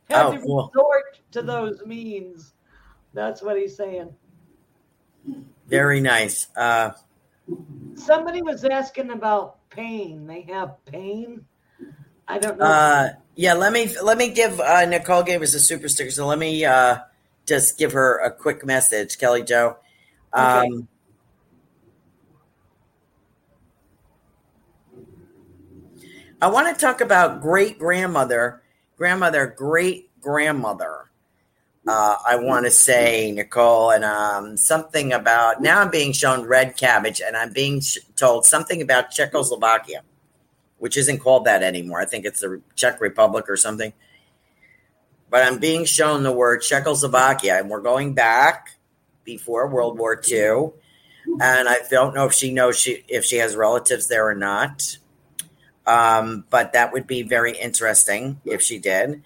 Had 0.09 0.25
Oh, 0.27 0.31
to 0.33 0.39
cool. 0.39 0.71
resort 0.73 1.19
to 1.31 1.41
those 1.41 1.81
means. 1.85 2.53
That's 3.13 3.41
what 3.41 3.57
he's 3.57 3.75
saying. 3.75 4.13
Very 5.67 5.99
nice. 5.99 6.47
Uh, 6.55 6.91
Somebody 7.95 8.41
was 8.41 8.63
asking 8.63 9.09
about 9.11 9.69
pain. 9.69 10.27
They 10.27 10.41
have 10.43 10.83
pain. 10.85 11.45
I 12.27 12.37
don't 12.39 12.57
know. 12.57 12.65
uh, 12.65 13.09
yeah, 13.35 13.53
let 13.53 13.71
me 13.71 13.89
let 14.01 14.17
me 14.17 14.29
give 14.29 14.59
uh, 14.59 14.85
Nicole 14.85 15.23
gave 15.23 15.41
us 15.41 15.53
a 15.53 15.59
super 15.59 15.87
sticker, 15.87 16.11
so 16.11 16.25
let 16.27 16.39
me 16.39 16.65
uh, 16.65 16.97
just 17.45 17.77
give 17.77 17.93
her 17.93 18.19
a 18.19 18.31
quick 18.31 18.65
message, 18.65 19.17
Kelly 19.17 19.43
Joe. 19.43 19.77
Um, 20.33 20.47
Okay. 20.47 20.87
I 26.41 26.47
want 26.47 26.75
to 26.75 26.79
talk 26.85 27.01
about 27.01 27.41
great 27.41 27.79
grandmother, 27.79 28.61
grandmother, 28.97 29.47
great 29.47 30.09
grandmother. 30.19 31.05
Uh, 31.87 32.17
I 32.27 32.35
want 32.35 32.65
to 32.65 32.71
say, 32.71 33.31
Nicole, 33.31 33.91
and 33.91 34.03
um, 34.03 34.57
something 34.57 35.13
about 35.13 35.61
now 35.61 35.79
I'm 35.79 35.89
being 35.89 36.11
shown 36.11 36.45
red 36.45 36.75
cabbage, 36.75 37.21
and 37.25 37.37
I'm 37.37 37.53
being 37.53 37.79
sh- 37.79 37.99
told 38.17 38.45
something 38.45 38.81
about 38.81 39.11
Czechoslovakia, 39.11 40.01
which 40.79 40.97
isn't 40.97 41.19
called 41.19 41.45
that 41.45 41.63
anymore. 41.63 42.01
I 42.01 42.05
think 42.05 42.25
it's 42.25 42.41
the 42.41 42.61
Czech 42.75 42.99
Republic 42.99 43.45
or 43.47 43.55
something. 43.55 43.93
But 45.29 45.43
I'm 45.43 45.59
being 45.59 45.85
shown 45.85 46.23
the 46.23 46.31
word 46.31 46.61
Czechoslovakia, 46.61 47.57
and 47.57 47.69
we're 47.69 47.81
going 47.81 48.13
back 48.13 48.77
before 49.23 49.67
World 49.69 49.97
War 49.97 50.21
II. 50.29 50.71
And 51.41 51.69
I 51.69 51.77
don't 51.89 52.15
know 52.15 52.25
if 52.25 52.33
she 52.33 52.53
knows 52.53 52.79
she 52.79 53.03
if 53.07 53.23
she 53.23 53.37
has 53.37 53.55
relatives 53.55 54.07
there 54.07 54.27
or 54.27 54.35
not. 54.35 54.97
Um, 55.87 56.43
but 56.49 56.73
that 56.73 56.91
would 56.91 57.07
be 57.07 57.23
very 57.23 57.57
interesting 57.57 58.41
if 58.45 58.61
she 58.61 58.77
did. 58.77 59.23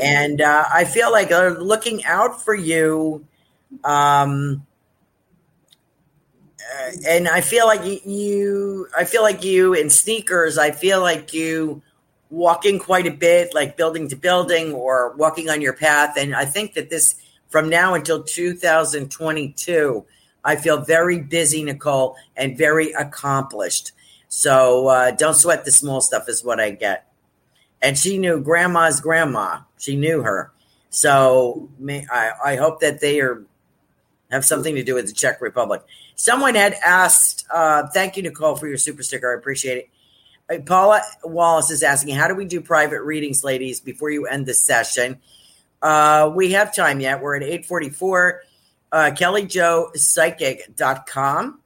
And 0.00 0.40
uh, 0.40 0.64
I 0.72 0.84
feel 0.84 1.10
like 1.10 1.30
they're 1.30 1.58
looking 1.58 2.04
out 2.04 2.44
for 2.44 2.54
you. 2.54 3.26
Um, 3.82 4.66
uh, 6.60 6.90
and 7.08 7.26
I 7.28 7.40
feel 7.40 7.66
like 7.66 7.84
you, 7.84 7.98
you, 8.04 8.88
I 8.96 9.04
feel 9.04 9.22
like 9.22 9.42
you 9.42 9.74
in 9.74 9.90
sneakers, 9.90 10.58
I 10.58 10.70
feel 10.70 11.00
like 11.00 11.34
you 11.34 11.82
walking 12.30 12.78
quite 12.78 13.06
a 13.06 13.10
bit, 13.10 13.54
like 13.54 13.76
building 13.76 14.08
to 14.08 14.16
building 14.16 14.72
or 14.72 15.14
walking 15.16 15.48
on 15.48 15.60
your 15.60 15.72
path. 15.72 16.16
And 16.16 16.34
I 16.34 16.44
think 16.44 16.74
that 16.74 16.90
this, 16.90 17.16
from 17.48 17.68
now 17.68 17.94
until 17.94 18.22
2022, 18.22 20.04
I 20.44 20.56
feel 20.56 20.80
very 20.82 21.20
busy, 21.20 21.62
Nicole, 21.64 22.16
and 22.36 22.56
very 22.58 22.92
accomplished. 22.92 23.92
So 24.28 24.88
uh, 24.88 25.10
don't 25.12 25.34
sweat 25.34 25.64
the 25.64 25.70
small 25.70 26.00
stuff, 26.00 26.28
is 26.28 26.44
what 26.44 26.60
I 26.60 26.70
get. 26.70 27.06
And 27.82 27.98
she 27.98 28.18
knew 28.18 28.40
grandma's 28.40 29.00
grandma. 29.00 29.60
She 29.78 29.96
knew 29.96 30.22
her. 30.22 30.52
So 30.90 31.68
may, 31.78 32.06
I, 32.10 32.32
I 32.44 32.56
hope 32.56 32.80
that 32.80 33.00
they 33.00 33.20
are 33.20 33.44
have 34.30 34.44
something 34.44 34.74
to 34.74 34.82
do 34.82 34.94
with 34.94 35.06
the 35.06 35.12
Czech 35.12 35.40
Republic. 35.40 35.82
Someone 36.16 36.54
had 36.54 36.74
asked, 36.84 37.46
uh, 37.52 37.86
thank 37.88 38.16
you, 38.16 38.22
Nicole, 38.22 38.54
for 38.56 38.68
your 38.68 38.78
super 38.78 39.02
sticker. 39.02 39.32
I 39.32 39.38
appreciate 39.38 39.78
it. 39.78 39.88
Uh, 40.50 40.58
Paula 40.64 41.02
Wallace 41.22 41.70
is 41.70 41.82
asking, 41.82 42.14
how 42.14 42.28
do 42.28 42.34
we 42.34 42.44
do 42.44 42.60
private 42.60 43.02
readings, 43.02 43.42
ladies, 43.44 43.80
before 43.80 44.10
you 44.10 44.26
end 44.26 44.44
the 44.46 44.54
session? 44.54 45.20
Uh, 45.80 46.30
we 46.34 46.52
have 46.52 46.74
time 46.74 47.00
yet. 47.00 47.20
We're 47.20 47.36
at 47.36 47.42
844. 47.42 48.42
Uh, 48.92 49.10
KellyJoePsychic.com. 49.12 51.60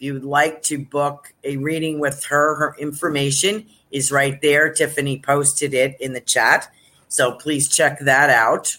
If 0.00 0.04
you'd 0.04 0.24
like 0.24 0.62
to 0.62 0.78
book 0.78 1.34
a 1.44 1.58
reading 1.58 2.00
with 2.00 2.24
her, 2.24 2.54
her 2.54 2.74
information 2.78 3.66
is 3.90 4.10
right 4.10 4.40
there. 4.40 4.72
Tiffany 4.72 5.20
posted 5.20 5.74
it 5.74 6.00
in 6.00 6.14
the 6.14 6.22
chat. 6.22 6.72
So 7.08 7.32
please 7.32 7.68
check 7.68 7.98
that 8.00 8.30
out. 8.30 8.78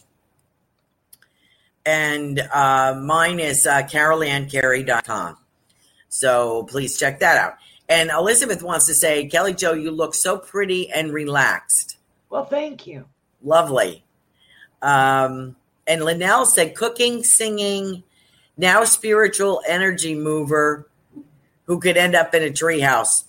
And 1.85 2.39
uh, 2.51 2.99
mine 2.99 3.39
is 3.39 3.67
uh, 3.67 3.83
carolanncarey.com. 3.83 5.37
So 6.09 6.63
please 6.63 6.97
check 6.97 7.19
that 7.19 7.37
out. 7.37 7.53
And 7.87 8.09
Elizabeth 8.09 8.63
wants 8.63 8.87
to 8.87 8.95
say, 8.95 9.27
Kelly 9.27 9.53
Joe, 9.53 9.73
you 9.73 9.91
look 9.91 10.15
so 10.15 10.39
pretty 10.39 10.89
and 10.89 11.13
relaxed. 11.13 11.97
well, 12.31 12.45
thank 12.45 12.87
you. 12.87 13.05
Lovely. 13.43 14.03
Um, 14.81 15.55
and 15.85 16.03
Linnell 16.03 16.47
said, 16.47 16.73
cooking, 16.73 17.23
singing, 17.23 18.01
now 18.57 18.85
spiritual 18.85 19.61
energy 19.67 20.15
mover 20.15 20.87
who 21.65 21.79
could 21.79 21.97
end 21.97 22.15
up 22.15 22.33
in 22.33 22.43
a 22.43 22.47
treehouse. 22.49 23.25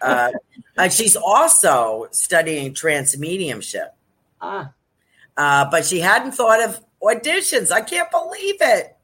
Uh, 0.00 0.30
uh, 0.78 0.88
she's 0.88 1.16
also 1.16 2.06
studying 2.10 2.74
trance 2.74 3.16
mediumship, 3.18 3.94
Ah, 4.40 4.72
uh, 5.36 5.68
but 5.70 5.84
she 5.84 6.00
hadn't 6.00 6.32
thought 6.32 6.62
of 6.62 6.80
auditions. 7.02 7.70
I 7.72 7.80
can't 7.80 8.10
believe 8.10 8.56
it. 8.60 8.96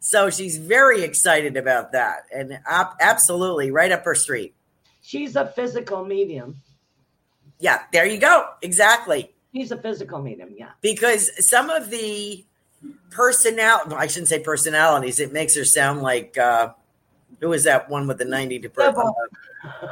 So 0.00 0.30
she's 0.30 0.56
very 0.56 1.02
excited 1.02 1.56
about 1.56 1.92
that, 1.92 2.24
and 2.34 2.58
ab- 2.68 2.94
absolutely 3.00 3.70
right 3.70 3.90
up 3.90 4.04
her 4.04 4.14
street. 4.14 4.54
she's 5.02 5.36
a 5.36 5.46
physical 5.46 6.04
medium. 6.04 6.56
Yeah, 7.58 7.82
there 7.92 8.04
you 8.06 8.18
go. 8.18 8.46
Exactly. 8.62 9.32
She's 9.54 9.72
a 9.72 9.78
physical 9.78 10.20
medium. 10.20 10.50
Yeah. 10.56 10.70
because 10.82 11.30
some 11.48 11.70
of 11.70 11.88
the 11.90 12.44
personality 13.10 13.94
I 13.94 14.06
shouldn't 14.08 14.28
say 14.28 14.40
personalities, 14.40 15.18
it 15.20 15.32
makes 15.32 15.56
her 15.56 15.64
sound 15.64 16.02
like 16.02 16.36
uh 16.36 16.72
who 17.40 17.52
is 17.52 17.64
that 17.64 17.88
one 17.88 18.06
with 18.06 18.18
the 18.18 18.24
90 18.24 18.60
to 18.60 18.70
Sybil. 18.74 19.16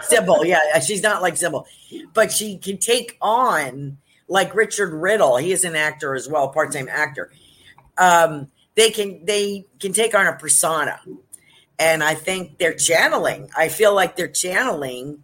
Sybil, 0.03 0.45
yeah, 0.45 0.79
she's 0.81 1.03
not 1.03 1.23
like 1.23 1.37
Sybil, 1.37 1.67
but 2.13 2.33
she 2.33 2.59
can 2.59 2.79
take 2.79 3.17
on 3.21 3.99
like 4.29 4.55
Richard 4.55 4.93
Riddle. 4.93 5.37
He 5.37 5.53
is 5.53 5.65
an 5.65 5.77
actor 5.77 6.15
as 6.15 6.29
well, 6.29 6.49
part-time 6.49 6.89
actor. 6.89 7.31
Um, 7.99 8.49
they 8.75 8.91
can 8.91 9.25
they 9.25 9.67
can 9.79 9.93
take 9.93 10.15
on 10.15 10.27
a 10.27 10.35
persona, 10.35 11.01
and 11.79 12.03
I 12.03 12.15
think 12.15 12.59
they're 12.59 12.75
channeling. 12.75 13.51
I 13.57 13.69
feel 13.69 13.95
like 13.95 14.17
they're 14.17 14.27
channeling 14.27 15.23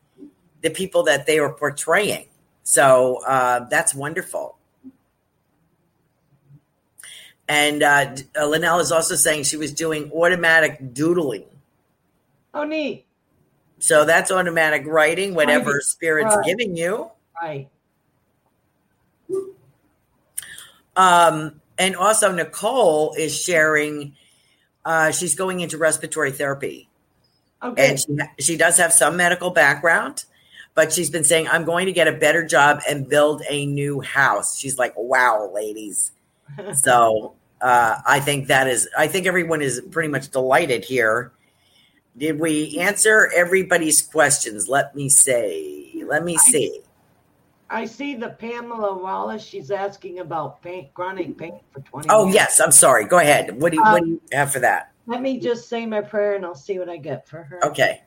the 0.62 0.70
people 0.70 1.04
that 1.04 1.26
they 1.26 1.38
are 1.38 1.52
portraying. 1.52 2.26
So 2.62 3.20
uh, 3.26 3.66
that's 3.68 3.94
wonderful. 3.94 4.56
And 7.48 7.82
uh, 7.82 8.14
uh, 8.38 8.46
Linnell 8.46 8.78
is 8.78 8.92
also 8.92 9.16
saying 9.16 9.42
she 9.42 9.56
was 9.56 9.72
doing 9.72 10.12
automatic 10.12 10.94
doodling. 10.94 11.49
Oh, 12.54 12.64
neat. 12.64 13.06
So 13.78 14.04
that's 14.04 14.30
automatic 14.30 14.86
writing, 14.86 15.34
whatever 15.34 15.72
Right. 15.74 15.82
spirit's 15.82 16.34
Right. 16.36 16.44
giving 16.44 16.76
you. 16.76 17.10
Right. 17.40 17.68
Um, 20.96 21.60
and 21.78 21.96
also, 21.96 22.32
Nicole 22.32 23.14
is 23.14 23.34
sharing. 23.36 24.14
Uh, 24.84 25.10
she's 25.12 25.34
going 25.34 25.60
into 25.60 25.78
respiratory 25.78 26.32
therapy, 26.32 26.88
Okay. 27.62 27.90
and 27.90 27.98
she, 27.98 28.42
she 28.42 28.56
does 28.56 28.76
have 28.78 28.92
some 28.92 29.16
medical 29.16 29.50
background, 29.50 30.24
but 30.74 30.92
she's 30.92 31.10
been 31.10 31.24
saying, 31.24 31.48
"I'm 31.48 31.64
going 31.64 31.86
to 31.86 31.92
get 31.92 32.08
a 32.08 32.12
better 32.12 32.44
job 32.44 32.80
and 32.88 33.08
build 33.08 33.42
a 33.48 33.66
new 33.66 34.00
house." 34.00 34.58
She's 34.58 34.78
like, 34.78 34.92
"Wow, 34.96 35.50
ladies!" 35.54 36.12
so 36.74 37.34
uh, 37.60 37.96
I 38.06 38.20
think 38.20 38.48
that 38.48 38.66
is. 38.66 38.88
I 38.98 39.06
think 39.06 39.26
everyone 39.26 39.62
is 39.62 39.80
pretty 39.90 40.08
much 40.08 40.28
delighted 40.30 40.84
here. 40.84 41.32
Did 42.16 42.38
we 42.40 42.78
answer 42.78 43.30
everybody's 43.34 44.02
questions? 44.02 44.68
Let 44.68 44.94
me 44.94 45.08
say. 45.08 46.02
Let 46.04 46.24
me 46.24 46.36
see. 46.36 46.80
I 47.70 47.84
see 47.84 48.16
the 48.16 48.30
Pamela 48.30 48.98
Wallace. 48.98 49.44
She's 49.44 49.70
asking 49.70 50.18
about 50.18 50.60
pain, 50.60 50.90
chronic 50.92 51.38
pain 51.38 51.60
for 51.72 51.80
20 51.80 52.08
Oh 52.10 52.24
years. 52.24 52.34
yes, 52.34 52.60
I'm 52.60 52.72
sorry. 52.72 53.04
Go 53.04 53.18
ahead. 53.18 53.60
What 53.60 53.70
do 53.70 53.78
you, 53.78 53.82
what 53.84 54.02
do 54.02 54.10
you 54.10 54.20
have 54.32 54.52
for 54.52 54.58
that? 54.58 54.92
Let 55.06 55.22
me 55.22 55.38
just 55.38 55.68
say 55.68 55.86
my 55.86 56.00
prayer 56.00 56.34
and 56.34 56.44
I'll 56.44 56.54
see 56.54 56.78
what 56.78 56.88
I 56.88 56.96
get 56.96 57.28
for 57.28 57.44
her. 57.44 57.64
Okay. 57.64 58.02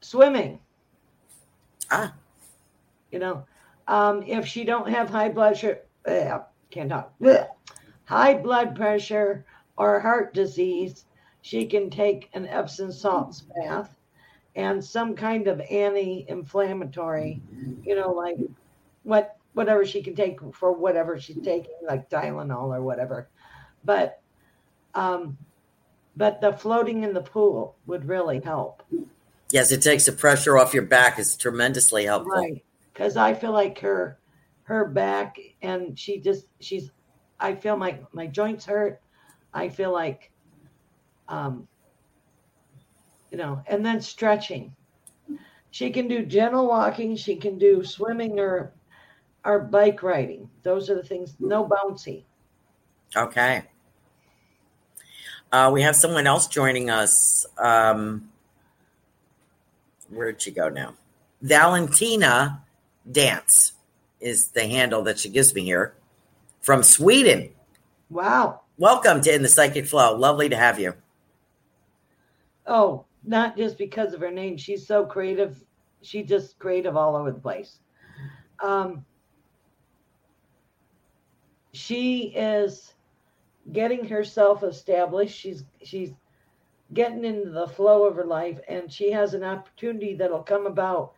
Swimming. 0.00 0.60
Ah. 1.90 2.14
You 3.10 3.18
know, 3.18 3.44
um, 3.88 4.22
if 4.22 4.46
she 4.46 4.64
don't 4.64 4.88
have 4.88 5.10
high 5.10 5.28
blood 5.28 5.56
sugar, 5.56 5.80
ugh, 6.06 6.42
can't 6.70 6.90
talk. 6.90 7.12
High 8.04 8.34
blood 8.34 8.74
pressure 8.74 9.44
or 9.76 10.00
heart 10.00 10.34
disease, 10.34 11.04
she 11.42 11.66
can 11.66 11.90
take 11.90 12.28
an 12.34 12.46
Epsom 12.46 12.92
salts 12.92 13.42
bath 13.42 13.96
and 14.56 14.84
some 14.84 15.14
kind 15.14 15.46
of 15.46 15.60
anti-inflammatory, 15.60 17.40
you 17.82 17.94
know, 17.94 18.12
like 18.12 18.36
what 19.04 19.36
whatever 19.54 19.84
she 19.84 20.02
can 20.02 20.14
take 20.14 20.38
for 20.52 20.72
whatever 20.72 21.18
she's 21.18 21.42
taking, 21.42 21.72
like 21.86 22.08
Tylenol 22.10 22.76
or 22.76 22.82
whatever. 22.82 23.28
But 23.84 24.20
um, 24.94 25.38
but 26.16 26.40
the 26.40 26.52
floating 26.52 27.04
in 27.04 27.14
the 27.14 27.22
pool 27.22 27.76
would 27.86 28.06
really 28.06 28.40
help. 28.40 28.82
Yes, 29.50 29.72
it 29.72 29.82
takes 29.82 30.06
the 30.06 30.12
pressure 30.12 30.58
off 30.58 30.74
your 30.74 30.84
back. 30.84 31.18
It's 31.18 31.36
tremendously 31.36 32.04
helpful. 32.04 32.32
Right. 32.32 32.64
Because 32.92 33.16
I 33.16 33.34
feel 33.34 33.52
like 33.52 33.78
her 33.80 34.18
her 34.70 34.84
back, 34.86 35.36
and 35.62 35.98
she 35.98 36.20
just 36.20 36.46
she's. 36.60 36.92
I 37.40 37.56
feel 37.56 37.76
my 37.76 37.98
my 38.12 38.28
joints 38.28 38.64
hurt. 38.64 39.00
I 39.52 39.68
feel 39.68 39.92
like, 39.92 40.30
um, 41.28 41.66
you 43.32 43.38
know, 43.38 43.62
and 43.66 43.84
then 43.84 44.00
stretching. 44.00 44.74
She 45.72 45.90
can 45.90 46.06
do 46.06 46.24
gentle 46.24 46.68
walking. 46.68 47.16
She 47.16 47.34
can 47.34 47.58
do 47.58 47.82
swimming 47.82 48.38
or 48.38 48.72
or 49.44 49.58
bike 49.58 50.04
riding. 50.04 50.48
Those 50.62 50.88
are 50.88 50.94
the 50.94 51.02
things. 51.02 51.34
No 51.40 51.68
bouncy. 51.68 52.22
Okay. 53.16 53.64
Uh, 55.50 55.70
we 55.74 55.82
have 55.82 55.96
someone 55.96 56.28
else 56.28 56.46
joining 56.46 56.90
us. 56.90 57.44
Um, 57.58 58.30
where'd 60.10 60.40
she 60.40 60.52
go 60.52 60.68
now? 60.68 60.94
Valentina 61.42 62.62
Dance 63.10 63.72
is 64.20 64.48
the 64.48 64.66
handle 64.66 65.02
that 65.02 65.18
she 65.18 65.28
gives 65.28 65.54
me 65.54 65.62
here 65.62 65.94
from 66.60 66.82
Sweden. 66.82 67.50
Wow. 68.10 68.60
Welcome 68.76 69.20
to 69.22 69.34
In 69.34 69.42
the 69.42 69.48
Psychic 69.48 69.86
Flow. 69.86 70.16
Lovely 70.16 70.48
to 70.48 70.56
have 70.56 70.78
you. 70.78 70.94
Oh, 72.66 73.04
not 73.24 73.56
just 73.56 73.78
because 73.78 74.12
of 74.12 74.20
her 74.20 74.30
name. 74.30 74.56
She's 74.56 74.86
so 74.86 75.04
creative. 75.04 75.62
She's 76.02 76.28
just 76.28 76.58
creative 76.58 76.96
all 76.96 77.16
over 77.16 77.30
the 77.30 77.38
place. 77.38 77.78
Um, 78.62 79.04
she 81.72 82.32
is 82.36 82.94
getting 83.72 84.06
herself 84.06 84.62
established. 84.62 85.38
She's 85.38 85.64
she's 85.82 86.12
getting 86.92 87.24
into 87.24 87.50
the 87.50 87.68
flow 87.68 88.04
of 88.04 88.16
her 88.16 88.24
life, 88.24 88.58
and 88.68 88.90
she 88.90 89.10
has 89.12 89.34
an 89.34 89.44
opportunity 89.44 90.14
that'll 90.14 90.42
come 90.42 90.66
about 90.66 91.12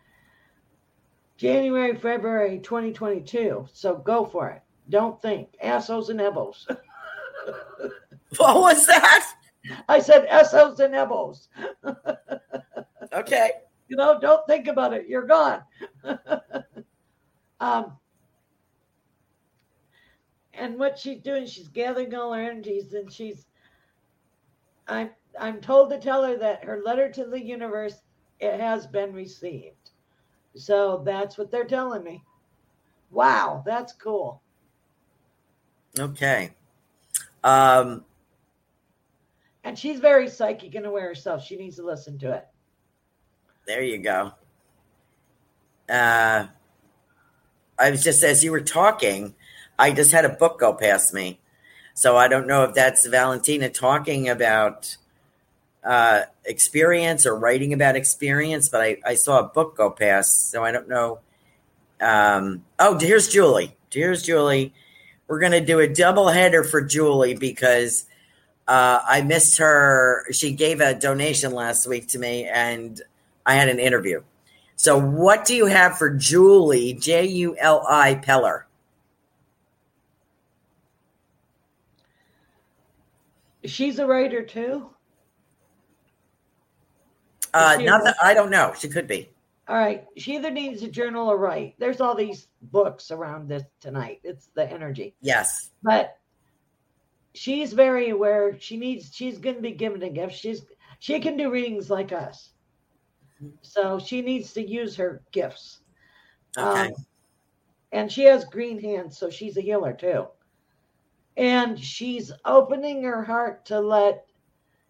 January, 1.43 1.93
February 1.93 2.57
2022. 2.59 3.67
So 3.73 3.97
go 3.97 4.23
for 4.25 4.49
it. 4.49 4.61
Don't 4.87 5.21
think 5.21 5.49
assholes 5.61 6.09
and 6.09 6.21
ebos. 6.21 6.65
what 8.37 8.61
was 8.61 8.85
that? 8.87 9.33
I 9.89 9.99
said 9.99 10.25
assholes 10.27 10.79
and 10.79 10.93
ebos. 10.93 11.49
okay. 13.13 13.51
You 13.89 13.97
know, 13.97 14.21
don't 14.21 14.47
think 14.47 14.67
about 14.67 14.93
it. 14.93 15.09
You're 15.09 15.27
gone. 15.27 15.63
um, 17.59 17.97
and 20.53 20.79
what 20.79 20.97
she's 20.97 21.21
doing, 21.21 21.45
she's 21.45 21.67
gathering 21.67 22.15
all 22.15 22.31
her 22.31 22.41
energies, 22.41 22.93
and 22.93 23.11
she's. 23.11 23.47
I'm 24.87 25.09
I'm 25.37 25.59
told 25.59 25.89
to 25.89 25.99
tell 25.99 26.23
her 26.23 26.37
that 26.37 26.63
her 26.63 26.81
letter 26.85 27.11
to 27.11 27.25
the 27.25 27.43
universe 27.43 28.01
it 28.39 28.61
has 28.61 28.87
been 28.87 29.11
received. 29.11 29.82
So 30.55 31.01
that's 31.05 31.37
what 31.37 31.51
they're 31.51 31.65
telling 31.65 32.03
me. 32.03 32.23
Wow, 33.11 33.63
that's 33.65 33.93
cool. 33.93 34.41
Okay. 35.99 36.51
Um, 37.43 38.03
and 39.63 39.77
she's 39.77 39.99
very 39.99 40.27
psychic 40.27 40.75
and 40.75 40.85
aware 40.85 41.07
herself. 41.07 41.43
She 41.43 41.55
needs 41.55 41.75
to 41.77 41.85
listen 41.85 42.17
to 42.19 42.31
it. 42.31 42.47
There 43.65 43.81
you 43.81 43.99
go. 43.99 44.33
Uh, 45.89 46.47
I 47.77 47.91
was 47.91 48.03
just 48.03 48.23
as 48.23 48.43
you 48.43 48.51
were 48.51 48.61
talking, 48.61 49.35
I 49.77 49.91
just 49.91 50.11
had 50.11 50.25
a 50.25 50.29
book 50.29 50.59
go 50.59 50.73
past 50.73 51.13
me. 51.13 51.39
So 51.93 52.17
I 52.17 52.27
don't 52.27 52.47
know 52.47 52.63
if 52.63 52.73
that's 52.73 53.05
Valentina 53.05 53.69
talking 53.69 54.27
about 54.27 54.97
uh, 55.83 56.21
experience 56.45 57.25
or 57.25 57.35
writing 57.37 57.73
about 57.73 57.95
experience, 57.95 58.69
but 58.69 58.81
I, 58.81 58.97
I 59.05 59.15
saw 59.15 59.39
a 59.39 59.43
book 59.43 59.77
go 59.77 59.89
past. 59.89 60.49
So 60.51 60.63
I 60.63 60.71
don't 60.71 60.87
know. 60.87 61.19
Um, 61.99 62.63
oh, 62.79 62.97
here's 62.99 63.27
Julie. 63.27 63.75
Here's 63.91 64.23
Julie. 64.23 64.73
We're 65.27 65.39
going 65.39 65.51
to 65.53 65.61
do 65.61 65.79
a 65.79 65.87
double 65.87 66.27
header 66.27 66.63
for 66.63 66.81
Julie 66.81 67.35
because 67.35 68.05
uh, 68.67 68.99
I 69.07 69.21
missed 69.21 69.57
her. 69.57 70.25
She 70.31 70.51
gave 70.53 70.81
a 70.81 70.93
donation 70.93 71.53
last 71.53 71.87
week 71.87 72.07
to 72.09 72.19
me 72.19 72.45
and 72.45 73.01
I 73.45 73.55
had 73.55 73.69
an 73.69 73.79
interview. 73.79 74.21
So, 74.75 74.99
what 74.99 75.45
do 75.45 75.55
you 75.55 75.67
have 75.67 75.97
for 75.97 76.09
Julie, 76.09 76.93
J 76.93 77.25
U 77.25 77.55
L 77.57 77.85
I 77.87 78.15
Peller? 78.15 78.63
She's 83.65 83.99
a 83.99 84.05
writer 84.05 84.43
too. 84.43 84.92
Uh, 87.53 87.77
not 87.81 88.03
that 88.03 88.15
I 88.21 88.33
don't 88.33 88.49
know. 88.49 88.73
She 88.77 88.87
could 88.89 89.07
be. 89.07 89.29
All 89.67 89.77
right. 89.77 90.05
She 90.17 90.35
either 90.35 90.51
needs 90.51 90.83
a 90.83 90.89
journal 90.89 91.29
or 91.29 91.37
write. 91.37 91.75
There's 91.79 92.01
all 92.01 92.15
these 92.15 92.47
books 92.63 93.11
around 93.11 93.47
this 93.47 93.63
tonight. 93.79 94.19
It's 94.23 94.49
the 94.55 94.69
energy. 94.69 95.15
Yes. 95.21 95.71
But 95.81 96.17
she's 97.33 97.73
very 97.73 98.09
aware. 98.09 98.57
She 98.59 98.77
needs. 98.77 99.11
She's 99.13 99.37
going 99.37 99.55
to 99.55 99.61
be 99.61 99.71
given 99.71 100.03
a 100.03 100.09
gift. 100.09 100.35
She's 100.35 100.65
she 100.99 101.19
can 101.19 101.37
do 101.37 101.51
readings 101.51 101.89
like 101.89 102.11
us. 102.11 102.51
So 103.61 103.99
she 103.99 104.21
needs 104.21 104.53
to 104.53 104.65
use 104.65 104.95
her 104.95 105.21
gifts. 105.31 105.79
Okay. 106.57 106.87
Um, 106.87 106.93
and 107.91 108.11
she 108.11 108.23
has 108.23 108.45
green 108.45 108.79
hands, 108.79 109.17
so 109.17 109.29
she's 109.29 109.57
a 109.57 109.61
healer 109.61 109.93
too. 109.93 110.27
And 111.37 111.79
she's 111.79 112.31
opening 112.45 113.03
her 113.03 113.23
heart 113.23 113.65
to 113.65 113.79
let 113.79 114.25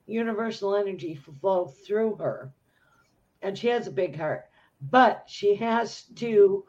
universal 0.05 0.75
energy 0.75 1.15
flow 1.15 1.65
through 1.65 2.15
her. 2.17 2.53
And 3.41 3.57
she 3.57 3.67
has 3.67 3.87
a 3.87 3.91
big 3.91 4.15
heart, 4.15 4.45
but 4.81 5.23
she 5.27 5.55
has 5.55 6.03
to, 6.15 6.65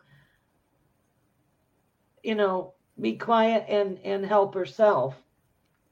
you 2.22 2.35
know, 2.35 2.74
be 3.01 3.16
quiet 3.16 3.64
and 3.68 3.99
and 4.05 4.24
help 4.24 4.55
herself 4.55 5.16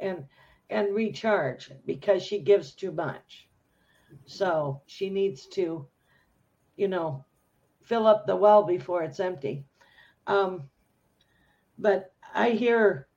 and 0.01 0.25
and 0.71 0.95
recharge 0.95 1.71
because 1.87 2.23
she 2.23 2.41
gives 2.41 2.73
too 2.73 2.93
much. 2.93 3.49
So 4.27 4.83
she 4.87 5.11
needs 5.11 5.47
to, 5.49 5.87
you 6.77 6.89
know, 6.89 7.25
fill 7.83 8.07
up 8.07 8.27
the 8.27 8.37
well 8.37 8.65
before 8.65 9.03
it's 9.03 9.21
empty. 9.21 9.65
Um, 10.27 10.69
but 11.79 12.13
I 12.35 12.51
hear 12.51 13.09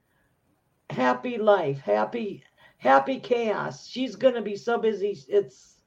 happy 0.89 1.37
life, 1.37 1.79
happy 1.79 2.43
happy 2.85 3.19
chaos. 3.19 3.87
She's 3.87 4.15
going 4.15 4.35
to 4.35 4.41
be 4.41 4.55
so 4.55 4.77
busy. 4.77 5.17
It's 5.27 5.79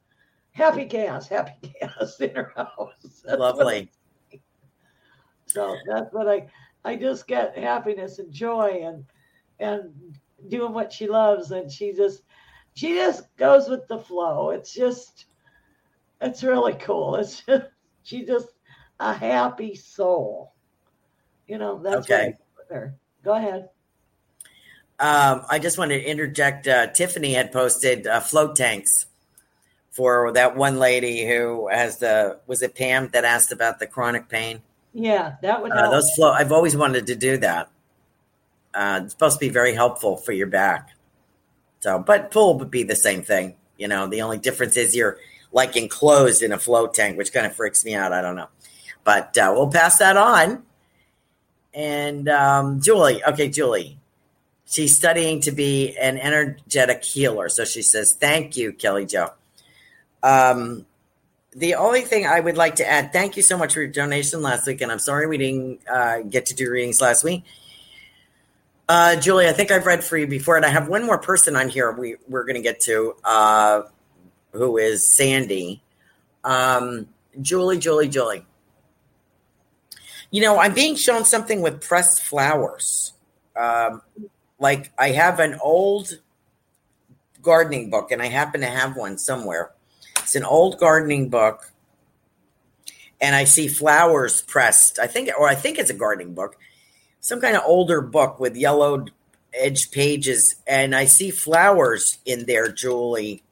happy 0.50 0.84
chaos, 0.84 1.28
happy 1.28 1.52
chaos 1.80 2.20
in 2.20 2.34
her 2.34 2.52
house. 2.56 3.22
That's 3.24 3.38
Lovely. 3.38 3.90
I, 4.32 4.40
so 5.46 5.76
that's 5.86 6.12
what 6.12 6.28
I, 6.28 6.46
I 6.84 6.96
just 6.96 7.26
get 7.26 7.56
happiness 7.56 8.18
and 8.18 8.32
joy 8.32 8.82
and, 8.84 9.04
and 9.60 10.18
doing 10.48 10.72
what 10.72 10.92
she 10.92 11.06
loves. 11.06 11.52
And 11.52 11.70
she 11.70 11.92
just, 11.92 12.22
she 12.74 12.94
just 12.94 13.34
goes 13.36 13.68
with 13.68 13.86
the 13.86 13.98
flow. 13.98 14.50
It's 14.50 14.74
just, 14.74 15.26
it's 16.20 16.42
really 16.42 16.74
cool. 16.74 17.14
It's 17.16 17.42
just, 17.46 17.66
she 18.02 18.26
just 18.26 18.48
a 18.98 19.12
happy 19.12 19.76
soul. 19.76 20.52
You 21.46 21.58
know, 21.58 21.80
that's 21.80 22.10
okay. 22.10 22.34
Go 23.24 23.34
ahead. 23.34 23.68
Um, 25.00 25.44
I 25.48 25.58
just 25.58 25.78
wanted 25.78 26.00
to 26.00 26.04
interject. 26.04 26.66
Uh, 26.66 26.88
Tiffany 26.88 27.32
had 27.32 27.52
posted 27.52 28.06
uh, 28.06 28.20
float 28.20 28.56
tanks 28.56 29.06
for 29.90 30.32
that 30.32 30.56
one 30.56 30.78
lady 30.78 31.26
who 31.26 31.68
has 31.68 31.98
the 31.98 32.38
was 32.46 32.62
it 32.62 32.74
Pam 32.74 33.08
that 33.12 33.24
asked 33.24 33.52
about 33.52 33.78
the 33.78 33.86
chronic 33.86 34.28
pain. 34.28 34.62
Yeah, 34.92 35.36
that 35.42 35.62
would 35.62 35.72
uh, 35.72 35.76
help. 35.76 35.92
those 35.92 36.10
float. 36.14 36.34
I've 36.34 36.52
always 36.52 36.76
wanted 36.76 37.06
to 37.08 37.14
do 37.14 37.36
that. 37.38 37.68
Uh, 38.74 39.00
it's 39.04 39.12
supposed 39.12 39.38
to 39.38 39.40
be 39.40 39.48
very 39.48 39.74
helpful 39.74 40.16
for 40.16 40.32
your 40.32 40.46
back. 40.46 40.90
So, 41.80 41.98
but 41.98 42.30
pool 42.30 42.58
would 42.58 42.70
be 42.70 42.82
the 42.82 42.96
same 42.96 43.22
thing. 43.22 43.56
You 43.76 43.88
know, 43.88 44.08
the 44.08 44.22
only 44.22 44.38
difference 44.38 44.76
is 44.76 44.96
you're 44.96 45.18
like 45.52 45.76
enclosed 45.76 46.42
in 46.42 46.52
a 46.52 46.58
float 46.58 46.94
tank, 46.94 47.16
which 47.16 47.32
kind 47.32 47.46
of 47.46 47.54
freaks 47.54 47.84
me 47.84 47.94
out. 47.94 48.12
I 48.12 48.20
don't 48.20 48.36
know, 48.36 48.48
but 49.04 49.38
uh, 49.38 49.52
we'll 49.54 49.70
pass 49.70 49.98
that 49.98 50.16
on. 50.16 50.64
And 51.72 52.28
um, 52.28 52.80
Julie, 52.80 53.22
okay, 53.24 53.48
Julie, 53.48 53.98
She's 54.70 54.94
studying 54.94 55.40
to 55.40 55.52
be 55.52 55.96
an 55.96 56.18
energetic 56.18 57.02
healer. 57.02 57.48
So 57.48 57.64
she 57.64 57.80
says, 57.80 58.12
Thank 58.12 58.56
you, 58.56 58.72
Kelly 58.72 59.06
Joe. 59.06 59.30
Um, 60.22 60.84
the 61.56 61.76
only 61.76 62.02
thing 62.02 62.26
I 62.26 62.38
would 62.38 62.58
like 62.58 62.76
to 62.76 62.86
add, 62.86 63.12
thank 63.12 63.36
you 63.38 63.42
so 63.42 63.56
much 63.56 63.72
for 63.72 63.80
your 63.80 63.90
donation 63.90 64.42
last 64.42 64.66
week. 64.66 64.82
And 64.82 64.92
I'm 64.92 64.98
sorry 64.98 65.26
we 65.26 65.38
didn't 65.38 65.80
uh, 65.88 66.20
get 66.20 66.46
to 66.46 66.54
do 66.54 66.70
readings 66.70 67.00
last 67.00 67.24
week. 67.24 67.44
Uh, 68.90 69.16
Julie, 69.16 69.48
I 69.48 69.52
think 69.52 69.70
I've 69.70 69.86
read 69.86 70.04
for 70.04 70.18
you 70.18 70.26
before, 70.26 70.56
and 70.56 70.64
I 70.64 70.70
have 70.70 70.88
one 70.88 71.04
more 71.04 71.18
person 71.18 71.56
on 71.56 71.68
here 71.68 71.90
we, 71.92 72.16
we're 72.26 72.44
going 72.44 72.56
to 72.56 72.62
get 72.62 72.80
to, 72.80 73.16
uh, 73.24 73.82
who 74.52 74.76
is 74.76 75.06
Sandy. 75.10 75.82
Um, 76.44 77.08
Julie, 77.40 77.78
Julie, 77.78 78.08
Julie. 78.08 78.46
You 80.30 80.42
know, 80.42 80.58
I'm 80.58 80.74
being 80.74 80.94
shown 80.94 81.24
something 81.24 81.62
with 81.62 81.80
pressed 81.80 82.22
flowers. 82.22 83.12
Um, 83.56 84.02
like 84.58 84.92
I 84.98 85.10
have 85.10 85.40
an 85.40 85.58
old 85.62 86.18
gardening 87.42 87.90
book, 87.90 88.10
and 88.10 88.20
I 88.20 88.26
happen 88.26 88.60
to 88.60 88.66
have 88.66 88.96
one 88.96 89.18
somewhere. 89.18 89.72
It's 90.18 90.36
an 90.36 90.44
old 90.44 90.78
gardening 90.78 91.28
book, 91.28 91.72
and 93.20 93.34
I 93.34 93.44
see 93.44 93.68
flowers 93.68 94.42
pressed. 94.42 94.98
I 94.98 95.06
think, 95.06 95.30
or 95.38 95.48
I 95.48 95.54
think 95.54 95.78
it's 95.78 95.90
a 95.90 95.94
gardening 95.94 96.34
book, 96.34 96.56
some 97.20 97.40
kind 97.40 97.56
of 97.56 97.62
older 97.64 98.00
book 98.00 98.38
with 98.40 98.56
yellowed 98.56 99.12
edge 99.54 99.90
pages, 99.90 100.56
and 100.66 100.94
I 100.94 101.06
see 101.06 101.30
flowers 101.30 102.18
in 102.24 102.46
there, 102.46 102.70
Julie. 102.70 103.42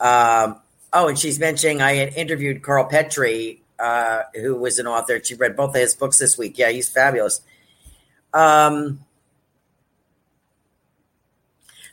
Um, 0.00 0.60
oh, 0.92 1.08
and 1.08 1.18
she's 1.18 1.38
mentioning 1.38 1.80
I 1.82 1.92
had 1.92 2.14
interviewed 2.14 2.62
Carl 2.62 2.86
Petrie, 2.86 3.62
uh, 3.78 4.22
who 4.34 4.56
was 4.56 4.78
an 4.78 4.86
author. 4.86 5.22
She 5.22 5.34
read 5.34 5.56
both 5.56 5.70
of 5.70 5.80
his 5.80 5.94
books 5.94 6.18
this 6.18 6.36
week. 6.36 6.58
Yeah, 6.58 6.70
he's 6.70 6.88
fabulous. 6.88 7.42
Um, 8.32 9.04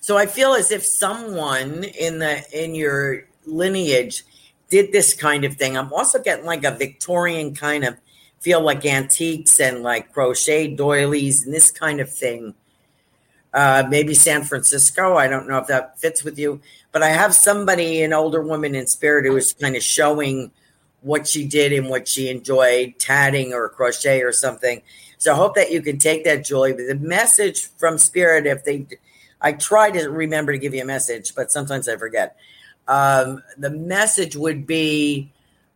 so 0.07 0.17
I 0.17 0.25
feel 0.25 0.53
as 0.53 0.71
if 0.71 0.85
someone 0.85 1.83
in 1.83 2.19
the 2.19 2.41
in 2.53 2.75
your 2.75 3.25
lineage 3.45 4.23
did 4.69 4.93
this 4.93 5.13
kind 5.13 5.43
of 5.43 5.55
thing. 5.57 5.75
I'm 5.75 5.91
also 5.91 6.23
getting 6.23 6.45
like 6.45 6.63
a 6.63 6.71
Victorian 6.71 7.53
kind 7.53 7.83
of 7.83 7.97
feel 8.39 8.61
like 8.61 8.85
antiques 8.85 9.59
and 9.59 9.83
like 9.83 10.13
crochet 10.13 10.73
doilies 10.73 11.43
and 11.43 11.53
this 11.53 11.71
kind 11.71 11.99
of 11.99 12.09
thing. 12.09 12.53
Uh, 13.53 13.83
maybe 13.89 14.13
San 14.13 14.45
Francisco. 14.45 15.17
I 15.17 15.27
don't 15.27 15.45
know 15.45 15.57
if 15.57 15.67
that 15.67 15.99
fits 15.99 16.23
with 16.23 16.39
you, 16.39 16.61
but 16.93 17.03
I 17.03 17.09
have 17.09 17.35
somebody, 17.35 18.01
an 18.01 18.13
older 18.13 18.41
woman 18.41 18.75
in 18.75 18.87
spirit, 18.87 19.25
who 19.25 19.35
is 19.35 19.51
kind 19.51 19.75
of 19.75 19.83
showing 19.83 20.51
what 21.01 21.27
she 21.27 21.45
did 21.45 21.73
and 21.73 21.89
what 21.89 22.07
she 22.07 22.29
enjoyed, 22.29 22.93
tatting 22.97 23.51
or 23.51 23.67
crochet 23.67 24.21
or 24.21 24.31
something. 24.31 24.81
So 25.17 25.33
I 25.33 25.35
hope 25.35 25.55
that 25.55 25.69
you 25.69 25.81
can 25.81 25.97
take 25.97 26.23
that, 26.23 26.45
Julie. 26.45 26.71
But 26.71 26.87
the 26.87 26.95
message 26.95 27.67
from 27.75 27.97
spirit, 27.97 28.45
if 28.45 28.63
they, 28.63 28.87
I 29.41 29.53
try 29.53 29.91
to 29.91 30.09
remember 30.09 30.51
to 30.51 30.57
give 30.57 30.73
you 30.73 30.81
a 30.81 30.85
message, 30.85 31.35
but 31.35 31.51
sometimes 31.51 31.87
I 31.87 31.97
forget. 31.97 32.37
Um, 32.87 33.43
the 33.57 33.69
message 33.69 34.35
would 34.35 34.65
be, 34.65 35.31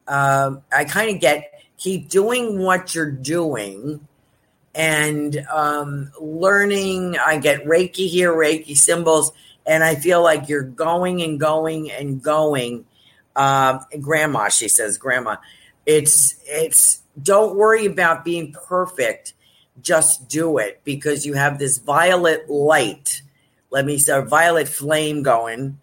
um, 0.07 0.63
I 0.71 0.85
kind 0.85 1.13
of 1.13 1.21
get 1.21 1.51
keep 1.77 2.09
doing 2.09 2.59
what 2.59 2.93
you're 2.93 3.11
doing 3.11 4.07
and 4.75 5.45
um, 5.51 6.11
learning. 6.19 7.17
I 7.17 7.37
get 7.37 7.65
Reiki 7.65 8.07
here, 8.07 8.31
Reiki 8.31 8.77
symbols, 8.77 9.31
and 9.65 9.83
I 9.83 9.95
feel 9.95 10.21
like 10.21 10.47
you're 10.47 10.63
going 10.63 11.21
and 11.21 11.39
going 11.39 11.91
and 11.91 12.21
going. 12.21 12.85
Um, 13.35 13.85
grandma, 13.99 14.49
she 14.49 14.67
says, 14.67 14.97
Grandma, 14.97 15.37
it's 15.85 16.35
it's. 16.45 17.01
Don't 17.21 17.55
worry 17.55 17.85
about 17.85 18.23
being 18.23 18.53
perfect. 18.53 19.33
Just 19.81 20.29
do 20.29 20.57
it 20.59 20.81
because 20.83 21.25
you 21.25 21.33
have 21.33 21.59
this 21.59 21.77
violet 21.77 22.49
light. 22.49 23.21
Let 23.71 23.85
me 23.85 23.97
start 23.97 24.27
violet 24.27 24.67
flame 24.67 25.23
going, 25.23 25.79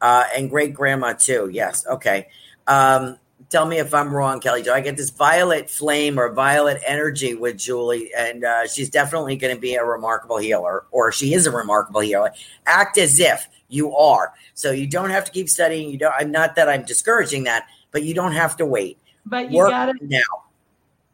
uh, 0.00 0.24
and 0.34 0.50
great 0.50 0.74
grandma 0.74 1.12
too. 1.12 1.48
Yes, 1.52 1.86
okay. 1.86 2.28
Um, 2.66 3.18
tell 3.50 3.66
me 3.66 3.78
if 3.78 3.94
I'm 3.94 4.12
wrong, 4.12 4.40
Kelly 4.40 4.62
Do 4.62 4.72
I 4.72 4.80
get 4.80 4.96
this 4.96 5.10
violet 5.10 5.70
flame 5.70 6.18
or 6.18 6.32
violet 6.32 6.82
energy 6.86 7.34
with 7.34 7.58
Julie, 7.58 8.10
and 8.16 8.44
uh, 8.44 8.66
she's 8.66 8.90
definitely 8.90 9.36
going 9.36 9.54
to 9.54 9.60
be 9.60 9.74
a 9.74 9.84
remarkable 9.84 10.38
healer, 10.38 10.86
or 10.90 11.12
she 11.12 11.34
is 11.34 11.46
a 11.46 11.50
remarkable 11.50 12.00
healer. 12.00 12.32
Act 12.66 12.98
as 12.98 13.20
if 13.20 13.48
you 13.68 13.94
are. 13.94 14.32
So 14.54 14.70
you 14.70 14.86
don't 14.86 15.10
have 15.10 15.24
to 15.24 15.32
keep 15.32 15.48
studying. 15.48 15.90
You 15.90 15.98
don't. 15.98 16.14
I'm 16.18 16.30
not 16.30 16.56
that 16.56 16.68
I'm 16.68 16.84
discouraging 16.84 17.44
that, 17.44 17.66
but 17.90 18.02
you 18.02 18.14
don't 18.14 18.32
have 18.32 18.56
to 18.58 18.66
wait. 18.66 18.98
But 19.24 19.50
you 19.50 19.58
got 19.68 19.90
it 19.90 19.96
now. 20.00 20.20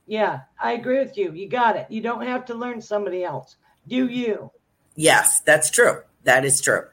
Yeah, 0.06 0.40
I 0.60 0.72
agree 0.72 0.98
with 0.98 1.16
you. 1.16 1.32
You 1.32 1.48
got 1.48 1.76
it. 1.76 1.86
You 1.88 2.00
don't 2.00 2.22
have 2.22 2.44
to 2.46 2.54
learn 2.54 2.80
somebody 2.80 3.24
else. 3.24 3.56
Do 3.88 4.08
you? 4.08 4.50
Yes, 4.94 5.40
that's 5.40 5.70
true. 5.70 6.02
That 6.24 6.44
is 6.44 6.60
true. 6.60 6.84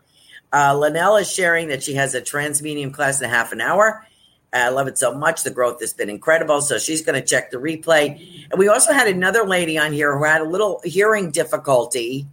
Uh, 0.52 0.76
Linnell 0.78 1.18
is 1.18 1.32
sharing 1.32 1.68
that 1.68 1.84
she 1.84 1.94
has 1.94 2.16
a 2.16 2.22
trance 2.22 2.62
medium 2.62 2.92
class 2.92 3.22
in 3.22 3.26
a 3.26 3.30
half 3.30 3.52
an 3.52 3.62
hour. 3.62 4.06
I 4.52 4.70
love 4.70 4.88
it 4.88 4.98
so 4.98 5.14
much. 5.14 5.44
The 5.44 5.52
growth 5.52 5.80
has 5.82 5.94
been 5.94 6.10
incredible. 6.10 6.62
So 6.62 6.80
she's 6.80 7.04
going 7.04 7.22
to 7.22 7.26
check 7.26 7.52
the 7.52 7.58
replay. 7.58 8.48
And 8.50 8.58
we 8.58 8.68
also 8.68 8.94
had 8.94 9.08
another 9.08 9.46
lady 9.46 9.78
on 9.78 9.94
here 9.94 10.18
who 10.18 10.24
had 10.24 10.42
a 10.42 10.46
little 10.46 10.82
hearing 10.84 11.30
difficulty. 11.30 12.26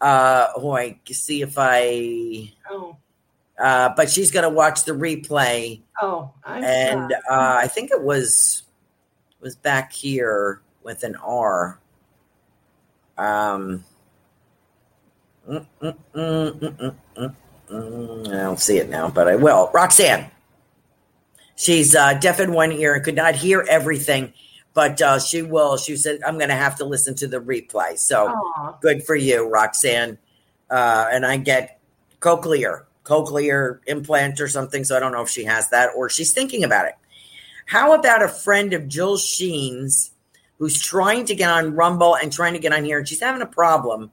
Uh, 0.00 0.48
who 0.58 0.72
I 0.72 0.98
see 1.10 1.42
if 1.42 1.54
I. 1.56 2.50
Oh. 2.68 2.96
Uh, 3.58 3.90
but 3.94 4.08
she's 4.08 4.30
going 4.30 4.44
to 4.44 4.48
watch 4.48 4.84
the 4.84 4.92
replay. 4.92 5.82
Oh, 6.00 6.32
I'm 6.42 6.64
and 6.64 7.12
uh, 7.12 7.58
I 7.60 7.68
think 7.68 7.90
it 7.90 8.02
was 8.02 8.62
was 9.40 9.54
back 9.56 9.92
here 9.92 10.62
with 10.82 11.04
an 11.04 11.16
R. 11.16 11.78
Um. 13.18 13.84
Mm, 15.50 15.66
mm, 16.14 16.94
mm, 17.70 18.28
I 18.28 18.30
don't 18.30 18.60
see 18.60 18.78
it 18.78 18.88
now, 18.88 19.10
but 19.10 19.26
I 19.26 19.34
will. 19.34 19.70
Roxanne. 19.74 20.30
She's 21.56 21.94
uh, 21.94 22.14
deaf 22.14 22.40
in 22.40 22.52
one 22.52 22.72
ear 22.72 22.94
and 22.94 23.04
could 23.04 23.16
not 23.16 23.34
hear 23.34 23.66
everything, 23.68 24.32
but 24.74 25.02
uh, 25.02 25.18
she 25.18 25.42
will. 25.42 25.76
She 25.76 25.96
said, 25.96 26.20
"I'm 26.24 26.38
going 26.38 26.50
to 26.50 26.54
have 26.54 26.76
to 26.76 26.84
listen 26.84 27.14
to 27.16 27.26
the 27.26 27.38
replay." 27.38 27.98
So 27.98 28.28
Aww. 28.28 28.80
good 28.80 29.04
for 29.04 29.16
you, 29.16 29.48
Roxanne. 29.48 30.18
Uh, 30.70 31.08
and 31.10 31.26
I 31.26 31.36
get 31.36 31.80
cochlear, 32.20 32.84
cochlear 33.04 33.80
implant 33.88 34.40
or 34.40 34.46
something. 34.46 34.84
So 34.84 34.96
I 34.96 35.00
don't 35.00 35.12
know 35.12 35.22
if 35.22 35.28
she 35.28 35.44
has 35.44 35.68
that 35.70 35.90
or 35.96 36.08
she's 36.08 36.32
thinking 36.32 36.62
about 36.62 36.86
it. 36.86 36.94
How 37.66 37.92
about 37.92 38.22
a 38.22 38.28
friend 38.28 38.72
of 38.72 38.88
Jill 38.88 39.16
Sheen's 39.16 40.12
who's 40.58 40.80
trying 40.80 41.24
to 41.24 41.34
get 41.34 41.50
on 41.50 41.74
Rumble 41.74 42.16
and 42.16 42.32
trying 42.32 42.52
to 42.52 42.58
get 42.60 42.72
on 42.72 42.84
here, 42.84 42.98
and 42.98 43.08
she's 43.08 43.20
having 43.20 43.42
a 43.42 43.46
problem. 43.46 44.12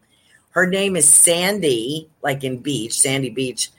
Her 0.58 0.66
name 0.66 0.95
is 0.95 1.08
Sandy, 1.08 2.10
like 2.24 2.43
in 2.43 2.58
Beach, 2.58 2.99
Sandy 2.99 3.30
Beach. 3.30 3.70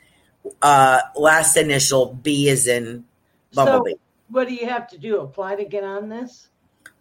Uh, 0.62 1.00
last 1.16 1.56
initial 1.56 2.14
B 2.22 2.48
is 2.48 2.68
in 2.68 3.04
Bumblebee. 3.52 3.94
So, 3.94 3.98
what 4.28 4.46
do 4.46 4.54
you 4.54 4.68
have 4.68 4.86
to 4.90 4.96
do? 4.96 5.18
Apply 5.18 5.56
to 5.56 5.64
get 5.64 5.82
on 5.82 6.08
this? 6.08 6.46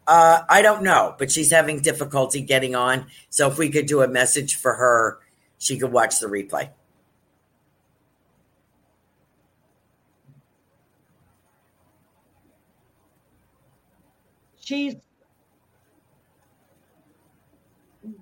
Uh, 0.08 0.42
I 0.50 0.64
don't 0.64 0.82
know, 0.82 1.14
but 1.20 1.30
she's 1.30 1.52
having 1.52 1.80
difficulty 1.82 2.42
getting 2.42 2.74
on. 2.74 3.06
So 3.30 3.48
if 3.48 3.60
we 3.60 3.70
could 3.70 3.86
do 3.86 4.02
a 4.02 4.08
message 4.08 4.56
for 4.56 4.74
her, 4.74 5.20
she 5.60 5.78
could 5.78 5.92
watch 5.92 6.18
the 6.18 6.26
replay. 6.26 6.70
She's 14.60 14.96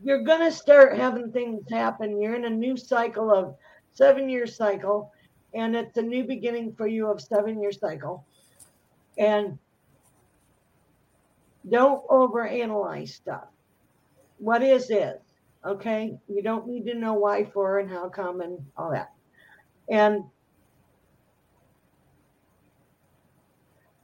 you're 0.05 0.21
going 0.21 0.39
to 0.39 0.51
start 0.51 0.95
having 0.95 1.31
things 1.31 1.67
happen. 1.67 2.21
You're 2.21 2.35
in 2.35 2.45
a 2.45 2.49
new 2.49 2.77
cycle 2.77 3.33
of 3.33 3.55
seven 3.91 4.29
year 4.29 4.45
cycle, 4.45 5.11
and 5.55 5.75
it's 5.75 5.97
a 5.97 6.01
new 6.01 6.23
beginning 6.23 6.75
for 6.75 6.85
you 6.85 7.07
of 7.07 7.19
seven 7.19 7.59
year 7.59 7.71
cycle. 7.71 8.23
And 9.17 9.57
don't 11.67 12.07
overanalyze 12.07 13.09
stuff. 13.09 13.45
What 14.37 14.61
is 14.61 14.91
is, 14.91 15.15
okay? 15.65 16.15
You 16.27 16.43
don't 16.43 16.67
need 16.67 16.85
to 16.85 16.93
know 16.93 17.15
why, 17.15 17.43
for, 17.45 17.79
and 17.79 17.89
how 17.89 18.07
come, 18.07 18.41
and 18.41 18.63
all 18.77 18.91
that. 18.91 19.11
And 19.89 20.23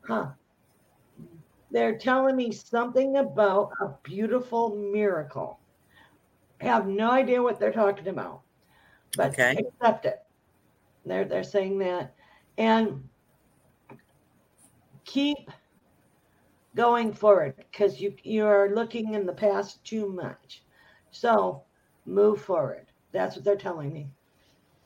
huh, 0.08 0.30
they're 1.70 2.00
telling 2.00 2.36
me 2.36 2.52
something 2.52 3.18
about 3.18 3.70
a 3.80 3.90
beautiful 4.02 4.76
miracle. 4.76 5.61
Have 6.62 6.88
no 6.88 7.10
idea 7.12 7.42
what 7.42 7.60
they're 7.60 7.72
talking 7.72 8.08
about, 8.08 8.42
but 9.18 9.32
Okay. 9.32 9.58
accept 9.58 10.06
it. 10.06 10.22
They're 11.06 11.26
they're 11.26 11.44
saying 11.44 11.80
that, 11.80 12.14
and 12.58 13.08
keep 15.06 15.50
going 16.76 17.14
forward 17.14 17.56
because 17.58 18.00
you 18.00 18.14
you 18.24 18.46
are 18.46 18.70
looking 18.76 19.16
in 19.16 19.26
the 19.26 19.34
past 19.34 19.84
too 19.84 20.08
much. 20.08 20.64
So 21.10 21.64
move 22.06 22.42
forward. 22.42 22.88
That's 23.12 23.36
what 23.36 23.44
they're 23.44 23.56
telling 23.56 23.92
me. 23.92 24.10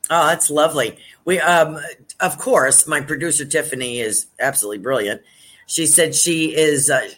Oh, 0.09 0.27
that's 0.27 0.49
lovely. 0.49 0.97
We, 1.25 1.39
um, 1.39 1.79
of 2.19 2.37
course, 2.37 2.87
my 2.87 3.01
producer 3.01 3.43
Tiffany 3.43 3.99
is 3.99 4.27
absolutely 4.39 4.77
brilliant. 4.77 5.21
She 5.67 5.85
said 5.87 6.15
she 6.15 6.55
is. 6.55 6.89
Uh, 6.89 7.09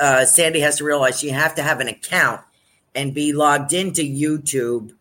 uh, 0.00 0.24
Sandy 0.26 0.60
has 0.60 0.76
to 0.76 0.84
realize 0.84 1.24
you 1.24 1.32
have 1.32 1.54
to 1.54 1.62
have 1.62 1.80
an 1.80 1.88
account 1.88 2.42
and 2.94 3.14
be 3.14 3.32
logged 3.32 3.72
into 3.72 4.02
YouTube 4.02 4.92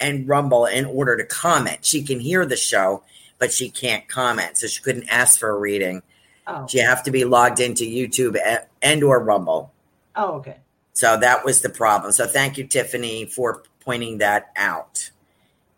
and 0.00 0.28
Rumble 0.28 0.66
in 0.66 0.84
order 0.84 1.16
to 1.16 1.24
comment. 1.24 1.84
She 1.84 2.02
can 2.02 2.20
hear 2.20 2.44
the 2.44 2.56
show, 2.56 3.02
but 3.38 3.52
she 3.52 3.70
can't 3.70 4.06
comment, 4.08 4.58
so 4.58 4.66
she 4.66 4.82
couldn't 4.82 5.08
ask 5.08 5.38
for 5.38 5.48
a 5.50 5.58
reading. 5.58 6.02
Oh, 6.46 6.66
She 6.68 6.78
have 6.78 7.02
to 7.04 7.10
be 7.10 7.24
logged 7.24 7.60
into 7.60 7.84
YouTube 7.84 8.36
and 8.82 9.02
or 9.02 9.22
Rumble. 9.22 9.72
oh, 10.14 10.34
okay. 10.34 10.58
So 10.92 11.18
that 11.18 11.44
was 11.44 11.60
the 11.60 11.68
problem. 11.68 12.12
So 12.12 12.26
thank 12.26 12.56
you, 12.56 12.66
Tiffany, 12.66 13.26
for 13.26 13.62
pointing 13.84 14.18
that 14.18 14.50
out. 14.56 15.10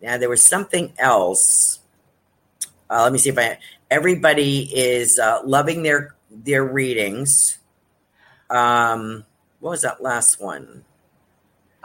Now 0.01 0.17
there 0.17 0.29
was 0.29 0.43
something 0.43 0.93
else. 0.99 1.81
Uh, 2.89 3.03
let 3.03 3.13
me 3.13 3.19
see 3.19 3.31
if 3.31 3.39
I. 3.39 3.59
Everybody 3.91 4.61
is 4.73 5.19
uh, 5.19 5.41
loving 5.45 5.83
their 5.83 6.15
their 6.31 6.63
readings. 6.65 7.59
Um, 8.51 9.25
what 9.61 9.71
was 9.71 9.83
that 9.83 10.03
last 10.03 10.41
one? 10.41 10.85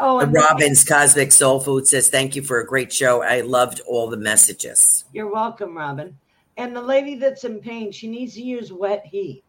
Oh, 0.05 0.19
The 0.19 0.27
Robbins 0.27 0.83
Cosmic 0.83 1.31
Soul 1.31 1.61
Food 1.61 1.87
says, 1.87 2.09
"Thank 2.09 2.35
you 2.35 2.41
for 2.41 2.59
a 2.59 2.65
great 2.67 2.91
show. 2.91 3.23
I 3.23 3.39
loved 3.41 3.79
all 3.87 4.09
the 4.09 4.17
messages." 4.17 5.05
You're 5.13 5.31
welcome, 5.31 5.77
Robin. 5.77 6.17
And 6.57 6.75
the 6.75 6.81
lady 6.81 7.15
that's 7.15 7.45
in 7.45 7.59
pain, 7.61 7.91
she 7.91 8.07
needs 8.09 8.33
to 8.35 8.41
use 8.43 8.71
wet 8.71 9.05
heat. 9.05 9.43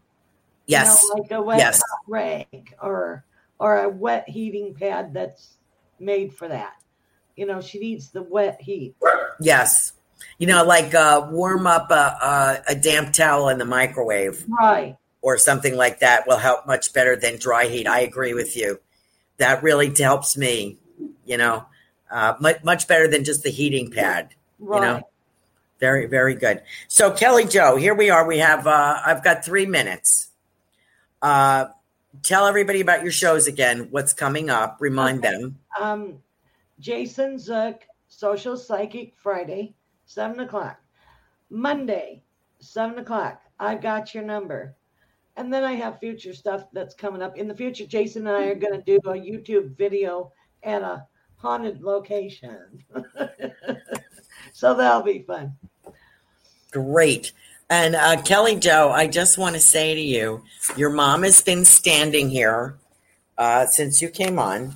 Yes, 0.67 1.03
You 1.03 1.09
know, 1.09 1.23
like 1.23 1.31
a 1.33 1.43
wet 1.43 1.59
Yes. 1.59 1.83
rag 2.07 2.75
or 2.81 3.25
or 3.59 3.83
a 3.83 3.89
wet 3.89 4.29
heating 4.29 4.75
pad 4.75 5.13
that's 5.13 5.55
made 5.99 6.33
for 6.33 6.47
that. 6.49 6.75
You 7.37 7.47
know, 7.47 7.61
she 7.61 7.79
needs 7.81 8.11
the 8.11 8.23
wet 8.23 8.61
heat. 8.61 8.95
Yes. 9.41 9.93
You 10.39 10.47
know, 10.47 10.65
like 10.65 10.95
uh, 10.95 11.29
warm 11.31 11.67
up 11.67 11.91
a, 11.91 11.95
a, 11.95 12.73
a 12.73 12.75
damp 12.77 13.13
towel 13.13 13.49
in 13.49 13.59
the 13.59 13.65
microwave 13.65 14.45
Right. 14.49 14.97
or 15.21 15.37
something 15.37 15.77
like 15.77 15.99
that 16.01 16.27
will 16.27 16.39
help 16.39 16.67
much 16.67 16.93
better 16.93 17.17
than 17.17 17.39
dry 17.39 17.67
heat. 17.67 17.87
I 17.89 18.01
agree 18.01 18.35
with 18.35 18.57
you. 18.57 18.79
That 19.39 19.63
really 19.63 19.93
helps 19.95 20.37
me, 20.37 20.79
you 21.25 21.37
know, 21.37 21.67
uh, 22.11 22.35
much, 22.41 22.63
much 22.63 22.89
better 22.89 23.09
than 23.09 23.25
just 23.25 23.43
the 23.43 23.51
heating 23.51 23.91
pad. 23.91 24.35
Right. 24.59 24.77
You 24.77 24.83
know, 24.85 25.09
very, 25.81 26.07
very 26.07 26.35
good. 26.35 26.63
So, 26.89 27.11
Kelly 27.11 27.45
Joe, 27.45 27.77
here 27.77 27.95
we 27.95 28.11
are. 28.11 28.27
We 28.27 28.39
have, 28.39 28.67
uh, 28.67 29.01
I've 29.05 29.25
got 29.25 29.45
three 29.45 29.67
minutes. 29.67 30.31
Uh, 31.21 31.67
tell 32.23 32.47
everybody 32.47 32.81
about 32.81 33.03
your 33.03 33.13
shows 33.13 33.47
again, 33.47 33.89
what's 33.91 34.13
coming 34.13 34.51
up, 34.51 34.77
remind 34.81 35.23
them. 35.23 35.59
Um, 35.81 36.19
Jason 36.79 37.39
Zook, 37.39 37.83
Social 38.09 38.57
Psychic 38.57 39.15
Friday, 39.17 39.75
7 40.07 40.41
o'clock. 40.41 40.79
Monday, 41.51 42.23
7 42.61 42.99
o'clock. 42.99 43.41
I've 43.59 43.81
got 43.81 44.15
your 44.15 44.25
number. 44.25 44.75
And 45.37 45.53
then 45.53 45.65
I 45.65 45.73
have 45.73 45.99
future 45.99 46.33
stuff 46.33 46.67
that's 46.73 46.95
coming 46.95 47.23
up. 47.23 47.37
In 47.37 47.49
the 47.49 47.55
future, 47.55 47.87
Jason 47.87 48.27
and 48.27 48.37
I 48.37 48.45
are 48.47 48.55
going 48.55 48.75
to 48.75 48.83
do 48.83 48.97
a 49.09 49.15
YouTube 49.15 49.77
video 49.77 50.33
at 50.63 50.83
a 50.83 51.07
haunted 51.37 51.83
location. 51.83 52.85
so 54.53 54.75
that'll 54.75 55.03
be 55.03 55.21
fun. 55.21 55.55
Great. 56.71 57.33
And 57.69 57.97
uh, 57.97 58.23
Kelly 58.23 58.57
Joe, 58.57 58.91
I 58.91 59.07
just 59.07 59.39
want 59.39 59.55
to 59.55 59.61
say 59.61 59.95
to 59.95 60.01
you, 60.01 60.45
your 60.77 60.91
mom 60.91 61.23
has 61.23 61.41
been 61.43 61.65
standing 61.65 62.31
here 62.31 62.77
uh, 63.37 63.67
since 63.67 64.01
you 64.01 64.09
came 64.09 64.39
on. 64.39 64.75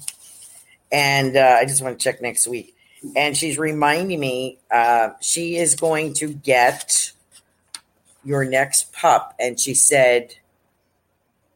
And 0.91 1.37
uh, 1.37 1.59
I 1.61 1.65
just 1.65 1.83
want 1.83 1.99
to 1.99 2.03
check 2.03 2.21
next 2.21 2.47
week. 2.47 2.75
And 3.15 3.37
she's 3.37 3.59
reminding 3.59 4.19
me 4.19 4.59
uh, 4.71 5.11
she 5.21 5.57
is 5.57 5.77
going 5.77 6.15
to 6.15 6.33
get 6.33 7.13
your 8.25 8.45
next 8.45 8.93
pup. 8.93 9.35
And 9.39 9.61
she 9.61 9.75
said, 9.75 10.35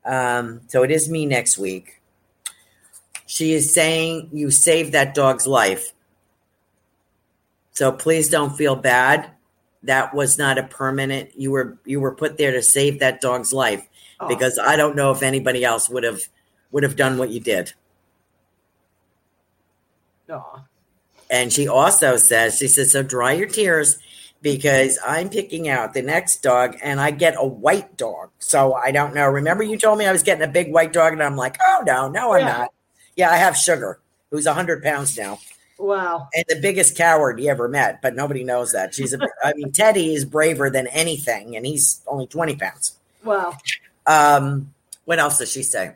um, 0.05 0.61
so 0.69 0.83
it 0.83 0.91
is 0.91 1.09
me 1.09 1.27
next 1.27 1.59
week. 1.59 2.01
She 3.27 3.53
is 3.53 3.73
saying 3.73 4.31
you 4.33 4.51
saved 4.51 4.93
that 4.93 5.15
dog's 5.15 5.47
life. 5.47 5.93
So 7.73 7.93
please 7.93 8.29
don't 8.29 8.57
feel 8.57 8.77
bad. 8.77 9.31
That 9.85 10.15
was 10.15 10.39
not 10.39 10.59
a 10.59 10.65
permanent. 10.65 11.31
You 11.37 11.51
were 11.51 11.79
you 11.85 12.01
were 12.01 12.15
put 12.15 12.37
there 12.37 12.53
to 12.53 12.63
save 12.63 13.01
that 13.01 13.21
dog's 13.21 13.53
life 13.53 13.89
Oh. 14.23 14.29
because 14.29 14.59
I 14.59 14.77
don't 14.77 14.95
know 14.95 15.11
if 15.11 15.23
anybody 15.23 15.65
else 15.65 15.89
would 15.91 16.05
have 16.05 16.21
would 16.71 16.85
have 16.85 16.95
done 16.97 17.19
what 17.19 17.31
you 17.31 17.41
did. 17.41 17.73
Aw. 20.31 20.65
And 21.31 21.53
she 21.53 21.67
also 21.67 22.17
says, 22.17 22.59
she 22.59 22.69
says, 22.69 22.93
so 22.93 23.03
dry 23.03 23.33
your 23.33 23.49
tears 23.49 23.99
because 24.43 24.99
I'm 25.07 25.29
picking 25.31 25.69
out 25.69 25.95
the 25.95 26.03
next 26.03 26.43
dog 26.43 26.77
and 26.83 27.01
I 27.01 27.11
get 27.13 27.35
a 27.39 27.47
white 27.47 27.97
dog. 27.97 28.31
So 28.39 28.75
I 28.75 28.91
don't 28.91 29.15
know. 29.15 29.27
Remember 29.29 29.63
you 29.63 29.79
told 29.79 29.99
me 29.99 30.07
I 30.07 30.13
was 30.13 30.23
getting 30.23 30.43
a 30.45 30.51
big 30.51 30.73
white 30.73 30.93
dog 30.93 31.13
and 31.13 31.23
I'm 31.23 31.37
like, 31.37 31.57
oh 31.65 31.83
no, 31.87 32.09
no, 32.09 32.33
I'm 32.35 32.41
Yeah. 32.41 32.47
not. 32.59 32.73
Yeah, 33.17 33.31
I 33.31 33.37
have 33.37 33.57
sugar, 33.57 34.01
who's 34.31 34.47
hundred 34.47 34.83
pounds 34.83 35.17
now. 35.17 35.39
Wow. 35.79 36.29
and 36.33 36.45
the 36.49 36.61
biggest 36.61 36.97
coward 36.97 37.41
you 37.41 37.49
ever 37.51 37.67
met, 37.69 38.01
but 38.03 38.15
nobody 38.15 38.45
knows 38.45 38.71
that. 38.73 38.95
She's 38.95 39.13
a, 39.13 39.19
I 39.45 39.53
mean, 39.55 39.73
Teddy 39.73 40.15
is 40.15 40.25
braver 40.25 40.71
than 40.71 40.87
anything, 40.89 41.57
and 41.57 41.67
he's 41.67 42.01
only 42.07 42.29
20 42.29 42.55
pounds. 42.55 42.97
Wow. 43.25 43.57
Um, 44.07 44.73
what 45.07 45.19
else 45.19 45.39
does 45.39 45.51
she 45.51 45.65
say? 45.65 45.95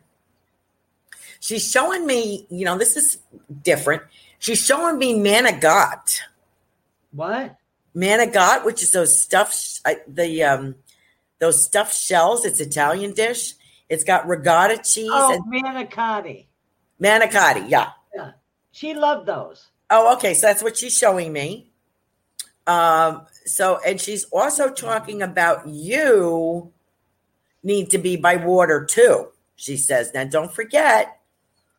She's 1.39 1.71
showing 1.71 2.05
me, 2.05 2.47
you 2.51 2.65
know, 2.65 2.77
this 2.77 2.97
is 2.97 3.19
different. 3.63 4.03
She's 4.41 4.59
showing 4.59 4.99
me 4.99 5.15
manigot. 5.15 6.19
What? 7.13 7.57
Manigot, 7.97 8.65
which 8.65 8.83
is 8.83 8.93
those 8.93 9.19
stuffed, 9.21 9.81
the, 10.07 10.43
um, 10.45 10.75
those 11.39 11.65
stuffed 11.65 11.95
shells. 11.95 12.45
It's 12.45 12.61
Italian 12.61 13.15
dish. 13.15 13.55
It's 13.89 14.05
got 14.05 14.27
ricotta 14.27 14.79
cheese 14.79 15.09
Oh, 15.11 15.33
and 15.33 15.45
manicotti. 15.53 16.47
manicotti. 17.01 17.71
Yeah. 17.71 17.91
Yeah. 18.15 18.33
She 18.73 18.95
loved 18.95 19.27
those. 19.27 19.69
Oh, 19.89 20.15
okay. 20.17 20.35
So 20.35 20.49
that's 20.49 20.63
what 20.63 20.77
she's 20.77 20.97
showing 20.97 21.33
me. 21.33 21.71
Um, 22.67 23.27
so 23.45 23.79
and 23.87 24.01
she's 24.01 24.25
also 24.25 24.71
talking 24.71 25.23
about 25.23 25.69
you 25.69 26.73
need 27.63 27.91
to 27.91 27.99
be 27.99 28.17
by 28.17 28.37
water 28.37 28.85
too. 28.85 29.29
She 29.55 29.77
says, 29.77 30.13
now 30.13 30.25
don't 30.25 30.53
forget, 30.53 31.21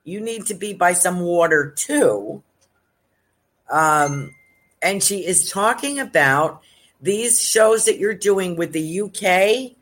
you 0.06 0.22
need 0.22 0.46
to 0.48 0.54
be 0.54 0.74
by 0.74 0.94
some 0.94 1.20
water 1.20 1.74
too. 1.76 2.42
Um, 3.70 4.34
and 4.82 5.02
she 5.02 5.26
is 5.26 5.50
talking 5.50 6.00
about 6.00 6.62
these 7.02 7.42
shows 7.42 7.86
that 7.86 7.98
you're 7.98 8.14
doing 8.14 8.56
with 8.56 8.72
the 8.74 9.02
UK 9.02 9.76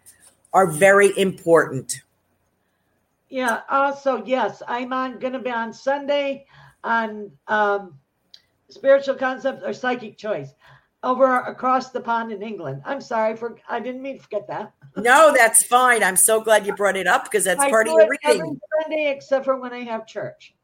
are 0.54 0.68
very 0.68 1.18
important. 1.18 2.02
Yeah. 3.30 3.62
Also, 3.70 4.24
yes, 4.26 4.62
I'm 4.68 4.94
on 4.94 5.20
going 5.20 5.34
to 5.34 5.40
be 5.40 5.50
on 5.50 5.74
Sunday 5.74 6.46
on 6.84 7.32
um, 7.48 7.98
spiritual 8.70 9.16
concepts 9.16 9.64
or 9.64 9.74
psychic 9.74 10.18
choice 10.18 10.54
over 11.04 11.40
across 11.42 11.92
the 11.92 12.00
pond 12.00 12.32
in 12.32 12.42
England. 12.42 12.82
I'm 12.86 13.02
sorry 13.02 13.36
for 13.36 13.58
I 13.70 13.80
didn't 13.80 14.02
mean 14.02 14.18
to 14.18 14.24
forget 14.24 14.48
that. 14.48 14.74
No, 14.96 15.34
that's 15.36 15.64
fine. 15.64 16.04
I'm 16.04 16.16
so 16.16 16.42
glad 16.42 16.66
you 16.66 16.74
brought 16.76 16.96
it 16.96 17.08
up 17.08 17.26
because 17.26 17.44
that's 17.44 17.62
I 17.62 17.70
part 17.70 17.88
of 17.88 17.94
your 17.94 18.08
reading. 18.24 18.60
Sunday 18.82 19.12
except 19.12 19.46
for 19.46 19.60
when 19.60 19.74
I 19.74 19.84
have 19.84 20.08
church. 20.08 20.56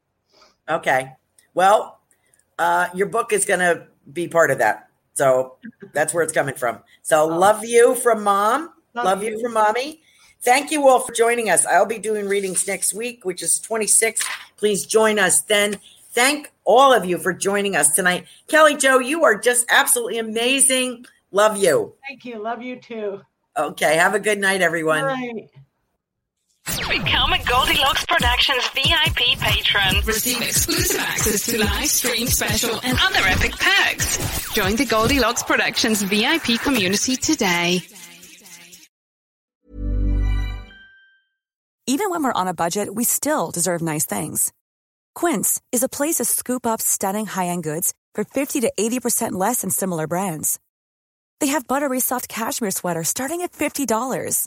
Okay. 0.68 1.12
Well, 1.54 2.00
uh, 2.58 2.88
your 2.94 3.08
book 3.08 3.32
is 3.32 3.44
going 3.44 3.60
to 3.60 3.86
be 4.12 4.28
part 4.28 4.50
of 4.50 4.58
that. 4.58 4.88
So 5.14 5.56
that's 5.92 6.14
where 6.14 6.22
it's 6.22 6.32
coming 6.32 6.54
from. 6.54 6.78
So 7.02 7.22
oh. 7.22 7.26
love 7.26 7.64
you 7.64 7.94
from 7.94 8.24
mom. 8.24 8.70
Love, 8.94 9.04
Love 9.04 9.22
you. 9.22 9.30
you. 9.32 9.40
from 9.40 9.54
mommy. 9.54 10.02
Thank 10.42 10.70
you 10.70 10.88
all 10.88 11.00
for 11.00 11.12
joining 11.12 11.50
us. 11.50 11.64
I'll 11.64 11.86
be 11.86 11.98
doing 11.98 12.28
readings 12.28 12.66
next 12.66 12.94
week, 12.94 13.24
which 13.24 13.42
is 13.42 13.60
26. 13.60 14.24
Please 14.56 14.84
join 14.84 15.18
us 15.18 15.42
then. 15.42 15.78
Thank 16.10 16.52
all 16.64 16.92
of 16.92 17.04
you 17.04 17.16
for 17.16 17.32
joining 17.32 17.76
us 17.76 17.94
tonight. 17.94 18.26
Kelly 18.48 18.76
Joe, 18.76 18.98
you 18.98 19.24
are 19.24 19.36
just 19.38 19.64
absolutely 19.70 20.18
amazing. 20.18 21.06
Love 21.30 21.56
you. 21.56 21.94
Thank 22.06 22.24
you. 22.24 22.42
Love 22.42 22.60
you 22.60 22.76
too. 22.76 23.22
Okay. 23.56 23.96
Have 23.96 24.14
a 24.14 24.20
good 24.20 24.38
night, 24.38 24.60
everyone. 24.60 25.48
Bye. 26.66 26.98
Become 26.98 27.32
a 27.32 27.44
Goldilocks 27.44 28.06
Productions 28.06 28.68
VIP 28.74 29.38
patron. 29.38 30.02
Receive 30.04 30.42
exclusive 30.42 31.00
access 31.00 31.46
to 31.46 31.58
live 31.58 31.88
stream 31.88 32.26
special 32.26 32.78
and 32.84 32.98
other 33.00 33.26
epic 33.28 33.52
perks. 33.52 34.52
Join 34.52 34.76
the 34.76 34.84
Goldilocks 34.84 35.42
Productions 35.42 36.02
VIP 36.02 36.60
community 36.60 37.16
today. 37.16 37.80
Even 41.86 42.10
when 42.10 42.22
we're 42.22 42.32
on 42.32 42.46
a 42.46 42.54
budget, 42.54 42.94
we 42.94 43.02
still 43.04 43.50
deserve 43.50 43.82
nice 43.82 44.06
things. 44.06 44.52
Quince 45.16 45.60
is 45.72 45.82
a 45.82 45.88
place 45.88 46.16
to 46.16 46.24
scoop 46.24 46.64
up 46.64 46.80
stunning 46.80 47.26
high-end 47.26 47.64
goods 47.64 47.92
for 48.14 48.22
50 48.24 48.60
to 48.60 48.72
80% 48.78 49.32
less 49.32 49.62
than 49.62 49.70
similar 49.70 50.06
brands. 50.06 50.60
They 51.40 51.48
have 51.48 51.66
buttery 51.66 51.98
soft 51.98 52.28
cashmere 52.28 52.70
sweaters 52.70 53.08
starting 53.08 53.40
at 53.42 53.52
$50, 53.52 54.46